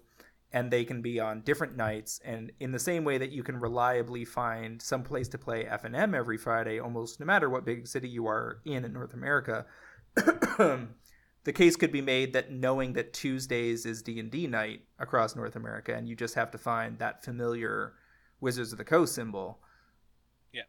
and 0.52 0.70
they 0.70 0.84
can 0.84 1.02
be 1.02 1.18
on 1.18 1.40
different 1.40 1.76
nights. 1.76 2.20
And 2.24 2.52
in 2.61 2.70
the 2.70 2.78
same 2.78 3.05
way 3.05 3.18
that 3.18 3.32
you 3.32 3.42
can 3.42 3.59
reliably 3.59 4.24
find 4.24 4.80
some 4.80 5.02
place 5.02 5.28
to 5.28 5.38
play 5.38 5.64
FNM 5.64 6.14
every 6.14 6.38
Friday, 6.38 6.78
almost 6.78 7.18
no 7.18 7.26
matter 7.26 7.50
what 7.50 7.64
big 7.64 7.88
city 7.88 8.09
you 8.09 8.26
are 8.28 8.61
in 8.64 8.84
in 8.84 8.92
North 8.92 9.14
America. 9.14 9.66
the 10.14 11.52
case 11.52 11.74
could 11.74 11.90
be 11.90 12.00
made 12.00 12.32
that 12.34 12.52
knowing 12.52 12.92
that 12.92 13.12
Tuesdays 13.12 13.84
is 13.84 14.00
D 14.02 14.20
and 14.20 14.30
D 14.30 14.46
night 14.46 14.82
across 15.00 15.34
North 15.34 15.57
America, 15.57 15.92
and 15.92 16.09
you 16.09 16.14
just 16.14 16.36
have 16.36 16.52
to 16.52 16.59
find 16.59 17.00
that 17.00 17.24
familiar 17.24 17.94
Wizards 18.40 18.70
of 18.70 18.78
the 18.78 18.84
Coast 18.84 19.14
symbol. 19.14 19.59
Yeah, 20.52 20.62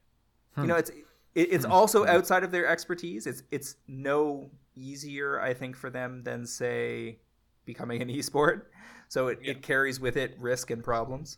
hmm. 0.56 0.62
you 0.62 0.68
know 0.68 0.78
it's 0.78 0.92
it, 1.36 1.50
it's 1.52 1.66
also 1.66 2.08
outside 2.08 2.44
of 2.44 2.52
their 2.52 2.68
expertise. 2.68 3.28
It's 3.28 3.44
it's 3.52 3.76
no 3.88 4.50
easier, 4.76 5.40
I 5.40 5.54
think, 5.54 5.76
for 5.76 5.90
them 5.90 6.24
than 6.24 6.46
say 6.46 7.20
becoming 7.66 8.02
an 8.02 8.08
esport. 8.10 8.64
So 9.10 9.28
it, 9.28 9.40
yeah. 9.44 9.52
it 9.52 9.62
carries 9.62 10.00
with 10.00 10.18
it 10.18 10.36
risk 10.40 10.72
and 10.72 10.84
problems. 10.84 11.38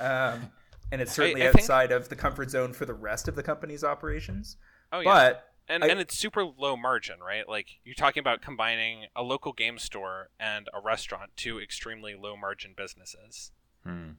Um, 0.00 0.50
and 0.92 1.02
it's 1.02 1.12
certainly 1.12 1.42
I, 1.42 1.46
I 1.46 1.48
outside 1.48 1.90
think... 1.90 2.00
of 2.00 2.08
the 2.08 2.16
comfort 2.16 2.50
zone 2.50 2.72
for 2.72 2.86
the 2.86 2.94
rest 2.94 3.28
of 3.28 3.34
the 3.34 3.42
company's 3.42 3.84
operations. 3.84 4.56
Oh 4.92 5.00
yeah. 5.00 5.04
But 5.04 5.44
and, 5.68 5.84
I, 5.84 5.88
and 5.88 6.00
it's 6.00 6.16
super 6.16 6.44
low 6.44 6.76
margin, 6.76 7.16
right? 7.20 7.46
Like 7.46 7.78
you're 7.84 7.94
talking 7.94 8.20
about 8.20 8.40
combining 8.40 9.06
a 9.14 9.22
local 9.22 9.52
game 9.52 9.78
store 9.78 10.30
and 10.40 10.68
a 10.72 10.80
restaurant, 10.80 11.30
two 11.36 11.60
extremely 11.60 12.14
low 12.14 12.36
margin 12.36 12.72
businesses, 12.76 13.50
hmm. 13.84 14.12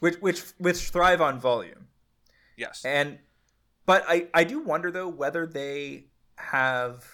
which 0.00 0.16
which 0.16 0.42
which 0.58 0.90
thrive 0.90 1.20
on 1.20 1.38
volume. 1.38 1.88
Yes, 2.56 2.84
and 2.84 3.20
but 3.88 4.04
I 4.06 4.28
I 4.34 4.44
do 4.44 4.60
wonder 4.60 4.90
though 4.90 5.08
whether 5.08 5.46
they 5.46 6.08
have 6.36 7.06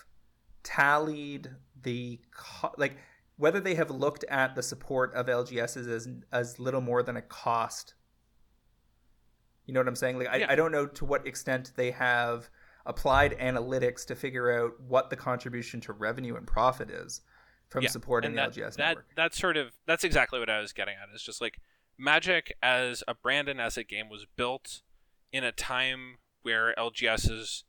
tallied 0.64 1.48
the 1.80 2.18
co- 2.32 2.74
like 2.76 2.96
whether 3.36 3.60
they 3.60 3.76
have 3.76 3.92
looked 3.92 4.24
at 4.24 4.56
the 4.56 4.62
support 4.62 5.14
of 5.14 5.26
LGSs 5.26 5.88
as 5.88 6.08
as 6.32 6.58
little 6.58 6.80
more 6.80 7.04
than 7.04 7.16
a 7.16 7.22
cost. 7.22 7.94
You 9.66 9.72
know 9.72 9.78
what 9.78 9.86
I'm 9.86 9.94
saying? 9.94 10.18
Like 10.18 10.26
yeah. 10.36 10.48
I, 10.48 10.54
I 10.54 10.56
don't 10.56 10.72
know 10.72 10.86
to 10.86 11.04
what 11.04 11.24
extent 11.28 11.70
they 11.76 11.92
have 11.92 12.50
applied 12.86 13.38
analytics 13.38 14.04
to 14.06 14.16
figure 14.16 14.50
out 14.50 14.72
what 14.80 15.10
the 15.10 15.16
contribution 15.16 15.80
to 15.82 15.92
revenue 15.92 16.34
and 16.34 16.44
profit 16.44 16.90
is 16.90 17.20
from 17.68 17.84
yeah, 17.84 17.88
supporting 17.88 18.34
that, 18.34 18.52
the 18.52 18.62
LGS 18.62 18.74
that, 18.78 18.88
network. 18.88 19.06
That's 19.14 19.38
sort 19.38 19.56
of 19.56 19.70
that's 19.86 20.02
exactly 20.02 20.40
what 20.40 20.50
I 20.50 20.58
was 20.58 20.72
getting 20.72 20.94
at. 21.00 21.08
It's 21.14 21.22
just 21.22 21.40
like 21.40 21.60
Magic 21.96 22.56
as 22.60 23.04
a 23.06 23.14
brand 23.14 23.48
and 23.48 23.60
as 23.60 23.76
a 23.76 23.84
game 23.84 24.08
was 24.08 24.26
built 24.34 24.82
in 25.32 25.44
a 25.44 25.52
time 25.52 26.16
where 26.44 26.74
LGS 26.78 27.28
LGSs 27.28 27.62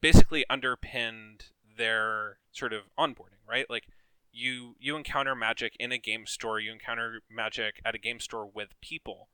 basically 0.00 0.44
underpinned 0.50 1.46
their 1.76 2.38
sort 2.52 2.72
of 2.72 2.82
onboarding, 2.98 3.42
right? 3.48 3.68
Like 3.68 3.88
you 4.32 4.76
you 4.78 4.96
encounter 4.96 5.34
magic 5.34 5.76
in 5.78 5.92
a 5.92 5.98
game 5.98 6.26
store, 6.26 6.60
you 6.60 6.72
encounter 6.72 7.20
magic 7.30 7.80
at 7.84 7.94
a 7.94 7.98
game 7.98 8.20
store 8.20 8.46
with 8.52 8.80
people. 8.80 9.28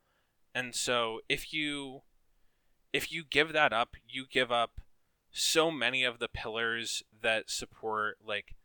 And 0.53 0.75
so 0.75 1.21
if 1.27 1.53
you 1.53 2.01
if 2.93 3.11
you 3.11 3.23
give 3.29 3.53
that 3.53 3.73
up, 3.73 3.95
you 4.07 4.25
give 4.29 4.51
up 4.51 4.81
so 5.31 5.71
many 5.71 6.03
of 6.03 6.19
the 6.19 6.27
pillars 6.27 7.03
that 7.21 7.49
support 7.49 8.17
like 8.25 8.55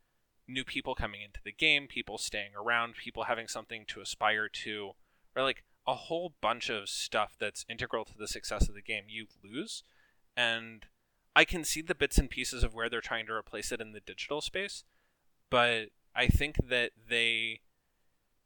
new 0.49 0.65
people 0.65 0.95
coming 0.95 1.23
into 1.23 1.41
the 1.45 1.53
game, 1.53 1.87
people 1.87 2.19
staying 2.19 2.53
around, 2.55 2.95
people 2.95 3.25
having 3.25 3.49
something 3.49 3.85
to 3.89 4.01
aspire 4.01 4.49
to, 4.49 4.93
or 5.35 5.43
like 5.43 5.65
a 5.87 5.95
whole 5.95 6.35
bunch 6.41 6.69
of 6.69 6.89
stuff 6.89 7.37
that's 7.39 7.65
integral 7.69 8.05
to 8.05 8.19
the 8.19 8.29
success 8.29 8.69
of 8.69 8.75
the 8.75 8.83
game, 8.83 9.05
you 9.09 9.27
lose. 9.43 9.83
And 10.37 10.87
I 11.35 11.45
can 11.45 11.65
see 11.65 11.81
the 11.81 11.95
bits 11.95 12.19
and 12.19 12.29
pieces 12.29 12.65
of 12.65 12.75
where 12.75 12.89
they're 12.89 13.01
trying 13.01 13.27
to 13.27 13.33
replace 13.33 13.71
it 13.71 13.81
in 13.81 13.93
the 13.93 14.01
digital 14.01 14.41
space, 14.41 14.85
but 15.51 15.91
I 16.15 16.27
think 16.27 16.69
that 16.69 16.93
they 17.09 17.61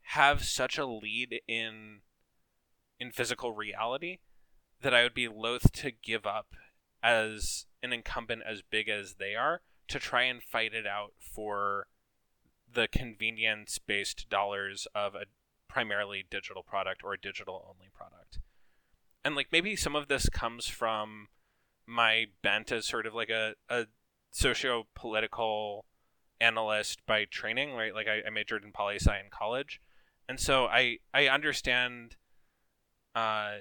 have 0.03 0.45
such 0.45 0.77
a 0.77 0.87
lead 0.87 1.41
in 1.47 2.01
in 2.99 3.13
physical 3.13 3.53
reality 3.53 4.19
that 4.83 4.93
I 4.93 5.05
would 5.05 5.15
be 5.15 5.29
loath 5.29 5.73
to 5.73 5.91
give 5.91 6.27
up 6.27 6.49
as 7.03 7.67
an 7.83 7.93
incumbent 7.93 8.43
as 8.47 8.61
big 8.61 8.89
as 8.89 9.15
they 9.15 9.35
are 9.35 9.63
to 9.89 9.99
try 9.99 10.23
and 10.25 10.43
fight 10.43 10.75
it 10.75 10.87
out 10.87 11.15
for 11.19 11.87
the 12.73 12.89
convenience 12.89 13.79
based 13.79 14.29
dollars 14.29 14.87
of 14.95 15.15
a 15.15 15.25
primarily 15.71 16.25
digital 16.29 16.63
product 16.63 17.03
or 17.05 17.15
a 17.15 17.21
digital 17.21 17.65
only 17.69 17.89
product. 17.95 18.41
And 19.25 19.37
like 19.37 19.49
maybe 19.53 19.77
some 19.77 19.95
of 19.95 20.09
this 20.09 20.29
comes 20.29 20.67
from 20.67 21.29
my 21.87 22.27
bent 22.43 22.73
as 22.73 22.87
sort 22.87 23.07
of 23.07 23.15
like 23.15 23.31
a, 23.31 23.55
a 23.69 23.87
socio 24.31 24.87
political 24.95 25.85
analyst 26.41 27.05
by 27.07 27.25
training, 27.25 27.75
right? 27.75 27.95
Like 27.95 28.09
I, 28.09 28.27
I 28.27 28.31
majored 28.31 28.65
in 28.65 28.73
poli 28.73 28.97
sci 28.97 29.17
in 29.19 29.31
college. 29.31 29.81
And 30.29 30.41
so 30.41 30.67
I 30.67 30.99
I 31.15 31.29
understand 31.29 32.17
uh 33.15 33.59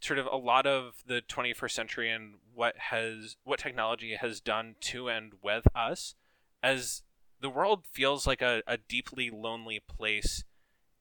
sort 0.00 0.18
of 0.18 0.26
a 0.26 0.36
lot 0.36 0.66
of 0.66 1.02
the 1.06 1.22
21st 1.28 1.70
century 1.72 2.10
and 2.10 2.34
what 2.54 2.76
has 2.76 3.36
what 3.44 3.58
technology 3.58 4.16
has 4.16 4.40
done 4.40 4.76
to 4.80 5.08
and 5.08 5.32
with 5.42 5.66
us 5.74 6.14
as 6.62 7.02
the 7.40 7.50
world 7.50 7.84
feels 7.90 8.26
like 8.26 8.42
a, 8.42 8.62
a 8.66 8.76
deeply 8.76 9.30
lonely 9.30 9.80
place 9.80 10.44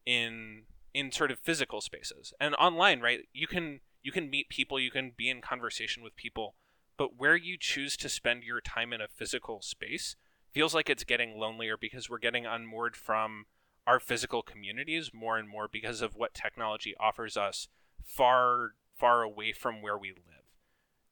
in 0.07 0.63
in 0.93 1.11
sort 1.11 1.29
of 1.29 1.39
physical 1.39 1.81
spaces 1.81 2.33
and 2.39 2.55
online 2.55 3.01
right 3.01 3.27
you 3.33 3.45
can 3.45 3.81
you 4.01 4.11
can 4.11 4.29
meet 4.29 4.49
people 4.49 4.79
you 4.79 4.89
can 4.89 5.11
be 5.15 5.29
in 5.29 5.41
conversation 5.41 6.01
with 6.01 6.15
people 6.15 6.55
but 6.97 7.17
where 7.17 7.35
you 7.35 7.57
choose 7.59 7.95
to 7.95 8.09
spend 8.09 8.43
your 8.43 8.61
time 8.61 8.91
in 8.93 9.01
a 9.01 9.07
physical 9.07 9.61
space 9.61 10.15
feels 10.51 10.73
like 10.73 10.89
it's 10.89 11.03
getting 11.03 11.37
lonelier 11.37 11.77
because 11.79 12.09
we're 12.09 12.17
getting 12.17 12.45
unmoored 12.45 12.95
from 12.95 13.45
our 13.85 13.99
physical 13.99 14.41
communities 14.41 15.11
more 15.13 15.37
and 15.37 15.47
more 15.47 15.67
because 15.71 16.01
of 16.01 16.15
what 16.15 16.33
technology 16.33 16.95
offers 16.99 17.37
us 17.37 17.67
far 18.03 18.71
far 18.97 19.21
away 19.21 19.53
from 19.53 19.81
where 19.81 19.97
we 19.97 20.09
live. 20.09 20.45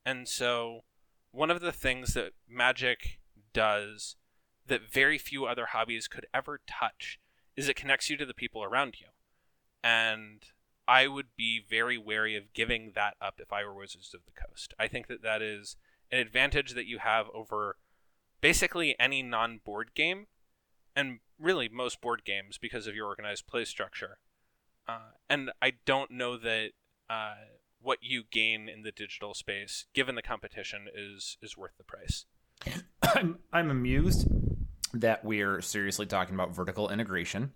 And 0.05 0.27
so, 0.27 0.81
one 1.31 1.51
of 1.51 1.61
the 1.61 1.71
things 1.71 2.13
that 2.13 2.33
magic 2.49 3.19
does 3.53 4.15
that 4.67 4.91
very 4.91 5.17
few 5.17 5.45
other 5.45 5.67
hobbies 5.67 6.07
could 6.07 6.25
ever 6.33 6.59
touch 6.67 7.19
is 7.55 7.69
it 7.69 7.75
connects 7.75 8.09
you 8.09 8.17
to 8.17 8.25
the 8.25 8.33
people 8.33 8.63
around 8.63 8.95
you. 8.99 9.07
And 9.83 10.43
I 10.87 11.07
would 11.07 11.27
be 11.37 11.61
very 11.67 11.97
wary 11.97 12.35
of 12.35 12.53
giving 12.53 12.91
that 12.95 13.15
up 13.21 13.35
if 13.39 13.51
I 13.51 13.63
were 13.63 13.73
Wizards 13.73 14.13
of 14.13 14.21
the 14.25 14.31
Coast. 14.31 14.73
I 14.79 14.87
think 14.87 15.07
that 15.07 15.23
that 15.23 15.41
is 15.41 15.77
an 16.11 16.19
advantage 16.19 16.73
that 16.73 16.87
you 16.87 16.99
have 16.99 17.27
over 17.33 17.77
basically 18.41 18.95
any 18.99 19.23
non 19.23 19.59
board 19.63 19.91
game, 19.95 20.27
and 20.95 21.19
really 21.39 21.69
most 21.69 22.01
board 22.01 22.23
games 22.25 22.57
because 22.57 22.87
of 22.87 22.95
your 22.95 23.07
organized 23.07 23.47
play 23.47 23.65
structure. 23.65 24.19
Uh, 24.87 25.11
and 25.29 25.51
I 25.61 25.73
don't 25.85 26.11
know 26.11 26.37
that 26.37 26.71
uh, 27.09 27.35
what 27.81 27.99
you 28.01 28.23
gain 28.31 28.69
in 28.69 28.83
the 28.83 28.91
digital 28.91 29.33
space, 29.33 29.85
given 29.93 30.15
the 30.15 30.21
competition, 30.21 30.87
is 30.93 31.37
is 31.41 31.57
worth 31.57 31.77
the 31.77 31.83
price. 31.83 32.25
I'm 33.01 33.39
I'm 33.51 33.71
amused 33.71 34.27
that 35.01 35.23
we're 35.25 35.61
seriously 35.61 36.05
talking 36.05 36.35
about 36.35 36.55
vertical 36.55 36.89
integration. 36.89 37.51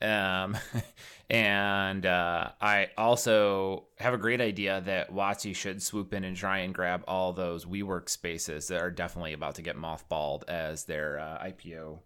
Um, 0.00 0.56
and 1.30 2.04
uh, 2.06 2.50
I 2.60 2.88
also 2.96 3.88
have 3.98 4.14
a 4.14 4.18
great 4.18 4.40
idea 4.40 4.80
that 4.86 5.12
WotC 5.12 5.54
should 5.54 5.82
swoop 5.82 6.14
in 6.14 6.24
and 6.24 6.36
try 6.36 6.58
and 6.58 6.74
grab 6.74 7.04
all 7.06 7.32
those 7.32 7.64
WeWork 7.64 8.08
spaces 8.08 8.68
that 8.68 8.80
are 8.80 8.90
definitely 8.90 9.32
about 9.32 9.56
to 9.56 9.62
get 9.62 9.76
mothballed 9.76 10.48
as 10.48 10.84
their 10.84 11.18
uh, 11.18 11.44
IPO 11.44 11.98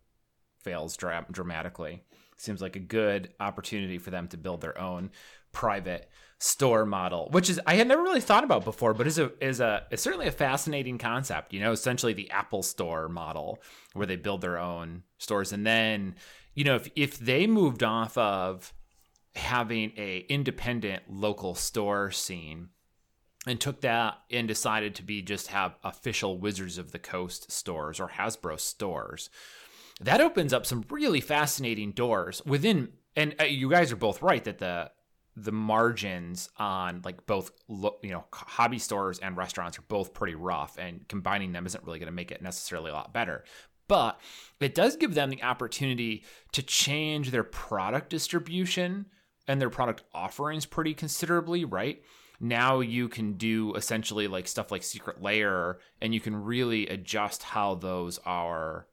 fails 0.58 0.96
dra- 0.96 1.26
dramatically. 1.30 2.02
Seems 2.36 2.60
like 2.60 2.76
a 2.76 2.80
good 2.80 3.32
opportunity 3.38 3.98
for 3.98 4.10
them 4.10 4.28
to 4.28 4.36
build 4.36 4.60
their 4.60 4.78
own 4.80 5.10
private 5.52 6.10
store 6.42 6.84
model, 6.84 7.28
which 7.30 7.48
is 7.48 7.60
I 7.66 7.76
had 7.76 7.86
never 7.86 8.02
really 8.02 8.20
thought 8.20 8.42
about 8.42 8.64
before, 8.64 8.94
but 8.94 9.06
is 9.06 9.18
a 9.18 9.30
is 9.40 9.60
a 9.60 9.86
it's 9.90 10.02
certainly 10.02 10.26
a 10.26 10.32
fascinating 10.32 10.98
concept. 10.98 11.52
You 11.52 11.60
know, 11.60 11.70
essentially 11.70 12.12
the 12.12 12.30
Apple 12.30 12.62
Store 12.62 13.08
model 13.08 13.62
where 13.92 14.06
they 14.06 14.16
build 14.16 14.40
their 14.40 14.58
own 14.58 15.04
stores, 15.18 15.52
and 15.52 15.64
then 15.64 16.16
you 16.54 16.64
know 16.64 16.74
if 16.74 16.90
if 16.96 17.18
they 17.18 17.46
moved 17.46 17.84
off 17.84 18.18
of 18.18 18.74
having 19.36 19.92
a 19.96 20.26
independent 20.28 21.04
local 21.08 21.54
store 21.54 22.10
scene 22.10 22.68
and 23.46 23.60
took 23.60 23.80
that 23.80 24.18
and 24.30 24.46
decided 24.48 24.94
to 24.96 25.02
be 25.02 25.22
just 25.22 25.46
have 25.46 25.76
official 25.84 26.38
Wizards 26.38 26.76
of 26.76 26.90
the 26.90 26.98
Coast 26.98 27.52
stores 27.52 28.00
or 28.00 28.08
Hasbro 28.08 28.58
stores 28.58 29.30
that 30.00 30.20
opens 30.20 30.52
up 30.52 30.66
some 30.66 30.84
really 30.90 31.20
fascinating 31.20 31.92
doors 31.92 32.42
within. 32.44 32.88
And 33.14 33.34
uh, 33.40 33.44
you 33.44 33.70
guys 33.70 33.92
are 33.92 33.96
both 33.96 34.22
right 34.22 34.42
that 34.44 34.58
the 34.58 34.90
the 35.36 35.52
margins 35.52 36.50
on 36.58 37.00
like 37.04 37.26
both 37.26 37.50
you 37.68 38.10
know 38.10 38.24
hobby 38.32 38.78
stores 38.78 39.18
and 39.18 39.36
restaurants 39.36 39.78
are 39.78 39.84
both 39.88 40.14
pretty 40.14 40.34
rough, 40.34 40.78
and 40.78 41.06
combining 41.08 41.52
them 41.52 41.66
isn't 41.66 41.84
really 41.84 41.98
going 41.98 42.06
to 42.06 42.12
make 42.12 42.30
it 42.30 42.42
necessarily 42.42 42.90
a 42.90 42.94
lot 42.94 43.12
better. 43.12 43.44
But 43.88 44.20
it 44.60 44.74
does 44.74 44.96
give 44.96 45.14
them 45.14 45.30
the 45.30 45.42
opportunity 45.42 46.24
to 46.52 46.62
change 46.62 47.30
their 47.30 47.44
product 47.44 48.10
distribution 48.10 49.06
and 49.48 49.60
their 49.60 49.70
product 49.70 50.02
offerings 50.14 50.66
pretty 50.66 50.94
considerably, 50.94 51.64
right? 51.64 52.02
Now 52.40 52.80
you 52.80 53.08
can 53.08 53.34
do 53.34 53.74
essentially 53.74 54.28
like 54.28 54.48
stuff 54.48 54.72
like 54.72 54.82
Secret 54.82 55.22
Lair 55.22 55.78
and 56.00 56.14
you 56.14 56.20
can 56.20 56.34
really 56.34 56.88
adjust 56.88 57.42
how 57.42 57.74
those 57.74 58.18
are 58.24 58.86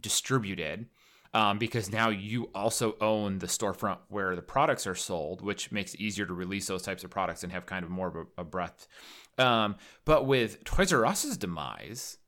distributed 0.00 0.86
um, 1.34 1.58
because 1.58 1.90
now 1.90 2.10
you 2.10 2.50
also 2.54 2.96
own 3.00 3.38
the 3.38 3.46
storefront 3.46 3.98
where 4.08 4.36
the 4.36 4.42
products 4.42 4.86
are 4.86 4.94
sold, 4.94 5.42
which 5.42 5.72
makes 5.72 5.94
it 5.94 6.00
easier 6.00 6.26
to 6.26 6.34
release 6.34 6.66
those 6.66 6.82
types 6.82 7.04
of 7.04 7.10
products 7.10 7.42
and 7.42 7.52
have 7.52 7.66
kind 7.66 7.84
of 7.84 7.90
more 7.90 8.08
of 8.08 8.16
a, 8.16 8.42
a 8.42 8.44
breadth. 8.44 8.86
Um, 9.38 9.76
but 10.04 10.26
with 10.26 10.62
Toys 10.64 10.92
R 10.92 11.06
Us's 11.06 11.38
demise, 11.38 12.18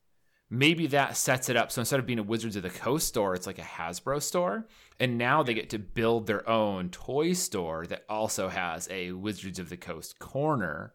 maybe 0.49 0.87
that 0.87 1.17
sets 1.17 1.49
it 1.49 1.55
up. 1.55 1.71
So 1.71 1.81
instead 1.81 1.99
of 1.99 2.05
being 2.05 2.19
a 2.19 2.23
Wizards 2.23 2.55
of 2.55 2.63
the 2.63 2.69
Coast 2.69 3.07
store, 3.07 3.35
it's 3.35 3.47
like 3.47 3.59
a 3.59 3.63
Hasbro 3.63 4.21
store. 4.21 4.67
And 4.99 5.17
now 5.17 5.43
they 5.43 5.53
get 5.53 5.69
to 5.71 5.79
build 5.79 6.25
their 6.25 6.47
own 6.49 6.89
toy 6.89 7.33
store 7.33 7.85
that 7.87 8.05
also 8.09 8.49
has 8.49 8.87
a 8.89 9.11
Wizards 9.11 9.59
of 9.59 9.69
the 9.69 9.77
Coast 9.77 10.17
corner. 10.17 10.93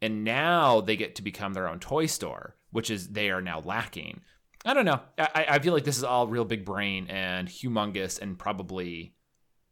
And 0.00 0.22
now 0.22 0.80
they 0.80 0.96
get 0.96 1.14
to 1.16 1.22
become 1.22 1.54
their 1.54 1.68
own 1.68 1.80
toy 1.80 2.06
store, 2.06 2.56
which 2.70 2.90
is 2.90 3.08
they 3.08 3.30
are 3.30 3.40
now 3.40 3.60
lacking. 3.60 4.20
I 4.64 4.74
don't 4.74 4.84
know. 4.84 5.00
I, 5.18 5.46
I 5.50 5.58
feel 5.58 5.74
like 5.74 5.84
this 5.84 5.98
is 5.98 6.04
all 6.04 6.26
real 6.26 6.44
big 6.44 6.64
brain 6.64 7.06
and 7.08 7.48
humongous 7.48 8.20
and 8.20 8.38
probably 8.38 9.14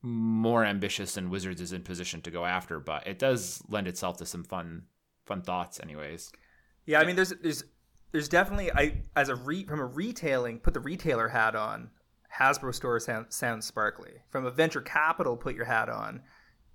more 0.03 0.64
ambitious 0.64 1.14
than 1.14 1.30
Wizards 1.30 1.61
is 1.61 1.72
in 1.72 1.82
position 1.82 2.20
to 2.22 2.30
go 2.30 2.45
after, 2.45 2.78
but 2.80 3.07
it 3.07 3.18
does 3.18 3.62
lend 3.68 3.88
itself 3.88 4.18
to 4.18 4.26
some 4.26 4.45
fun 4.45 4.82
fun 5.24 5.40
thoughts 5.43 5.80
anyways. 5.80 6.32
Yeah, 6.84 7.01
I 7.01 7.05
mean 7.05 7.16
there's 7.16 7.30
there's 7.43 7.64
there's 8.11 8.28
definitely 8.28 8.70
I 8.72 9.03
as 9.16 9.28
a 9.28 9.34
re, 9.34 9.64
from 9.64 9.80
a 9.80 9.86
retailing 9.86 10.59
put 10.59 10.74
the 10.74 10.80
retailer 10.80 11.28
hat 11.28 11.55
on. 11.55 11.90
Hasbro 12.38 12.74
store 12.74 12.99
sound, 12.99 13.26
sounds 13.28 13.66
sparkly. 13.66 14.12
From 14.30 14.47
a 14.47 14.51
venture 14.51 14.80
capital 14.80 15.36
put 15.36 15.55
your 15.55 15.66
hat 15.66 15.90
on, 15.90 16.22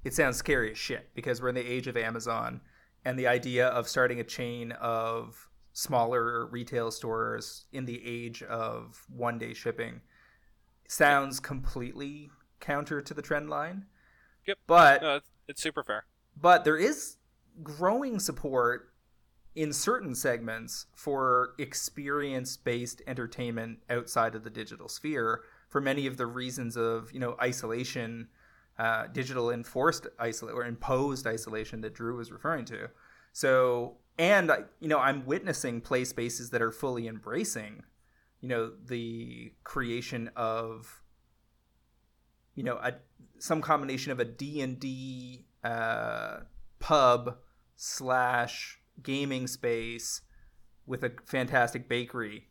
it 0.03 0.13
sounds 0.13 0.38
scary 0.38 0.72
as 0.72 0.78
shit 0.78 1.09
because 1.15 1.41
we're 1.41 1.49
in 1.49 1.55
the 1.55 1.68
age 1.68 1.88
of 1.88 1.97
Amazon 1.97 2.61
and 3.03 3.18
the 3.18 3.28
idea 3.28 3.68
of 3.68 3.88
starting 3.88 4.20
a 4.20 4.24
chain 4.24 4.72
of 4.74 5.49
smaller 5.78 6.47
retail 6.47 6.89
stores 6.89 7.65
in 7.71 7.86
the 7.86 8.01
age 8.03 8.41
of 8.41 9.05
one 9.15 9.38
day 9.38 9.53
shipping 9.53 10.01
sounds 10.88 11.39
completely 11.39 12.32
counter 12.59 12.99
to 12.99 13.13
the 13.13 13.21
trend 13.21 13.47
line. 13.47 13.86
Yep. 14.47 14.57
But 14.65 15.01
no, 15.03 15.19
it's 15.47 15.61
super 15.61 15.84
fair. 15.84 16.05
But 16.36 16.65
there 16.65 16.78
is 16.78 17.17
growing 17.61 18.19
support 18.19 18.91
in 19.53 19.71
certain 19.71 20.15
segments 20.15 20.88
for 20.95 21.53
experience 21.59 22.57
based 22.57 23.03
entertainment 23.05 23.78
outside 23.88 24.34
of 24.34 24.43
the 24.43 24.49
digital 24.49 24.89
sphere 24.89 25.43
for 25.69 25.80
many 25.80 26.07
of 26.07 26.17
the 26.17 26.25
reasons 26.25 26.75
of, 26.75 27.11
you 27.11 27.19
know, 27.19 27.36
isolation, 27.39 28.30
uh, 28.80 29.05
digital 29.13 29.51
enforced 29.51 30.07
isolation 30.19 30.57
or 30.57 30.65
imposed 30.65 31.28
isolation 31.28 31.82
that 31.82 31.93
Drew 31.93 32.17
was 32.17 32.32
referring 32.32 32.65
to. 32.65 32.89
So 33.32 33.97
and 34.18 34.51
you 34.80 34.88
know 34.88 34.99
i'm 34.99 35.26
witnessing 35.26 35.82
play 35.82 36.03
spaces 36.03 36.49
that 36.49 36.61
are 36.61 36.72
fully 36.72 37.07
embracing 37.07 37.84
you 38.41 38.49
know 38.49 38.72
the 38.86 39.51
creation 39.63 40.30
of 40.36 41.01
you 42.55 42.63
know 42.63 42.78
a, 42.78 42.93
some 43.39 43.61
combination 43.61 44.11
of 44.11 44.20
a 44.20 44.26
d&d 44.26 45.45
uh, 45.63 46.38
pub 46.80 47.38
slash 47.76 48.80
gaming 49.03 49.47
space 49.47 50.22
with 50.86 51.03
a 51.03 51.11
fantastic 51.26 51.88
bakery 51.88 52.47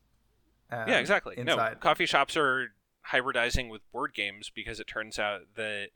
uh, 0.71 0.85
yeah 0.87 0.99
exactly 0.99 1.35
inside. 1.37 1.73
no 1.73 1.79
coffee 1.79 2.07
shops 2.07 2.37
are 2.37 2.69
hybridizing 3.13 3.71
with 3.71 3.81
board 3.93 4.13
games 4.15 4.51
because 4.55 4.81
it 4.81 4.87
turns 4.87 5.19
out 5.19 5.43
that 5.57 5.89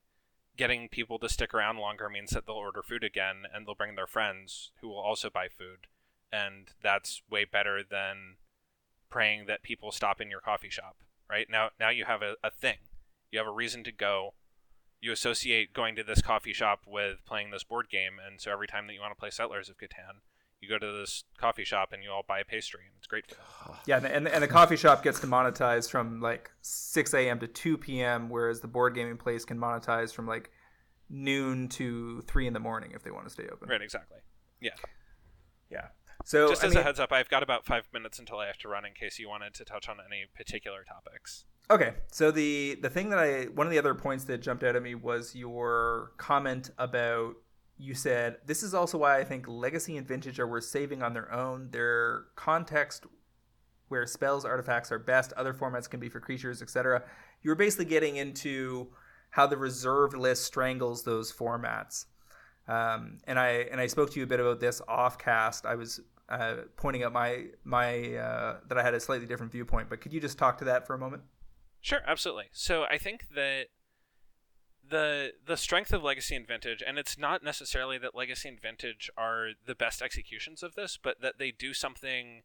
getting 0.56 0.88
people 0.88 1.18
to 1.18 1.28
stick 1.28 1.54
around 1.54 1.78
longer 1.78 2.08
means 2.08 2.30
that 2.30 2.46
they'll 2.46 2.56
order 2.56 2.82
food 2.82 3.04
again 3.04 3.44
and 3.52 3.66
they'll 3.66 3.74
bring 3.74 3.94
their 3.94 4.06
friends 4.06 4.72
who 4.80 4.88
will 4.88 4.98
also 4.98 5.30
buy 5.30 5.48
food. 5.48 5.86
And 6.32 6.68
that's 6.82 7.22
way 7.28 7.44
better 7.44 7.82
than 7.82 8.36
praying 9.10 9.46
that 9.46 9.62
people 9.62 9.90
stop 9.90 10.20
in 10.20 10.30
your 10.30 10.40
coffee 10.40 10.70
shop, 10.70 10.96
right? 11.28 11.46
Now 11.50 11.70
now 11.78 11.90
you 11.90 12.04
have 12.04 12.22
a, 12.22 12.36
a 12.42 12.50
thing. 12.50 12.78
You 13.30 13.38
have 13.38 13.48
a 13.48 13.52
reason 13.52 13.84
to 13.84 13.92
go. 13.92 14.34
You 15.00 15.12
associate 15.12 15.72
going 15.72 15.96
to 15.96 16.04
this 16.04 16.22
coffee 16.22 16.52
shop 16.52 16.82
with 16.86 17.24
playing 17.24 17.50
this 17.50 17.64
board 17.64 17.88
game, 17.88 18.20
and 18.24 18.40
so 18.40 18.52
every 18.52 18.66
time 18.66 18.86
that 18.86 18.92
you 18.92 19.00
want 19.00 19.12
to 19.12 19.18
play 19.18 19.30
Settlers 19.30 19.70
of 19.70 19.78
Catan, 19.78 20.20
you 20.60 20.68
go 20.68 20.78
to 20.78 20.92
this 20.98 21.24
coffee 21.38 21.64
shop 21.64 21.92
and 21.92 22.02
you 22.02 22.10
all 22.10 22.24
buy 22.26 22.40
a 22.40 22.44
pastry 22.44 22.80
and 22.84 22.92
it's 22.98 23.06
great 23.06 23.24
yeah 23.86 23.98
and, 24.04 24.28
and 24.28 24.42
the 24.42 24.48
coffee 24.48 24.76
shop 24.76 25.02
gets 25.02 25.20
to 25.20 25.26
monetize 25.26 25.90
from 25.90 26.20
like 26.20 26.50
6 26.62 27.14
a.m 27.14 27.38
to 27.40 27.46
2 27.46 27.78
p.m 27.78 28.28
whereas 28.28 28.60
the 28.60 28.68
board 28.68 28.94
gaming 28.94 29.16
place 29.16 29.44
can 29.44 29.58
monetize 29.58 30.12
from 30.12 30.26
like 30.26 30.50
noon 31.10 31.68
to 31.68 32.22
3 32.22 32.46
in 32.46 32.52
the 32.52 32.60
morning 32.60 32.92
if 32.94 33.02
they 33.02 33.10
want 33.10 33.24
to 33.24 33.30
stay 33.30 33.46
open. 33.50 33.68
Right 33.68 33.82
exactly. 33.82 34.18
Yeah. 34.60 34.70
Yeah. 35.70 35.88
So 36.24 36.48
just 36.48 36.62
I 36.62 36.68
as 36.68 36.74
mean, 36.74 36.80
a 36.80 36.84
heads 36.84 37.00
up 37.00 37.12
i've 37.12 37.28
got 37.28 37.42
about 37.42 37.64
five 37.64 37.88
minutes 37.92 38.18
until 38.18 38.38
i 38.38 38.46
have 38.46 38.58
to 38.58 38.68
run 38.68 38.84
in 38.84 38.92
case 38.92 39.18
you 39.18 39.28
wanted 39.28 39.54
to 39.54 39.64
touch 39.64 39.88
on 39.88 39.96
any 40.04 40.26
particular 40.34 40.84
topics. 40.84 41.44
Okay 41.70 41.94
so 42.12 42.30
the 42.30 42.78
the 42.82 42.90
thing 42.90 43.10
that 43.10 43.18
i 43.18 43.44
one 43.44 43.66
of 43.66 43.70
the 43.70 43.78
other 43.78 43.94
points 43.94 44.24
that 44.24 44.38
jumped 44.42 44.62
out 44.62 44.76
at 44.76 44.82
me 44.82 44.94
was 44.94 45.34
your 45.34 46.12
comment 46.18 46.70
about 46.78 47.36
you 47.80 47.94
said 47.94 48.36
this 48.46 48.62
is 48.62 48.74
also 48.74 48.98
why 48.98 49.18
I 49.18 49.24
think 49.24 49.48
Legacy 49.48 49.96
and 49.96 50.06
Vintage 50.06 50.38
are 50.38 50.46
worth 50.46 50.64
saving 50.64 51.02
on 51.02 51.14
their 51.14 51.32
own. 51.32 51.70
Their 51.70 52.24
context 52.36 53.06
where 53.88 54.06
spells 54.06 54.44
artifacts 54.44 54.92
are 54.92 54.98
best, 54.98 55.32
other 55.32 55.52
formats 55.52 55.90
can 55.90 55.98
be 55.98 56.08
for 56.08 56.20
creatures, 56.20 56.62
etc. 56.62 57.02
You 57.42 57.50
were 57.50 57.56
basically 57.56 57.86
getting 57.86 58.16
into 58.16 58.88
how 59.30 59.46
the 59.46 59.56
reserved 59.56 60.16
list 60.16 60.44
strangles 60.44 61.02
those 61.02 61.32
formats. 61.32 62.04
Um, 62.68 63.18
and 63.26 63.38
I 63.38 63.66
and 63.72 63.80
I 63.80 63.86
spoke 63.86 64.12
to 64.12 64.18
you 64.18 64.24
a 64.24 64.28
bit 64.28 64.40
about 64.40 64.60
this 64.60 64.80
off 64.86 65.18
cast. 65.18 65.66
I 65.66 65.74
was 65.74 66.00
uh, 66.28 66.56
pointing 66.76 67.02
out 67.02 67.12
my 67.12 67.46
my 67.64 68.14
uh, 68.14 68.56
that 68.68 68.78
I 68.78 68.82
had 68.82 68.94
a 68.94 69.00
slightly 69.00 69.26
different 69.26 69.52
viewpoint. 69.52 69.88
But 69.88 70.00
could 70.00 70.12
you 70.12 70.20
just 70.20 70.38
talk 70.38 70.58
to 70.58 70.64
that 70.66 70.86
for 70.86 70.94
a 70.94 70.98
moment? 70.98 71.22
Sure, 71.80 72.00
absolutely. 72.06 72.44
So 72.52 72.84
I 72.84 72.98
think 72.98 73.24
that 73.34 73.66
the 74.90 75.32
the 75.46 75.56
strength 75.56 75.92
of 75.92 76.02
legacy 76.02 76.36
and 76.36 76.46
vintage 76.46 76.82
and 76.86 76.98
it's 76.98 77.16
not 77.16 77.42
necessarily 77.42 77.96
that 77.96 78.14
legacy 78.14 78.48
and 78.48 78.60
vintage 78.60 79.10
are 79.16 79.50
the 79.66 79.74
best 79.74 80.02
executions 80.02 80.62
of 80.62 80.74
this 80.74 80.98
but 81.02 81.20
that 81.20 81.38
they 81.38 81.50
do 81.50 81.72
something 81.72 82.42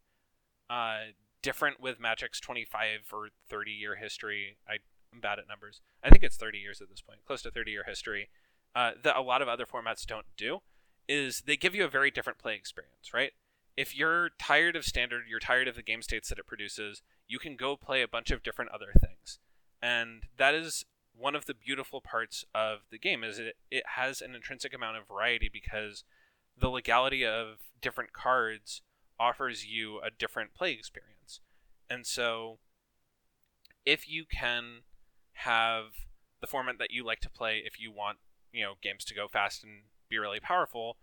uh, 0.69 0.97
different 1.41 1.79
with 1.79 1.99
magic's 1.99 2.39
25 2.39 3.11
or 3.11 3.29
30 3.49 3.71
year 3.71 3.95
history. 3.95 4.57
I, 4.67 4.77
i'm 5.13 5.19
bad 5.19 5.39
at 5.39 5.47
numbers. 5.47 5.81
I 6.03 6.09
think 6.09 6.23
it's 6.23 6.37
30 6.37 6.59
years 6.59 6.81
at 6.81 6.89
this 6.89 7.01
point 7.01 7.19
close 7.25 7.41
to 7.43 7.51
30 7.51 7.71
year 7.71 7.83
history 7.85 8.29
uh, 8.75 8.91
that 9.03 9.15
a 9.15 9.21
lot 9.21 9.41
of 9.41 9.47
other 9.47 9.65
formats 9.65 10.05
don't 10.05 10.25
do 10.37 10.59
is 11.07 11.43
they 11.45 11.57
give 11.57 11.75
you 11.75 11.85
a 11.85 11.89
very 11.89 12.11
different 12.11 12.39
play 12.39 12.55
experience 12.55 13.13
right? 13.13 13.31
If 13.75 13.95
you're 13.95 14.29
tired 14.39 14.75
of 14.75 14.85
standard 14.85 15.23
you're 15.27 15.39
tired 15.39 15.67
of 15.67 15.75
the 15.75 15.83
game 15.83 16.01
states 16.01 16.29
that 16.29 16.39
it 16.39 16.47
produces 16.47 17.01
you 17.27 17.39
can 17.39 17.55
go 17.55 17.75
play 17.75 18.01
a 18.01 18.07
bunch 18.07 18.29
of 18.29 18.43
different 18.43 18.71
other 18.71 18.93
things. 18.99 19.39
And 19.81 20.23
that 20.37 20.55
is 20.55 20.85
one 21.17 21.35
of 21.35 21.45
the 21.45 21.53
beautiful 21.53 22.01
parts 22.01 22.45
of 22.53 22.79
the 22.91 22.97
game 22.97 23.23
is 23.23 23.39
it, 23.39 23.55
it 23.71 23.83
has 23.95 24.21
an 24.21 24.35
intrinsic 24.35 24.73
amount 24.73 24.97
of 24.97 25.07
variety 25.07 25.49
because 25.51 26.03
the 26.57 26.69
legality 26.69 27.25
of 27.25 27.57
different 27.81 28.13
cards 28.13 28.81
offers 29.19 29.65
you 29.65 29.99
a 29.99 30.09
different 30.09 30.53
play 30.53 30.71
experience. 30.71 31.39
And 31.89 32.05
so 32.05 32.59
if 33.85 34.09
you 34.09 34.25
can 34.25 34.81
have 35.33 35.85
the 36.41 36.47
format 36.47 36.79
that 36.79 36.91
you 36.91 37.05
like 37.05 37.19
to 37.21 37.29
play 37.29 37.61
if 37.65 37.79
you 37.79 37.91
want, 37.91 38.17
you 38.51 38.63
know, 38.63 38.73
games 38.81 39.05
to 39.05 39.13
go 39.13 39.27
fast 39.27 39.63
and 39.63 39.83
be 40.09 40.17
really 40.17 40.39
powerful 40.39 40.97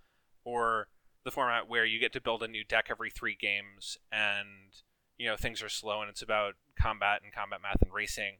or 0.44 0.88
the 1.24 1.30
format 1.30 1.68
where 1.68 1.84
you 1.84 1.98
get 1.98 2.12
to 2.12 2.20
build 2.20 2.42
a 2.42 2.48
new 2.48 2.64
deck 2.64 2.86
every 2.90 3.10
3 3.10 3.36
games 3.40 3.96
and 4.10 4.82
you 5.18 5.28
know 5.28 5.36
things 5.36 5.62
are 5.62 5.68
slow 5.68 6.00
and 6.00 6.10
it's 6.10 6.22
about 6.22 6.54
combat 6.80 7.20
and 7.22 7.32
combat 7.32 7.60
math 7.62 7.80
and 7.82 7.92
racing 7.92 8.38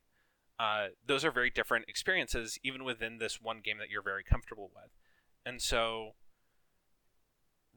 uh, 0.58 0.88
those 1.06 1.24
are 1.24 1.30
very 1.30 1.50
different 1.50 1.86
experiences, 1.88 2.58
even 2.62 2.84
within 2.84 3.18
this 3.18 3.40
one 3.40 3.60
game 3.62 3.78
that 3.78 3.90
you're 3.90 4.02
very 4.02 4.24
comfortable 4.24 4.70
with. 4.74 4.90
And 5.44 5.60
so, 5.60 6.12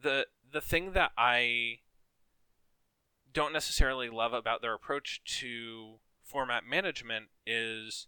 the 0.01 0.27
the 0.51 0.61
thing 0.61 0.93
that 0.93 1.11
I 1.17 1.79
don't 3.33 3.53
necessarily 3.53 4.09
love 4.09 4.33
about 4.33 4.61
their 4.61 4.73
approach 4.73 5.21
to 5.39 5.95
format 6.23 6.63
management 6.63 7.25
is, 7.45 8.07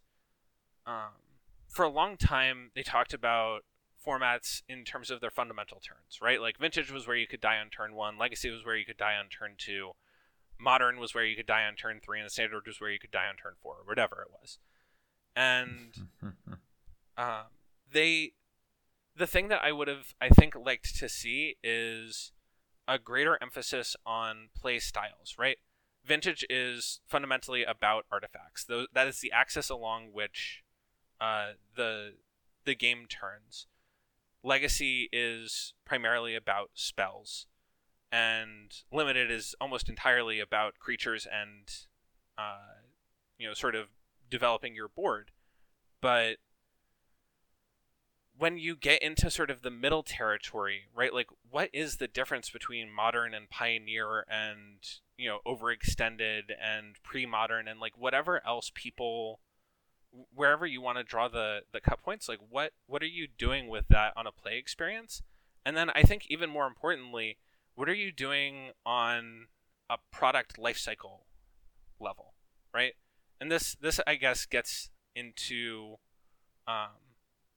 um, 0.86 1.22
for 1.68 1.84
a 1.84 1.89
long 1.89 2.18
time 2.18 2.72
they 2.76 2.84
talked 2.84 3.13
about 3.13 3.61
formats 4.05 4.61
in 4.70 4.86
terms 4.86 5.11
of 5.11 5.20
their 5.20 5.30
fundamental 5.30 5.80
turns, 5.80 6.20
right? 6.22 6.41
Like 6.41 6.57
Vintage 6.57 6.91
was 6.91 7.07
where 7.07 7.18
you 7.18 7.28
could 7.28 7.41
die 7.41 7.57
on 7.57 7.70
turn 7.70 7.93
one, 7.93 8.18
Legacy 8.18 8.49
was 8.49 8.65
where 8.65 8.78
you 8.78 8.86
could 8.86 8.97
die 8.97 9.15
on 9.15 9.28
turn 9.28 9.55
two. 9.57 9.91
Modern 10.60 10.99
was 10.99 11.14
where 11.14 11.26
you 11.26 11.36
could 11.36 11.45
die 11.45 11.66
on 11.66 11.76
turn 11.76 11.99
three, 12.03 12.20
and 12.20 12.26
the 12.26 12.32
standard 12.32 12.64
was 12.66 12.80
where 12.80 12.89
you 12.89 12.99
could 12.99 13.12
die 13.12 13.28
on 13.30 13.36
turn 13.36 13.53
four, 13.62 13.76
or 13.76 13.84
whatever 13.86 14.22
it 14.22 14.32
was. 14.32 14.60
And 15.36 15.93
um, 17.18 17.45
they, 17.91 18.34
the 19.16 19.28
thing 19.28 19.49
that 19.49 19.64
I 19.64 19.72
would 19.72 19.88
have, 19.88 20.14
I 20.20 20.30
think, 20.30 20.55
liked 20.55 20.95
to 20.97 21.10
see 21.10 21.58
is 21.64 22.32
a 22.88 22.97
greater 22.97 23.38
emphasis 23.41 23.95
on 24.05 24.49
play 24.60 24.80
styles, 24.80 25.36
right? 25.38 25.58
Vintage 26.05 26.45
is 26.49 27.01
fundamentally 27.08 27.64
about 27.64 28.05
artifacts. 28.12 28.64
Those, 28.64 28.88
that 28.93 29.08
is 29.08 29.20
the 29.20 29.32
axis 29.32 29.70
along 29.70 30.10
which 30.14 30.64
uh, 31.20 31.51
the 31.76 32.14
the 32.66 32.76
game 32.76 33.05
turns. 33.10 33.68
Legacy 34.43 35.10
is 35.12 35.74
primarily 35.86 36.36
about 36.36 36.70
spells, 36.74 37.47
and 38.12 38.84
Limited 38.91 39.30
is 39.32 39.55
almost 39.60 39.89
entirely 39.89 40.39
about 40.39 40.80
creatures 40.80 41.28
and, 41.32 41.70
uh, 42.38 42.82
you 43.38 43.47
know, 43.47 43.53
sort 43.53 43.76
of 43.76 43.88
developing 44.30 44.76
your 44.76 44.88
board. 44.88 45.32
But 46.01 46.38
when 48.38 48.58
you 48.58 48.76
get 48.76 49.01
into 49.01 49.32
sort 49.32 49.49
of 49.49 49.62
the 49.62 49.72
middle 49.72 50.03
territory, 50.03 50.84
right? 50.95 51.14
Like, 51.14 51.28
what 51.49 51.70
is 51.74 51.97
the 51.97 52.08
difference 52.08 52.49
between 52.49 52.91
modern 52.91 53.34
and 53.34 53.49
pioneer 53.49 54.26
and, 54.30 54.78
you 55.18 55.28
know, 55.28 55.39
overextended 55.45 56.51
and 56.62 56.95
pre 57.03 57.26
modern 57.26 57.68
and 57.68 57.80
like 57.80 57.97
whatever 57.97 58.45
else 58.45 58.72
people 58.74 59.39
wherever 60.34 60.66
you 60.66 60.82
want 60.82 60.97
to 60.97 61.03
draw 61.03 61.28
the 61.28 61.62
the 61.74 61.82
cut 61.82 62.01
points 62.01 62.30
like 62.30 62.39
what 62.49 62.72
what 62.88 63.03
are 63.03 63.08
you 63.08 63.28
doing 63.38 63.68
with 63.68 63.88
that 63.89 64.14
on 64.16 64.26
a 64.26 64.32
play 64.32 64.58
experience 64.58 65.22
and 65.66 65.76
then 65.76 65.89
i 65.91 66.01
think 66.01 66.26
even 66.30 66.49
more 66.49 66.66
importantly 66.66 67.38
what 67.78 67.88
are 67.88 67.95
you 67.95 68.11
doing 68.11 68.71
on 68.86 69.47
a 69.89 69.97
product 70.11 70.57
lifecycle 70.57 71.21
level 71.99 72.34
right? 72.73 72.93
And 73.39 73.51
this 73.51 73.75
this 73.82 73.99
i 74.07 74.15
guess 74.15 74.45
gets 74.45 74.89
into 75.15 75.95
um, 76.67 77.15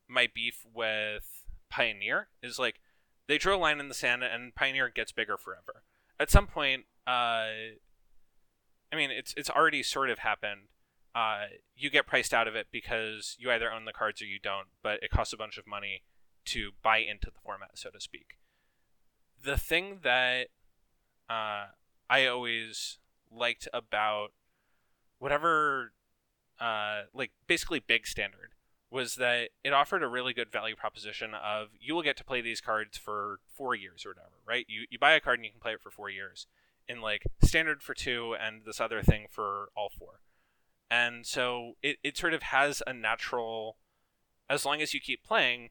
my 0.08 0.28
beef 0.32 0.64
with 0.74 1.46
pioneer 1.70 2.28
is 2.42 2.58
like 2.58 2.80
they 3.28 3.38
draw 3.38 3.56
a 3.56 3.58
line 3.58 3.78
in 3.80 3.88
the 3.88 3.94
sand 3.94 4.22
and 4.22 4.54
pioneer 4.54 4.88
gets 4.88 5.12
bigger 5.12 5.36
forever. 5.36 5.84
At 6.18 6.30
some 6.30 6.46
point 6.46 6.84
uh, 7.06 7.76
i 8.92 8.96
mean 8.96 9.10
it's 9.10 9.34
it's 9.36 9.50
already 9.50 9.82
sort 9.82 10.10
of 10.10 10.20
happened. 10.20 10.68
Uh, 11.12 11.46
you 11.74 11.90
get 11.90 12.06
priced 12.06 12.32
out 12.32 12.46
of 12.46 12.54
it 12.54 12.68
because 12.70 13.34
you 13.36 13.50
either 13.50 13.72
own 13.72 13.84
the 13.84 13.92
cards 13.92 14.22
or 14.22 14.26
you 14.26 14.38
don't, 14.38 14.68
but 14.80 15.02
it 15.02 15.10
costs 15.10 15.32
a 15.32 15.36
bunch 15.36 15.58
of 15.58 15.66
money 15.66 16.04
to 16.44 16.70
buy 16.84 16.98
into 16.98 17.26
the 17.26 17.40
format, 17.44 17.70
so 17.74 17.90
to 17.90 18.00
speak. 18.00 18.36
The 19.43 19.57
thing 19.57 20.01
that 20.03 20.49
uh, 21.28 21.66
I 22.09 22.26
always 22.26 22.99
liked 23.30 23.68
about 23.72 24.32
whatever, 25.18 25.93
uh, 26.61 27.03
like 27.14 27.30
basically 27.47 27.80
big 27.80 28.07
standard, 28.07 28.55
was 28.91 29.14
that 29.16 29.51
it 29.62 29.72
offered 29.72 30.03
a 30.03 30.09
really 30.09 30.32
good 30.32 30.51
value 30.51 30.74
proposition 30.74 31.32
of 31.34 31.68
you 31.78 31.95
will 31.95 32.03
get 32.03 32.16
to 32.16 32.24
play 32.24 32.41
these 32.41 32.61
cards 32.61 32.99
for 32.99 33.38
four 33.57 33.74
years 33.74 34.05
or 34.05 34.11
whatever, 34.11 34.34
right? 34.47 34.66
You, 34.68 34.86
you 34.91 34.99
buy 34.99 35.12
a 35.12 35.20
card 35.20 35.38
and 35.38 35.45
you 35.45 35.53
can 35.53 35.61
play 35.61 35.74
it 35.74 35.80
for 35.80 35.91
four 35.91 36.11
years 36.11 36.47
in 36.91 37.01
like 37.01 37.22
standard 37.43 37.82
for 37.82 37.95
two 37.95 38.34
and 38.34 38.62
this 38.66 38.80
other 38.80 39.01
thing 39.01 39.26
for 39.30 39.68
all 39.76 39.88
four 39.97 40.20
and 40.91 41.24
so 41.24 41.76
it, 41.82 41.99
it 42.03 42.16
sort 42.16 42.34
of 42.34 42.43
has 42.43 42.82
a 42.86 42.93
natural 42.93 43.76
as 44.49 44.66
long 44.66 44.82
as 44.82 44.93
you 44.93 45.01
keep 45.01 45.22
playing 45.22 45.70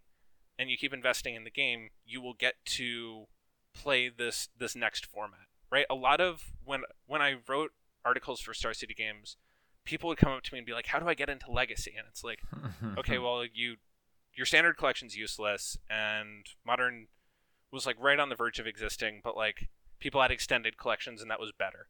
and 0.57 0.69
you 0.69 0.77
keep 0.77 0.93
investing 0.93 1.35
in 1.35 1.43
the 1.43 1.51
game 1.51 1.89
you 2.05 2.21
will 2.21 2.33
get 2.33 2.55
to 2.63 3.25
play 3.73 4.09
this 4.09 4.49
this 4.57 4.75
next 4.75 5.05
format 5.05 5.49
right? 5.71 5.85
A 5.89 5.95
lot 5.95 6.21
of 6.21 6.51
when 6.63 6.81
when 7.07 7.21
i 7.21 7.35
wrote 7.47 7.71
articles 8.05 8.39
for 8.39 8.53
star 8.53 8.73
city 8.73 8.93
games 8.93 9.37
people 9.83 10.07
would 10.07 10.17
come 10.17 10.31
up 10.31 10.43
to 10.43 10.53
me 10.53 10.59
and 10.59 10.65
be 10.65 10.73
like 10.73 10.87
how 10.87 10.99
do 10.99 11.07
i 11.07 11.13
get 11.13 11.29
into 11.29 11.51
legacy? 11.51 11.93
And 11.97 12.07
it's 12.07 12.23
like 12.23 12.41
okay 12.97 13.17
well 13.17 13.45
you 13.45 13.75
your 14.33 14.45
standard 14.45 14.77
collection's 14.77 15.17
useless 15.17 15.77
and 15.89 16.45
modern 16.65 17.07
was 17.71 17.85
like 17.85 17.97
right 17.99 18.19
on 18.19 18.29
the 18.29 18.35
verge 18.35 18.59
of 18.59 18.67
existing 18.67 19.21
but 19.23 19.35
like 19.35 19.69
people 19.99 20.21
had 20.21 20.31
extended 20.31 20.77
collections 20.77 21.21
and 21.21 21.29
that 21.29 21.39
was 21.39 21.51
better. 21.57 21.87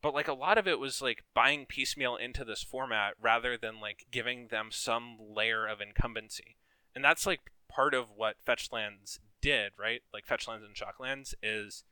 But 0.00 0.14
like 0.14 0.28
a 0.28 0.34
lot 0.34 0.58
of 0.58 0.68
it 0.68 0.78
was 0.78 1.02
like 1.02 1.24
buying 1.34 1.66
piecemeal 1.66 2.14
into 2.14 2.44
this 2.44 2.62
format 2.62 3.14
rather 3.20 3.56
than 3.56 3.80
like 3.80 4.06
giving 4.12 4.48
them 4.48 4.68
some 4.70 5.16
layer 5.18 5.66
of 5.66 5.80
incumbency. 5.80 6.56
And 6.94 7.04
that's 7.04 7.26
like 7.26 7.40
part 7.68 7.94
of 7.94 8.06
what 8.14 8.36
fetchlands 8.46 9.18
did 9.40 9.72
right 9.78 10.02
like 10.12 10.26
fetch 10.26 10.48
lands 10.48 10.64
and 10.64 10.76
shock 10.76 10.98
lands 10.98 11.34
is 11.42 11.84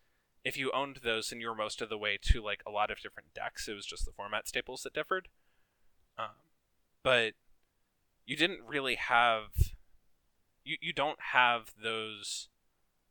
if 0.44 0.56
you 0.56 0.70
owned 0.72 1.00
those 1.02 1.32
and 1.32 1.40
you 1.40 1.48
were 1.48 1.54
most 1.54 1.80
of 1.80 1.88
the 1.88 1.98
way 1.98 2.18
to 2.20 2.42
like 2.42 2.62
a 2.66 2.70
lot 2.70 2.90
of 2.90 3.00
different 3.00 3.32
decks 3.34 3.68
it 3.68 3.74
was 3.74 3.86
just 3.86 4.04
the 4.04 4.12
format 4.12 4.48
staples 4.48 4.82
that 4.82 4.94
differed 4.94 5.28
um, 6.18 6.26
but 7.02 7.34
you 8.26 8.36
didn't 8.36 8.60
really 8.66 8.96
have 8.96 9.72
you, 10.64 10.76
you 10.80 10.92
don't 10.92 11.20
have 11.32 11.72
those 11.80 12.48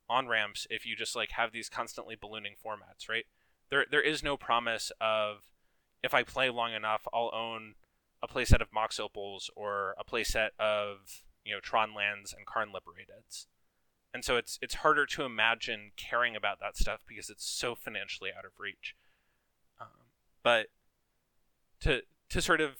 on 0.09 0.27
ramps 0.27 0.67
if 0.69 0.85
you 0.85 0.95
just 0.95 1.15
like 1.15 1.31
have 1.31 1.51
these 1.51 1.69
constantly 1.69 2.15
ballooning 2.15 2.55
formats 2.63 3.09
right 3.09 3.25
there 3.69 3.85
there 3.89 4.01
is 4.01 4.21
no 4.21 4.37
promise 4.37 4.91
of 5.01 5.55
if 6.05 6.13
I 6.13 6.23
play 6.23 6.49
long 6.49 6.73
enough, 6.73 7.07
I'll 7.11 7.31
own 7.33 7.73
a 8.21 8.27
playset 8.27 8.61
of 8.61 8.71
Mox 8.71 8.99
Opals 8.99 9.49
or 9.55 9.95
a 9.97 10.03
playset 10.03 10.49
of 10.59 11.23
you 11.43 11.53
know 11.53 11.59
Tron 11.59 11.93
lands 11.93 12.33
and 12.33 12.45
Karn 12.45 12.69
Liberateds. 12.69 13.47
And 14.15 14.23
so 14.23 14.37
it's 14.37 14.57
it's 14.61 14.75
harder 14.75 15.05
to 15.07 15.23
imagine 15.23 15.91
caring 15.97 16.37
about 16.37 16.61
that 16.61 16.77
stuff 16.77 17.01
because 17.05 17.29
it's 17.29 17.45
so 17.45 17.75
financially 17.75 18.29
out 18.31 18.45
of 18.45 18.51
reach. 18.57 18.95
Um, 19.77 19.87
but 20.41 20.67
to 21.81 22.01
to 22.29 22.41
sort 22.41 22.61
of 22.61 22.77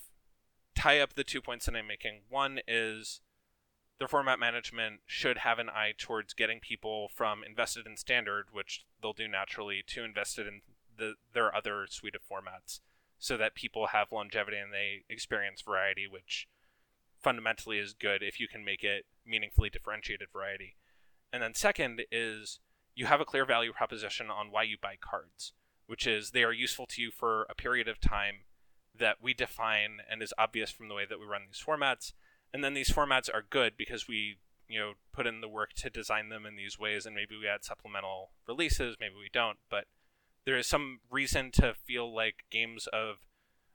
tie 0.76 1.02
up 1.02 1.16
the 1.16 1.26
two 1.26 1.42
points 1.42 1.66
that 1.66 1.76
I'm 1.76 1.88
making, 1.88 2.22
one 2.30 2.60
is 2.70 3.20
the 4.00 4.08
format 4.08 4.40
management 4.40 5.02
should 5.06 5.40
have 5.40 5.60
an 5.60 5.68
eye 5.68 5.94
towards 5.98 6.34
getting 6.34 6.62
people 6.62 7.10
from 7.14 7.44
invested 7.44 7.86
in 7.86 7.98
standard, 7.98 8.46
which 8.54 8.86
they'll 9.02 9.12
do 9.12 9.28
naturally, 9.28 9.84
to 9.88 10.06
invested 10.06 10.48
in 10.48 10.62
the 10.98 11.16
their 11.34 11.54
other 11.54 11.86
suite 11.90 12.16
of 12.16 12.22
formats 12.22 12.80
so 13.20 13.36
that 13.36 13.56
people 13.56 13.88
have 13.88 14.14
longevity 14.14 14.56
and 14.56 14.72
they 14.72 15.04
experience 15.10 15.62
variety 15.62 16.08
which 16.10 16.48
fundamentally 17.22 17.78
is 17.78 17.94
good 17.94 18.24
if 18.24 18.40
you 18.40 18.48
can 18.48 18.64
make 18.64 18.86
it 18.86 19.06
meaningfully 19.26 19.70
differentiated 19.70 20.30
variety 20.32 20.78
and 21.36 21.44
then 21.44 21.54
second 21.54 22.02
is 22.12 22.60
you 22.96 23.06
have 23.08 23.20
a 23.20 23.26
clear 23.26 23.46
value 23.46 23.74
proposition 23.74 24.30
on 24.32 24.52
why 24.52 24.64
you 24.64 24.78
buy 24.82 24.96
cards 25.00 25.52
which 25.88 26.08
is 26.08 26.32
they 26.32 26.44
are 26.44 26.54
useful 26.54 26.86
to 26.86 27.02
you 27.02 27.12
for 27.12 27.46
a 27.50 27.56
period 27.56 27.88
of 27.88 28.00
time 28.00 28.46
that 28.98 29.18
we 29.22 29.34
define 29.34 29.98
and 30.10 30.22
is 30.22 30.34
obvious 30.38 30.72
from 30.72 30.88
the 30.88 30.96
way 30.96 31.06
that 31.08 31.20
we 31.20 31.26
run 31.26 31.44
these 31.48 31.64
formats. 31.66 32.14
And 32.54 32.64
then 32.64 32.74
these 32.74 32.90
formats 32.90 33.30
are 33.34 33.44
good 33.48 33.74
because 33.78 34.08
we 34.08 34.38
you 34.68 34.80
know 34.80 34.94
put 35.14 35.28
in 35.28 35.42
the 35.42 35.50
work 35.50 35.74
to 35.74 35.90
design 35.90 36.30
them 36.30 36.46
in 36.46 36.56
these 36.56 36.80
ways 36.80 37.06
and 37.06 37.16
maybe 37.16 37.38
we 37.40 37.48
add 37.48 37.64
supplemental 37.64 38.32
releases 38.48 38.96
maybe 39.00 39.16
we 39.16 39.30
don't. 39.32 39.58
But 39.70 39.86
there 40.46 40.58
is 40.58 40.68
some 40.68 41.00
reason 41.10 41.52
to 41.52 41.74
feel 41.74 42.14
like 42.14 42.46
games 42.50 42.88
of 42.92 43.18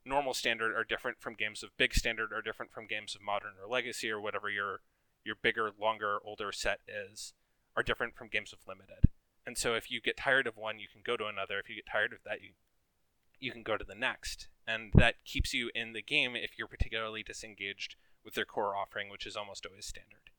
normal 0.05 0.35
standard 0.35 0.75
are 0.75 0.85
different 0.85 1.21
from 1.21 1.35
games 1.35 1.63
of 1.63 1.77
big 1.77 1.95
standard 1.95 2.33
are 2.33 2.43
different 2.43 2.73
from 2.73 2.87
games 2.87 3.15
of 3.15 3.23
modern 3.23 3.53
or 3.63 3.71
legacy 3.71 4.11
or 4.11 4.21
whatever 4.21 4.49
your 4.49 4.81
your 5.25 5.37
bigger 5.41 5.71
longer 5.79 6.19
older 6.25 6.51
set 6.51 6.81
is 6.89 7.35
are 7.77 7.83
different 7.83 8.15
from 8.15 8.29
games 8.29 8.53
of 8.53 8.59
limited 8.67 9.09
and 9.47 9.57
so 9.57 9.75
if 9.75 9.91
you 9.91 10.01
get 10.01 10.17
tired 10.17 10.47
of 10.47 10.57
one 10.57 10.79
you 10.79 10.87
can 10.91 11.03
go 11.05 11.17
to 11.17 11.27
another 11.27 11.59
if 11.59 11.69
you 11.69 11.75
get 11.75 11.87
tired 11.91 12.13
of 12.13 12.19
that 12.25 12.43
you 12.43 12.51
you 13.39 13.51
can 13.53 13.63
go 13.63 13.77
to 13.77 13.85
the 13.85 13.95
next 13.95 14.49
and 14.67 14.91
that 14.95 15.25
keeps 15.25 15.55
you 15.55 15.71
in 15.75 15.93
the 15.93 16.03
game 16.03 16.37
if 16.37 16.59
you're 16.59 16.69
particularly 16.69 17.23
disengaged 17.23 17.97
with 18.25 18.35
their 18.35 18.45
core 18.45 18.77
offering 18.77 19.09
which 19.09 19.27
is 19.27 19.37
almost 19.37 19.67
always 19.67 19.87
standard 19.87 20.31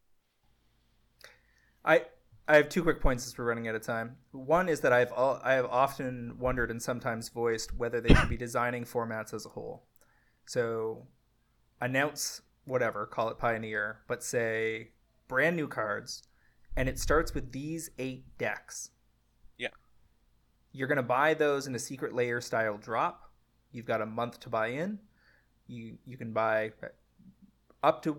i 1.84 2.04
I 2.48 2.56
have 2.56 2.70
two 2.70 2.84
quick 2.84 3.00
points 3.00 3.26
as 3.26 3.38
we're 3.38 3.46
running 3.46 3.68
out 3.68 3.76
of 3.76 3.82
time. 3.82 4.18
One 4.32 4.68
is 4.68 4.82
that 4.82 4.92
I've 4.92 5.14
I 5.14 5.54
have 5.54 5.68
often 5.68 6.38
wondered 6.40 6.70
and 6.70 6.82
sometimes 6.82 7.30
voiced 7.30 7.74
whether 7.78 8.02
they 8.02 8.14
should 8.14 8.28
be 8.30 8.36
designing 8.46 8.84
formats 8.84 9.34
as 9.34 9.46
a 9.46 9.50
whole. 9.50 9.84
So, 10.46 11.08
announce 11.80 12.42
whatever, 12.66 13.06
call 13.06 13.30
it 13.30 13.38
Pioneer, 13.38 14.00
but 14.08 14.24
say 14.24 14.90
brand 15.28 15.56
new 15.56 15.68
cards, 15.68 16.24
and 16.76 16.88
it 16.90 17.00
starts 17.00 17.34
with 17.34 17.52
these 17.52 17.90
eight 18.00 18.38
decks. 18.38 18.92
Yeah. 19.58 19.70
You're 20.72 20.88
gonna 20.88 21.04
buy 21.04 21.34
those 21.34 21.68
in 21.68 21.76
a 21.76 21.80
Secret 21.80 22.14
Lair 22.14 22.42
style 22.42 22.78
drop. 22.78 23.32
You've 23.72 23.86
got 23.86 24.02
a 24.02 24.06
month 24.06 24.40
to 24.42 24.50
buy 24.50 24.68
in. 24.68 25.00
You 25.68 25.98
you 26.06 26.18
can 26.18 26.34
buy 26.34 26.72
up 27.84 28.02
to 28.04 28.18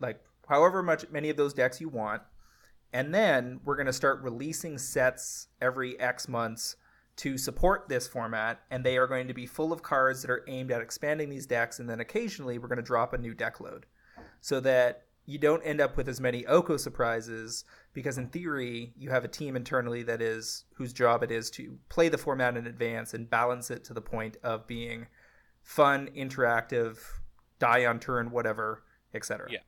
like 0.00 0.22
however 0.48 0.82
much 0.82 1.10
many 1.10 1.30
of 1.30 1.36
those 1.36 1.54
decks 1.54 1.80
you 1.80 1.88
want 1.88 2.22
and 2.94 3.12
then 3.12 3.58
we're 3.64 3.74
going 3.74 3.86
to 3.86 3.92
start 3.92 4.22
releasing 4.22 4.78
sets 4.78 5.48
every 5.60 5.98
X 5.98 6.28
months 6.28 6.76
to 7.16 7.36
support 7.36 7.88
this 7.88 8.06
format. 8.06 8.60
And 8.70 8.84
they 8.84 8.96
are 8.96 9.08
going 9.08 9.26
to 9.26 9.34
be 9.34 9.46
full 9.46 9.72
of 9.72 9.82
cards 9.82 10.22
that 10.22 10.30
are 10.30 10.44
aimed 10.46 10.70
at 10.70 10.80
expanding 10.80 11.28
these 11.28 11.44
decks. 11.44 11.80
And 11.80 11.90
then 11.90 11.98
occasionally 11.98 12.56
we're 12.56 12.68
going 12.68 12.76
to 12.76 12.82
drop 12.82 13.12
a 13.12 13.18
new 13.18 13.34
deck 13.34 13.60
load 13.60 13.86
so 14.40 14.60
that 14.60 15.02
you 15.26 15.38
don't 15.38 15.62
end 15.62 15.80
up 15.80 15.96
with 15.96 16.08
as 16.08 16.20
many 16.20 16.46
Oko 16.46 16.76
surprises 16.76 17.64
because 17.94 18.18
in 18.18 18.28
theory 18.28 18.92
you 18.96 19.08
have 19.10 19.24
a 19.24 19.28
team 19.28 19.56
internally 19.56 20.02
that 20.02 20.20
is 20.20 20.64
whose 20.74 20.92
job 20.92 21.22
it 21.22 21.30
is 21.30 21.50
to 21.50 21.78
play 21.88 22.08
the 22.08 22.18
format 22.18 22.56
in 22.56 22.66
advance 22.66 23.14
and 23.14 23.30
balance 23.30 23.70
it 23.70 23.84
to 23.84 23.94
the 23.94 24.00
point 24.00 24.36
of 24.42 24.66
being 24.66 25.06
fun, 25.62 26.10
interactive, 26.14 26.98
die 27.58 27.86
on 27.86 27.98
turn, 27.98 28.30
whatever, 28.30 28.82
etc. 29.14 29.48
Yeah. 29.50 29.58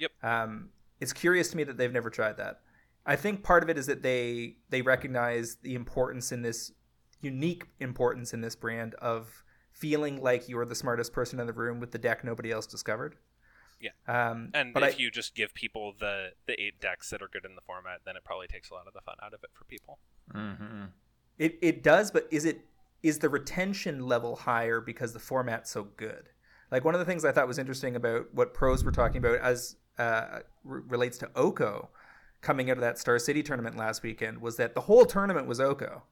Yep. 0.00 0.10
Um, 0.22 0.68
it's 1.00 1.12
curious 1.12 1.48
to 1.50 1.56
me 1.56 1.64
that 1.64 1.78
they've 1.78 1.92
never 1.92 2.10
tried 2.10 2.36
that. 2.36 2.60
I 3.06 3.16
think 3.16 3.42
part 3.42 3.62
of 3.62 3.68
it 3.68 3.78
is 3.78 3.86
that 3.86 4.02
they 4.02 4.56
they 4.70 4.82
recognize 4.82 5.56
the 5.62 5.74
importance 5.74 6.32
in 6.32 6.42
this 6.42 6.72
unique 7.20 7.64
importance 7.80 8.34
in 8.34 8.40
this 8.40 8.54
brand 8.54 8.94
of 8.96 9.44
feeling 9.72 10.22
like 10.22 10.48
you're 10.48 10.64
the 10.64 10.74
smartest 10.74 11.12
person 11.12 11.40
in 11.40 11.46
the 11.46 11.52
room 11.52 11.80
with 11.80 11.90
the 11.90 11.98
deck 11.98 12.24
nobody 12.24 12.50
else 12.50 12.66
discovered. 12.66 13.16
Yeah. 13.84 14.30
Um, 14.30 14.50
And 14.54 14.72
but 14.72 14.82
if 14.82 14.94
I, 14.94 14.98
you 14.98 15.10
just 15.10 15.34
give 15.34 15.52
people 15.52 15.94
the 15.98 16.30
the 16.46 16.60
eight 16.60 16.80
decks 16.80 17.10
that 17.10 17.20
are 17.20 17.28
good 17.28 17.44
in 17.44 17.54
the 17.54 17.60
format, 17.60 18.00
then 18.06 18.16
it 18.16 18.24
probably 18.24 18.46
takes 18.46 18.70
a 18.70 18.74
lot 18.74 18.86
of 18.86 18.94
the 18.94 19.02
fun 19.02 19.16
out 19.22 19.34
of 19.34 19.40
it 19.44 19.50
for 19.52 19.64
people. 19.64 19.98
Mm-hmm. 20.34 20.84
It 21.38 21.58
it 21.60 21.82
does, 21.82 22.10
but 22.10 22.26
is 22.30 22.44
it 22.46 22.62
is 23.02 23.18
the 23.18 23.28
retention 23.28 24.06
level 24.06 24.36
higher 24.36 24.80
because 24.80 25.12
the 25.12 25.18
format's 25.18 25.70
so 25.70 25.88
good? 25.96 26.30
Like 26.70 26.84
one 26.84 26.94
of 26.94 26.98
the 26.98 27.04
things 27.04 27.24
I 27.24 27.32
thought 27.32 27.46
was 27.46 27.58
interesting 27.58 27.94
about 27.94 28.32
what 28.32 28.54
pros 28.54 28.82
were 28.82 28.90
talking 28.90 29.18
about 29.18 29.40
as 29.40 29.76
uh, 29.98 30.40
re- 30.64 30.82
relates 30.88 31.18
to 31.18 31.30
Oko 31.36 31.90
coming 32.40 32.70
out 32.70 32.78
of 32.78 32.82
that 32.82 32.98
Star 32.98 33.18
City 33.18 33.42
tournament 33.42 33.76
last 33.76 34.02
weekend 34.02 34.40
was 34.40 34.56
that 34.56 34.74
the 34.74 34.80
whole 34.82 35.04
tournament 35.04 35.46
was 35.46 35.60
Oko. 35.60 36.02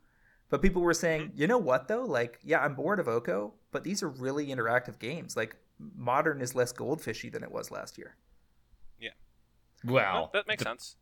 But 0.50 0.60
people 0.60 0.82
were 0.82 0.94
saying, 0.94 1.32
you 1.34 1.46
know 1.46 1.58
what 1.58 1.88
though? 1.88 2.04
Like, 2.04 2.38
yeah, 2.44 2.60
I'm 2.60 2.74
bored 2.74 3.00
of 3.00 3.08
Oko, 3.08 3.54
but 3.70 3.84
these 3.84 4.02
are 4.02 4.08
really 4.08 4.48
interactive 4.48 4.98
games. 4.98 5.34
Like, 5.36 5.56
modern 5.96 6.40
is 6.40 6.54
less 6.54 6.72
goldfishy 6.72 7.30
than 7.32 7.42
it 7.42 7.50
was 7.50 7.70
last 7.70 7.98
year. 7.98 8.16
Yeah. 9.00 9.10
Well, 9.84 10.30
that 10.32 10.46
makes 10.46 10.62
the, 10.62 10.70
sense. 10.70 10.96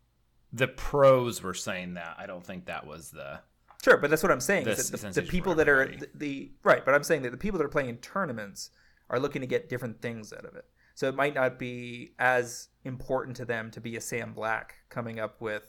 the 0.52 0.68
pros 0.68 1.42
were 1.42 1.54
saying 1.54 1.94
that. 1.94 2.16
I 2.18 2.26
don't 2.26 2.44
think 2.44 2.66
that 2.66 2.86
was 2.86 3.10
the. 3.10 3.40
Sure, 3.84 3.96
but 3.96 4.10
that's 4.10 4.22
what 4.22 4.32
I'm 4.32 4.40
saying. 4.40 4.64
The 4.64 4.72
is 4.72 4.90
that 4.90 5.00
the, 5.00 5.20
the 5.22 5.26
people 5.26 5.54
that 5.54 5.68
are 5.68 5.86
the, 5.86 6.08
the 6.14 6.50
right, 6.62 6.84
but 6.84 6.94
I'm 6.94 7.02
saying 7.02 7.22
that 7.22 7.30
the 7.30 7.38
people 7.38 7.58
that 7.58 7.64
are 7.64 7.70
playing 7.70 7.88
in 7.88 7.96
tournaments 7.98 8.70
are 9.08 9.18
looking 9.18 9.40
to 9.40 9.46
get 9.46 9.68
different 9.68 10.00
things 10.00 10.32
out 10.32 10.44
of 10.44 10.54
it. 10.54 10.66
So 10.94 11.08
it 11.08 11.14
might 11.14 11.34
not 11.34 11.58
be 11.58 12.12
as 12.18 12.68
important 12.84 13.36
to 13.38 13.44
them 13.44 13.70
to 13.70 13.80
be 13.80 13.96
a 13.96 14.00
Sam 14.00 14.34
Black 14.34 14.74
coming 14.90 15.18
up 15.18 15.40
with 15.40 15.62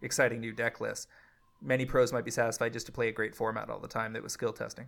exciting 0.00 0.40
new 0.40 0.52
deck 0.52 0.80
lists. 0.80 1.08
Many 1.60 1.86
pros 1.86 2.12
might 2.12 2.24
be 2.24 2.30
satisfied 2.30 2.72
just 2.72 2.86
to 2.86 2.92
play 2.92 3.08
a 3.08 3.12
great 3.12 3.34
format 3.34 3.68
all 3.68 3.80
the 3.80 3.88
time 3.88 4.12
that 4.12 4.22
was 4.22 4.32
skill 4.32 4.52
testing. 4.52 4.86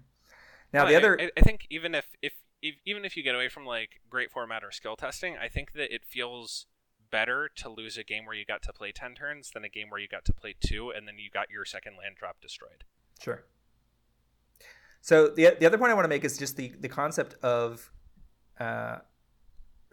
Now 0.73 0.85
Well, 0.85 0.91
the 0.91 0.97
other 0.97 1.21
I, 1.21 1.31
I 1.37 1.41
think 1.41 1.67
even 1.71 1.95
if, 1.95 2.07
if 2.23 2.33
if 2.63 2.77
even 2.85 3.05
if 3.05 3.17
you 3.17 3.23
get 3.23 3.35
away 3.35 3.49
from 3.49 3.65
like 3.65 4.01
great 4.09 4.31
format 4.31 4.65
or 4.65 4.71
skill 4.71 4.97
testing, 4.97 5.37
I 5.37 5.49
think 5.49 5.73
that 5.73 5.95
it 5.95 6.05
feels 6.05 6.67
better 7.11 7.49
to 7.57 7.69
lose 7.71 7.97
a 7.97 8.05
game 8.05 8.27
where 8.27 8.37
you 8.37 8.45
got 8.45 8.63
to 8.63 8.73
play 8.73 8.93
ten 8.93 9.15
turns 9.15 9.51
than 9.51 9.65
a 9.65 9.69
game 9.69 9.91
where 9.91 10.01
you 10.01 10.09
got 10.09 10.25
to 10.27 10.33
play 10.33 10.55
two 10.61 10.91
and 10.91 11.07
then 11.07 11.19
you 11.19 11.31
got 11.31 11.51
your 11.51 11.65
second 11.65 11.97
land 11.97 12.17
drop 12.17 12.41
destroyed. 12.41 12.85
Sure. 13.21 13.45
So 15.01 15.29
the 15.29 15.57
the 15.59 15.67
other 15.67 15.79
point 15.79 15.91
I 15.91 15.95
want 15.95 16.05
to 16.05 16.09
make 16.09 16.25
is 16.25 16.39
just 16.39 16.57
the 16.57 16.73
the 16.81 16.89
concept 16.89 17.35
of 17.43 17.91
uh, 18.59 18.99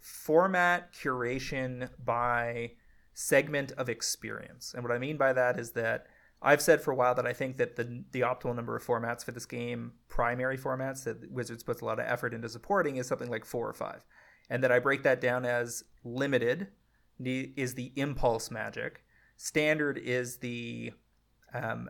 format 0.01 0.93
curation 0.93 1.89
by 2.03 2.71
segment 3.13 3.71
of 3.73 3.87
experience, 3.87 4.73
and 4.73 4.83
what 4.83 4.91
I 4.91 4.97
mean 4.97 5.17
by 5.17 5.33
that 5.33 5.59
is 5.59 5.71
that 5.71 6.07
I've 6.45 6.61
said 6.61 6.79
for 6.79 6.91
a 6.91 6.95
while 6.95 7.15
that 7.15 7.25
I 7.25 7.33
think 7.33 7.57
that 7.57 7.75
the 7.75 8.03
the 8.11 8.21
optimal 8.21 8.55
number 8.55 8.75
of 8.75 8.85
formats 8.85 9.25
for 9.25 9.31
this 9.31 9.47
game, 9.47 9.93
primary 10.07 10.57
formats 10.57 11.03
that 11.05 11.31
Wizards 11.31 11.63
puts 11.63 11.81
a 11.81 11.85
lot 11.85 11.99
of 11.99 12.05
effort 12.05 12.35
into 12.35 12.47
supporting, 12.47 12.97
is 12.97 13.07
something 13.07 13.31
like 13.31 13.43
four 13.43 13.67
or 13.67 13.73
five, 13.73 14.05
and 14.49 14.63
that 14.63 14.71
I 14.71 14.77
break 14.77 15.01
that 15.03 15.19
down 15.19 15.43
as 15.43 15.83
limited 16.03 16.67
is 17.19 17.73
the 17.73 17.91
impulse 17.95 18.51
magic, 18.51 19.03
standard 19.37 19.97
is 19.97 20.37
the 20.37 20.91
um, 21.53 21.89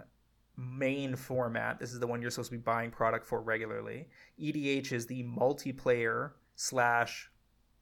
main 0.55 1.17
format. 1.17 1.79
This 1.79 1.91
is 1.91 1.99
the 1.99 2.07
one 2.07 2.21
you're 2.21 2.31
supposed 2.31 2.51
to 2.51 2.57
be 2.57 2.61
buying 2.61 2.91
product 2.91 3.25
for 3.25 3.41
regularly. 3.41 4.07
EDH 4.41 4.93
is 4.93 5.05
the 5.05 5.23
multiplayer 5.23 6.31
slash 6.55 7.29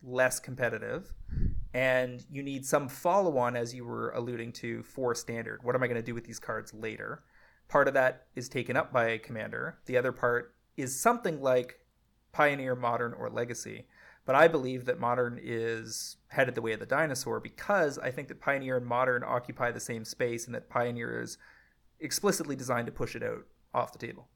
less 0.02 0.40
competitive. 0.40 1.14
And 1.74 2.24
you 2.30 2.44
need 2.44 2.66
some 2.66 2.88
follow 2.88 3.38
on, 3.38 3.56
as 3.56 3.74
you 3.74 3.84
were 3.84 4.12
alluding 4.12 4.54
to, 4.54 4.84
for 4.84 5.16
standard. 5.16 5.64
What 5.64 5.76
am 5.76 5.84
I 5.84 5.88
going 5.88 5.96
to 5.96 6.04
do 6.04 6.14
with 6.14 6.26
these 6.26 6.40
cards 6.40 6.74
later? 6.74 7.24
Part 7.68 7.88
of 7.88 7.96
that 7.96 8.28
is 8.36 8.48
taken 8.48 8.78
up 8.78 8.94
by 8.94 9.18
Commander. 9.18 9.80
The 9.86 9.98
other 9.98 10.12
part 10.12 10.54
is 10.78 11.00
something 11.00 11.42
like 11.42 11.80
Pioneer, 12.32 12.76
Modern, 12.76 13.14
or 13.14 13.30
Legacy. 13.30 13.88
But 14.26 14.36
I 14.36 14.48
believe 14.48 14.86
that 14.86 15.00
Modern 15.00 15.40
is 15.42 16.18
headed 16.30 16.56
the 16.56 16.62
way 16.62 16.74
of 16.74 16.80
the 16.80 16.86
dinosaur 16.86 17.40
because 17.40 17.98
I 17.98 18.12
think 18.12 18.28
that 18.30 18.40
Pioneer 18.40 18.78
and 18.78 18.86
Modern 18.86 19.24
occupy 19.24 19.72
the 19.72 19.80
same 19.80 20.06
space 20.06 20.46
and 20.46 20.56
that 20.56 20.70
Pioneer 20.70 21.22
is 21.22 21.38
explicitly 22.00 22.56
designed 22.56 22.86
to 22.86 22.92
push 22.92 23.16
it 23.16 23.24
out 23.24 23.46
off 23.74 23.92
the 23.92 24.00
table. 24.00 24.30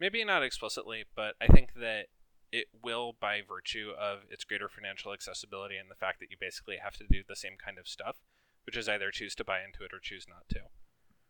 Maybe 0.00 0.24
not 0.24 0.42
explicitly, 0.42 1.04
but 1.14 1.34
I 1.40 1.46
think 1.48 1.74
that 1.74 2.06
it 2.52 2.66
will 2.82 3.16
by 3.18 3.40
virtue 3.46 3.92
of 3.98 4.20
its 4.30 4.44
greater 4.44 4.68
financial 4.68 5.12
accessibility 5.12 5.76
and 5.76 5.90
the 5.90 5.94
fact 5.94 6.20
that 6.20 6.30
you 6.30 6.36
basically 6.38 6.76
have 6.76 6.96
to 6.98 7.04
do 7.10 7.22
the 7.26 7.34
same 7.34 7.54
kind 7.64 7.78
of 7.78 7.88
stuff, 7.88 8.18
which 8.66 8.76
is 8.76 8.88
either 8.88 9.10
choose 9.10 9.34
to 9.36 9.44
buy 9.44 9.60
into 9.64 9.82
it 9.84 9.92
or 9.92 9.98
choose 9.98 10.26
not 10.28 10.46
to. 10.50 10.60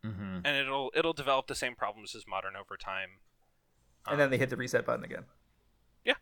Mm-hmm. 0.08 0.38
And 0.44 0.56
it'll 0.56 0.90
it'll 0.96 1.12
develop 1.12 1.46
the 1.46 1.54
same 1.54 1.76
problems 1.76 2.14
as 2.16 2.24
modern 2.26 2.56
over 2.56 2.76
time. 2.76 3.20
And 4.08 4.18
then 4.18 4.30
they 4.30 4.38
hit 4.38 4.50
the 4.50 4.56
reset 4.56 4.84
button 4.84 5.04
again. 5.04 5.26
Yeah, 6.04 6.14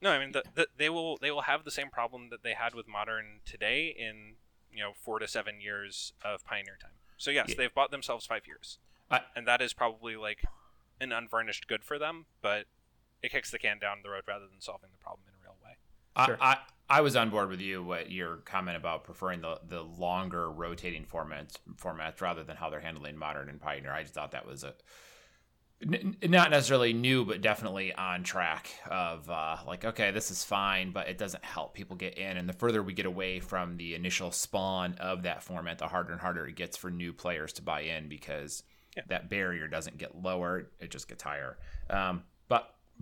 no, 0.00 0.10
I 0.12 0.18
mean 0.18 0.32
the, 0.32 0.42
the, 0.54 0.66
they 0.78 0.88
will 0.88 1.18
they 1.18 1.30
will 1.30 1.42
have 1.42 1.64
the 1.64 1.70
same 1.70 1.90
problem 1.90 2.30
that 2.30 2.42
they 2.42 2.54
had 2.54 2.74
with 2.74 2.88
modern 2.88 3.40
today 3.44 3.94
in 3.96 4.36
you 4.72 4.82
know 4.82 4.92
four 4.98 5.18
to 5.18 5.28
seven 5.28 5.60
years 5.60 6.14
of 6.24 6.42
pioneer 6.46 6.78
time. 6.80 6.92
So 7.18 7.30
yes, 7.30 7.50
Yeah. 7.50 7.54
they've 7.58 7.74
bought 7.74 7.90
themselves 7.90 8.24
five 8.24 8.46
years, 8.46 8.78
I- 9.10 9.24
and 9.36 9.46
that 9.46 9.60
is 9.60 9.74
probably 9.74 10.16
like 10.16 10.42
an 10.98 11.12
unvarnished 11.12 11.68
good 11.68 11.84
for 11.84 11.98
them. 11.98 12.24
But 12.40 12.64
it 13.22 13.30
kicks 13.32 13.50
the 13.50 13.58
can 13.58 13.78
down 13.78 13.98
the 14.02 14.10
road 14.10 14.22
rather 14.26 14.46
than 14.46 14.60
solving 14.60 14.90
the 14.92 15.02
problem 15.02 15.24
in 15.28 15.34
a 15.34 15.42
real 15.42 15.56
way. 15.64 16.24
Sure. 16.26 16.38
I, 16.40 16.52
I 16.54 16.58
I 16.90 17.00
was 17.02 17.16
on 17.16 17.28
board 17.30 17.50
with 17.50 17.60
you. 17.60 17.82
What 17.84 18.10
your 18.10 18.36
comment 18.38 18.76
about 18.76 19.04
preferring 19.04 19.40
the 19.42 19.60
the 19.68 19.82
longer 19.82 20.50
rotating 20.50 21.04
formats 21.04 21.56
formats 21.76 22.20
rather 22.20 22.42
than 22.44 22.56
how 22.56 22.70
they're 22.70 22.80
handling 22.80 23.16
modern 23.16 23.48
and 23.48 23.60
pioneer. 23.60 23.92
I 23.92 24.02
just 24.02 24.14
thought 24.14 24.30
that 24.32 24.46
was 24.46 24.64
a 24.64 24.74
n- 25.82 26.16
n- 26.22 26.30
not 26.30 26.50
necessarily 26.50 26.92
new, 26.92 27.24
but 27.24 27.40
definitely 27.40 27.92
on 27.94 28.22
track. 28.24 28.70
Of 28.90 29.28
uh, 29.30 29.58
like, 29.66 29.84
okay, 29.84 30.10
this 30.10 30.30
is 30.30 30.42
fine, 30.44 30.92
but 30.92 31.08
it 31.08 31.18
doesn't 31.18 31.44
help 31.44 31.74
people 31.74 31.96
get 31.96 32.16
in. 32.18 32.36
And 32.36 32.48
the 32.48 32.52
further 32.54 32.82
we 32.82 32.94
get 32.94 33.06
away 33.06 33.40
from 33.40 33.76
the 33.76 33.94
initial 33.94 34.30
spawn 34.32 34.94
of 34.98 35.22
that 35.24 35.42
format, 35.42 35.78
the 35.78 35.88
harder 35.88 36.12
and 36.12 36.20
harder 36.20 36.46
it 36.46 36.56
gets 36.56 36.76
for 36.76 36.90
new 36.90 37.12
players 37.12 37.52
to 37.54 37.62
buy 37.62 37.82
in 37.82 38.08
because 38.08 38.62
Yeah. 38.96 39.02
that 39.08 39.28
barrier 39.28 39.68
doesn't 39.68 39.98
get 39.98 40.16
lower; 40.16 40.70
it 40.80 40.90
just 40.90 41.06
gets 41.08 41.22
higher. 41.22 41.58
Um, 41.90 42.22
but 42.37 42.37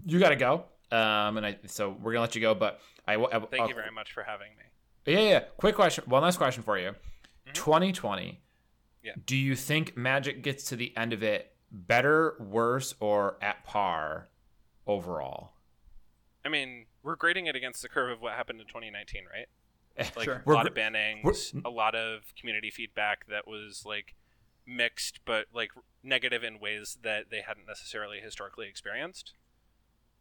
you 0.05 0.19
got 0.19 0.31
to 0.31 0.37
go. 0.37 0.65
Um, 0.93 1.37
and 1.37 1.45
I 1.47 1.59
so 1.67 1.91
we're 1.91 2.13
gonna 2.13 2.21
let 2.23 2.35
you 2.37 2.41
go, 2.41 2.55
but 2.55 2.81
I, 3.09 3.15
I 3.15 3.17
Thank 3.41 3.61
I'll- 3.63 3.69
you 3.69 3.75
very 3.75 3.91
much 3.91 4.13
for 4.13 4.23
having 4.23 4.51
me. 4.57 5.13
yeah, 5.13 5.21
yeah. 5.21 5.41
Quick 5.57 5.75
question. 5.75 6.05
One 6.07 6.23
last 6.23 6.37
question 6.37 6.63
for 6.63 6.79
you. 6.79 6.95
Mhm. 7.49 7.55
2020. 7.55 8.41
Yeah. 9.03 9.13
Do 9.25 9.37
you 9.37 9.57
think 9.57 9.97
Magic 9.97 10.43
gets 10.43 10.65
to 10.65 10.77
the 10.77 10.97
end 10.97 11.13
of 11.13 11.23
it 11.23 11.55
better, 11.73 12.37
worse, 12.39 12.95
or 13.01 13.37
at 13.43 13.65
par 13.65 14.29
overall? 14.87 15.53
I 16.45 16.49
mean, 16.49 16.87
we're 17.03 17.17
grading 17.17 17.47
it 17.47 17.57
against 17.57 17.83
the 17.83 17.89
curve 17.89 18.11
of 18.11 18.21
what 18.21 18.35
happened 18.35 18.61
in 18.61 18.67
2019, 18.67 19.25
right? 19.33 19.49
Like 20.15 20.25
Sure. 20.25 20.43
a 20.47 20.51
lot 20.53 20.65
We're- 20.65 20.69
of 20.69 20.75
bannings, 20.75 21.65
a 21.65 21.71
lot 21.71 21.95
of 21.95 22.33
community 22.39 22.71
feedback 22.71 23.27
that 23.29 23.47
was 23.49 23.85
like 23.87 24.15
mixed, 24.67 25.21
but 25.25 25.47
like 25.53 25.71
negative 26.03 26.45
in 26.45 26.61
ways 26.61 26.99
that 27.03 27.31
they 27.31 27.41
hadn't 27.41 27.67
necessarily 27.67 28.21
historically 28.21 28.69
experienced. 28.69 29.35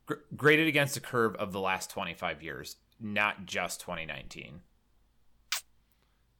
Gr- 0.05 0.13
graded 0.35 0.67
against 0.67 0.93
the 0.93 0.99
curve 0.99 1.35
of 1.35 1.51
the 1.51 1.59
last 1.59 1.89
25 1.89 2.43
years, 2.43 2.77
not 2.99 3.45
just 3.45 3.81
2019. 3.81 4.61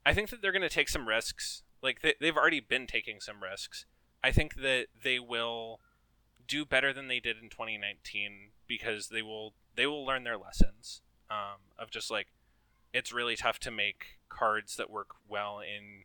I 0.06 0.14
think 0.14 0.30
that 0.30 0.42
they're 0.42 0.52
going 0.52 0.62
to 0.62 0.70
take 0.70 0.90
some 0.90 1.08
risks. 1.08 1.64
Like 1.82 2.02
they, 2.02 2.14
they've 2.20 2.38
already 2.38 2.60
been 2.60 2.88
taking 2.88 3.20
some 3.20 3.42
risks. 3.42 3.86
I 4.24 4.32
think 4.32 4.56
that 4.56 4.88
they 5.04 5.20
will 5.20 5.80
do 6.48 6.66
better 6.66 6.94
than 6.94 7.08
they 7.08 7.20
did 7.20 7.38
in 7.42 7.50
2019 7.50 8.52
because 8.68 9.10
they 9.10 9.22
will 9.22 9.54
they 9.76 9.88
will 9.88 10.06
learn 10.06 10.24
their 10.24 10.38
lessons 10.38 11.02
um, 11.30 11.60
of 11.78 11.90
just 11.90 12.12
like 12.12 12.28
it's 12.94 13.12
really 13.12 13.36
tough 13.36 13.60
to 13.60 13.72
make 13.72 14.20
cards 14.30 14.76
that 14.78 14.90
work 14.90 15.10
well 15.28 15.60
in 15.60 16.04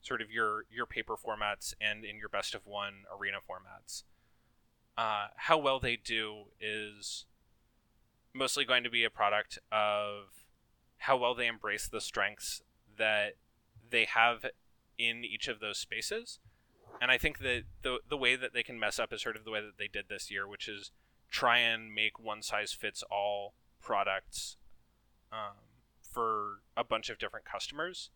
sort 0.00 0.22
of 0.22 0.30
your 0.30 0.64
your 0.70 0.86
paper 0.86 1.16
formats 1.16 1.74
and 1.80 2.04
in 2.04 2.16
your 2.16 2.28
best 2.28 2.54
of 2.54 2.66
one 2.66 3.04
arena 3.18 3.38
formats. 3.38 4.04
Uh, 5.00 5.28
how 5.36 5.56
well 5.56 5.80
they 5.80 5.96
do 5.96 6.42
is 6.60 7.24
mostly 8.34 8.66
going 8.66 8.84
to 8.84 8.90
be 8.90 9.02
a 9.02 9.08
product 9.08 9.58
of 9.72 10.44
how 10.98 11.16
well 11.16 11.34
they 11.34 11.46
embrace 11.46 11.88
the 11.88 12.02
strengths 12.02 12.60
that 12.98 13.32
they 13.88 14.04
have 14.04 14.44
in 14.98 15.24
each 15.24 15.48
of 15.48 15.58
those 15.58 15.78
spaces. 15.78 16.38
And 17.00 17.10
I 17.10 17.16
think 17.16 17.38
that 17.38 17.62
the 17.80 18.00
the 18.06 18.18
way 18.18 18.36
that 18.36 18.52
they 18.52 18.62
can 18.62 18.78
mess 18.78 18.98
up 18.98 19.10
is 19.10 19.22
sort 19.22 19.36
of 19.36 19.46
the 19.46 19.50
way 19.50 19.62
that 19.62 19.78
they 19.78 19.88
did 19.88 20.10
this 20.10 20.30
year, 20.30 20.46
which 20.46 20.68
is 20.68 20.90
try 21.30 21.60
and 21.60 21.94
make 21.94 22.20
one 22.20 22.42
size 22.42 22.74
fits 22.74 23.02
all 23.10 23.54
products 23.80 24.58
um, 25.32 25.56
for 26.02 26.60
a 26.76 26.84
bunch 26.84 27.08
of 27.08 27.18
different 27.18 27.46
customers 27.46 28.10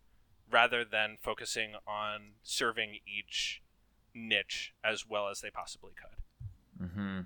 rather 0.51 0.85
than 0.85 1.17
focusing 1.19 1.77
on 1.87 2.33
serving 2.43 2.99
each 3.07 3.63
niche 4.15 4.75
as 4.85 5.07
well 5.09 5.31
as 5.31 5.41
they 5.41 5.51
possibly 5.51 5.93
could. 5.97 6.24
Mm-hmm. 6.83 7.21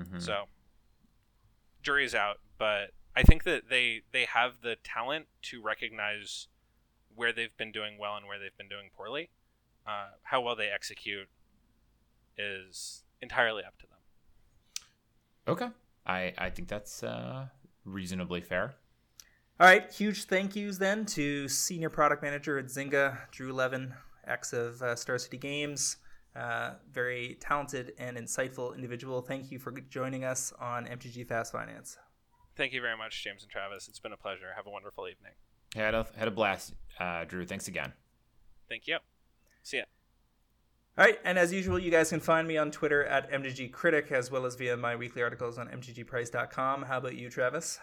Mm-hmm. 0.00 0.18
So 0.18 0.44
jury's 1.82 2.14
out, 2.14 2.38
but 2.58 2.90
I 3.14 3.22
think 3.22 3.44
that 3.44 3.68
they 3.70 4.02
they 4.12 4.26
have 4.26 4.60
the 4.62 4.76
talent 4.82 5.26
to 5.42 5.62
recognize 5.62 6.48
where 7.14 7.32
they've 7.32 7.56
been 7.56 7.72
doing 7.72 7.96
well 7.98 8.16
and 8.16 8.26
where 8.26 8.38
they've 8.38 8.56
been 8.56 8.68
doing 8.68 8.90
poorly. 8.94 9.30
Uh, 9.86 10.08
how 10.22 10.40
well 10.40 10.56
they 10.56 10.68
execute 10.68 11.28
is 12.36 13.04
entirely 13.22 13.62
up 13.64 13.78
to 13.78 13.86
them. 13.86 13.98
Okay, 15.48 15.68
I 16.06 16.34
I 16.36 16.50
think 16.50 16.68
that's 16.68 17.02
uh, 17.02 17.46
reasonably 17.84 18.40
fair. 18.40 18.74
All 19.58 19.66
right, 19.66 19.90
huge 19.90 20.24
thank 20.24 20.54
yous 20.54 20.76
then 20.76 21.06
to 21.06 21.48
Senior 21.48 21.88
Product 21.88 22.22
Manager 22.22 22.58
at 22.58 22.66
Zynga, 22.66 23.30
Drew 23.30 23.54
Levin, 23.54 23.94
ex 24.26 24.52
of 24.52 24.82
uh, 24.82 24.94
Star 24.94 25.16
City 25.16 25.38
Games. 25.38 25.96
Uh, 26.36 26.74
very 26.92 27.38
talented 27.40 27.92
and 27.98 28.18
insightful 28.18 28.74
individual. 28.74 29.22
Thank 29.22 29.50
you 29.50 29.58
for 29.58 29.70
joining 29.72 30.24
us 30.24 30.52
on 30.60 30.84
MTG 30.84 31.26
Fast 31.26 31.52
Finance. 31.52 31.96
Thank 32.56 32.74
you 32.74 32.82
very 32.82 32.96
much, 32.96 33.24
James 33.24 33.42
and 33.42 33.50
Travis. 33.50 33.88
It's 33.88 33.98
been 33.98 34.12
a 34.12 34.18
pleasure. 34.18 34.52
Have 34.54 34.66
a 34.66 34.70
wonderful 34.70 35.08
evening. 35.08 35.32
Had 35.74 35.94
a 35.94 36.06
had 36.16 36.28
a 36.28 36.30
blast, 36.30 36.74
uh, 37.00 37.24
Drew. 37.24 37.46
Thanks 37.46 37.68
again. 37.68 37.92
Thank 38.68 38.86
you. 38.86 38.98
See 39.62 39.78
ya. 39.78 39.84
All 40.98 41.04
right, 41.04 41.18
and 41.24 41.38
as 41.38 41.52
usual, 41.52 41.78
you 41.78 41.90
guys 41.90 42.10
can 42.10 42.20
find 42.20 42.46
me 42.48 42.56
on 42.56 42.70
Twitter 42.70 43.04
at 43.04 43.30
MTG 43.30 43.72
Critic 43.72 44.12
as 44.12 44.30
well 44.30 44.46
as 44.46 44.56
via 44.56 44.76
my 44.76 44.96
weekly 44.96 45.22
articles 45.22 45.58
on 45.58 45.68
MTGPrice.com. 45.68 46.82
How 46.82 46.98
about 46.98 47.14
you, 47.14 47.28
Travis? 47.28 47.78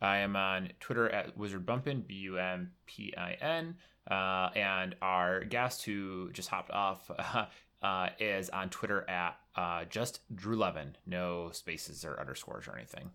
I 0.00 0.18
am 0.18 0.36
on 0.36 0.70
Twitter 0.80 1.08
at 1.08 1.36
Wizard 1.36 1.64
Bumpin, 1.64 2.04
B 2.06 2.14
U 2.14 2.38
M 2.38 2.72
P 2.86 3.14
I 3.16 3.32
N, 3.40 3.76
uh, 4.10 4.50
and 4.54 4.94
our 5.02 5.44
guest 5.44 5.84
who 5.84 6.30
just 6.32 6.48
hopped 6.48 6.70
off 6.70 7.10
uh, 7.86 8.08
is 8.18 8.50
on 8.50 8.68
Twitter 8.68 9.08
at 9.08 9.38
uh, 9.54 9.84
just 9.84 10.18
Drew 10.34 10.56
Levin, 10.56 10.96
no 11.06 11.50
spaces 11.52 12.04
or 12.04 12.18
underscores 12.18 12.66
or 12.66 12.76
anything. 12.76 13.10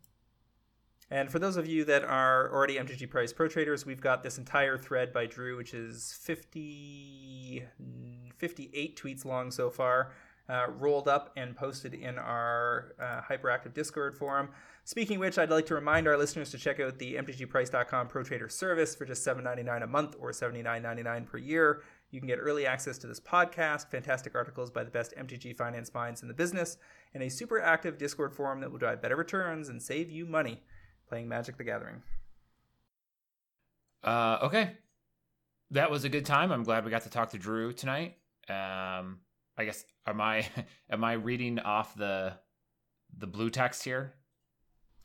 And 1.10 1.30
for 1.30 1.40
those 1.40 1.58
of 1.58 1.68
you 1.68 1.84
that 1.84 2.06
are 2.06 2.50
already 2.54 2.76
MTG 2.76 3.10
Price 3.10 3.34
Pro 3.34 3.50
Traders, 3.50 3.86
we've 3.86 4.00
got 4.00 4.24
this 4.24 4.38
entire 4.38 4.78
thread 4.78 5.12
by 5.12 5.26
Drew, 5.26 5.58
which 5.58 5.74
is 5.74 6.18
50, 6.22 7.66
58 8.38 8.98
tweets 8.98 9.26
long 9.26 9.52
so 9.52 9.70
far, 9.70 10.14
uh, 10.48 10.68
rolled 10.70 11.10
up 11.10 11.34
and 11.36 11.54
posted 11.54 11.94
in 11.94 12.18
our 12.18 12.96
uh, 12.98 13.20
hyperactive 13.30 13.74
Discord 13.74 14.16
forum. 14.16 14.52
Speaking 14.86 15.20
which, 15.20 15.38
I'd 15.38 15.50
like 15.50 15.66
to 15.66 15.76
remind 15.76 16.08
our 16.08 16.18
listeners 16.18 16.50
to 16.52 16.58
check 16.58 16.80
out 16.80 16.98
the 16.98 17.16
MTGPrice.com 17.16 18.08
Pro 18.08 18.24
Trader 18.24 18.48
service 18.48 18.96
for 18.96 19.04
just 19.04 19.28
$7.99 19.28 19.84
a 19.84 19.88
month 19.88 20.16
or 20.18 20.32
$79.99 20.32 21.26
per 21.26 21.38
year. 21.38 21.84
You 22.12 22.20
can 22.20 22.28
get 22.28 22.40
early 22.40 22.66
access 22.66 22.98
to 23.00 23.08
this 23.08 23.20
podcast, 23.20 23.90
fantastic 23.90 24.36
articles 24.36 24.70
by 24.70 24.84
the 24.84 24.92
best 24.92 25.14
MTG 25.18 25.56
finance 25.56 25.94
minds 25.94 26.22
in 26.22 26.28
the 26.28 26.34
business, 26.34 26.78
and 27.14 27.24
a 27.24 27.30
super 27.30 27.62
active 27.62 27.98
Discord 27.98 28.36
forum 28.36 28.60
that 28.60 28.72
will 28.72 28.78
drive 28.78 29.02
better 29.02 29.16
returns 29.16 29.70
and 29.70 29.82
save 29.82 30.12
you 30.12 30.26
money 30.26 30.62
playing 31.08 31.30
Magic 31.30 31.58
the 31.58 31.64
Gathering. 31.64 32.02
Uh, 34.04 34.40
okay. 34.44 34.78
That 35.72 35.90
was 35.90 36.04
a 36.04 36.10
good 36.10 36.26
time. 36.26 36.52
I'm 36.52 36.64
glad 36.64 36.84
we 36.84 36.92
got 36.92 37.04
to 37.04 37.10
talk 37.10 37.30
to 37.30 37.38
Drew 37.38 37.72
tonight. 37.72 38.18
Um, 38.50 39.20
I 39.58 39.66
guess 39.66 39.86
am 40.06 40.20
I 40.20 40.48
am 40.90 41.04
I 41.04 41.14
reading 41.14 41.60
off 41.60 41.96
the 41.96 42.34
the 43.18 43.28
blue 43.28 43.50
text 43.50 43.84
here? 43.84 44.14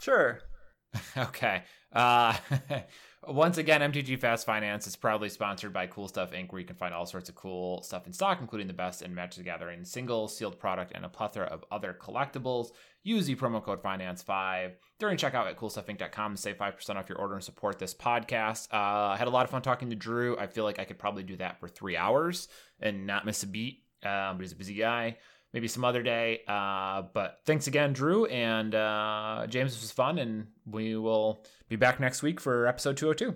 Sure. 0.00 0.40
okay. 1.16 1.62
Uh, 1.92 2.36
once 3.28 3.58
again, 3.58 3.80
MTG 3.80 4.18
Fast 4.18 4.46
Finance 4.46 4.86
is 4.86 4.96
proudly 4.96 5.28
sponsored 5.28 5.72
by 5.72 5.86
Cool 5.86 6.08
Stuff 6.08 6.32
Inc., 6.32 6.52
where 6.52 6.60
you 6.60 6.66
can 6.66 6.76
find 6.76 6.94
all 6.94 7.06
sorts 7.06 7.28
of 7.28 7.34
cool 7.34 7.82
stuff 7.82 8.06
in 8.06 8.12
stock, 8.12 8.38
including 8.40 8.66
the 8.66 8.72
best 8.72 9.02
in 9.02 9.14
Magic 9.14 9.38
the 9.38 9.44
Gathering 9.44 9.84
single, 9.84 10.28
sealed 10.28 10.58
product, 10.58 10.92
and 10.94 11.04
a 11.04 11.08
plethora 11.08 11.46
of 11.46 11.64
other 11.70 11.96
collectibles. 11.98 12.70
Use 13.02 13.26
the 13.26 13.36
promo 13.36 13.62
code 13.62 13.82
FINANCE5 13.82 14.72
during 14.98 15.16
checkout 15.16 15.46
at 15.46 15.56
coolstuffinc.com 15.56 16.34
to 16.34 16.40
save 16.40 16.58
5% 16.58 16.96
off 16.96 17.08
your 17.08 17.18
order 17.18 17.34
and 17.34 17.44
support 17.44 17.78
this 17.78 17.94
podcast. 17.94 18.68
Uh, 18.72 19.12
I 19.12 19.16
had 19.16 19.28
a 19.28 19.30
lot 19.30 19.44
of 19.44 19.50
fun 19.50 19.62
talking 19.62 19.90
to 19.90 19.96
Drew. 19.96 20.36
I 20.38 20.46
feel 20.46 20.64
like 20.64 20.78
I 20.78 20.84
could 20.84 20.98
probably 20.98 21.22
do 21.22 21.36
that 21.36 21.60
for 21.60 21.68
three 21.68 21.96
hours 21.96 22.48
and 22.80 23.06
not 23.06 23.24
miss 23.24 23.42
a 23.42 23.46
beat, 23.46 23.84
um, 24.02 24.36
but 24.36 24.40
he's 24.40 24.52
a 24.52 24.56
busy 24.56 24.74
guy 24.74 25.16
maybe 25.56 25.68
some 25.68 25.86
other 25.86 26.02
day. 26.02 26.42
Uh, 26.46 27.00
but 27.14 27.40
thanks 27.46 27.66
again, 27.66 27.94
Drew 27.94 28.26
and 28.26 28.74
uh, 28.74 29.46
James. 29.48 29.72
This 29.72 29.80
was 29.80 29.90
fun, 29.90 30.18
and 30.18 30.48
we 30.66 30.96
will 30.96 31.42
be 31.70 31.76
back 31.76 31.98
next 31.98 32.22
week 32.22 32.40
for 32.40 32.66
episode 32.66 32.98
202. 32.98 33.34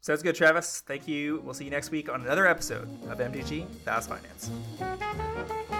Sounds 0.00 0.22
good, 0.22 0.36
Travis. 0.36 0.84
Thank 0.86 1.08
you. 1.08 1.42
We'll 1.44 1.54
see 1.54 1.64
you 1.64 1.70
next 1.72 1.90
week 1.90 2.08
on 2.08 2.20
another 2.20 2.46
episode 2.46 2.88
of 3.10 3.18
MTG 3.18 3.66
Fast 3.84 4.08
Finance. 4.08 5.71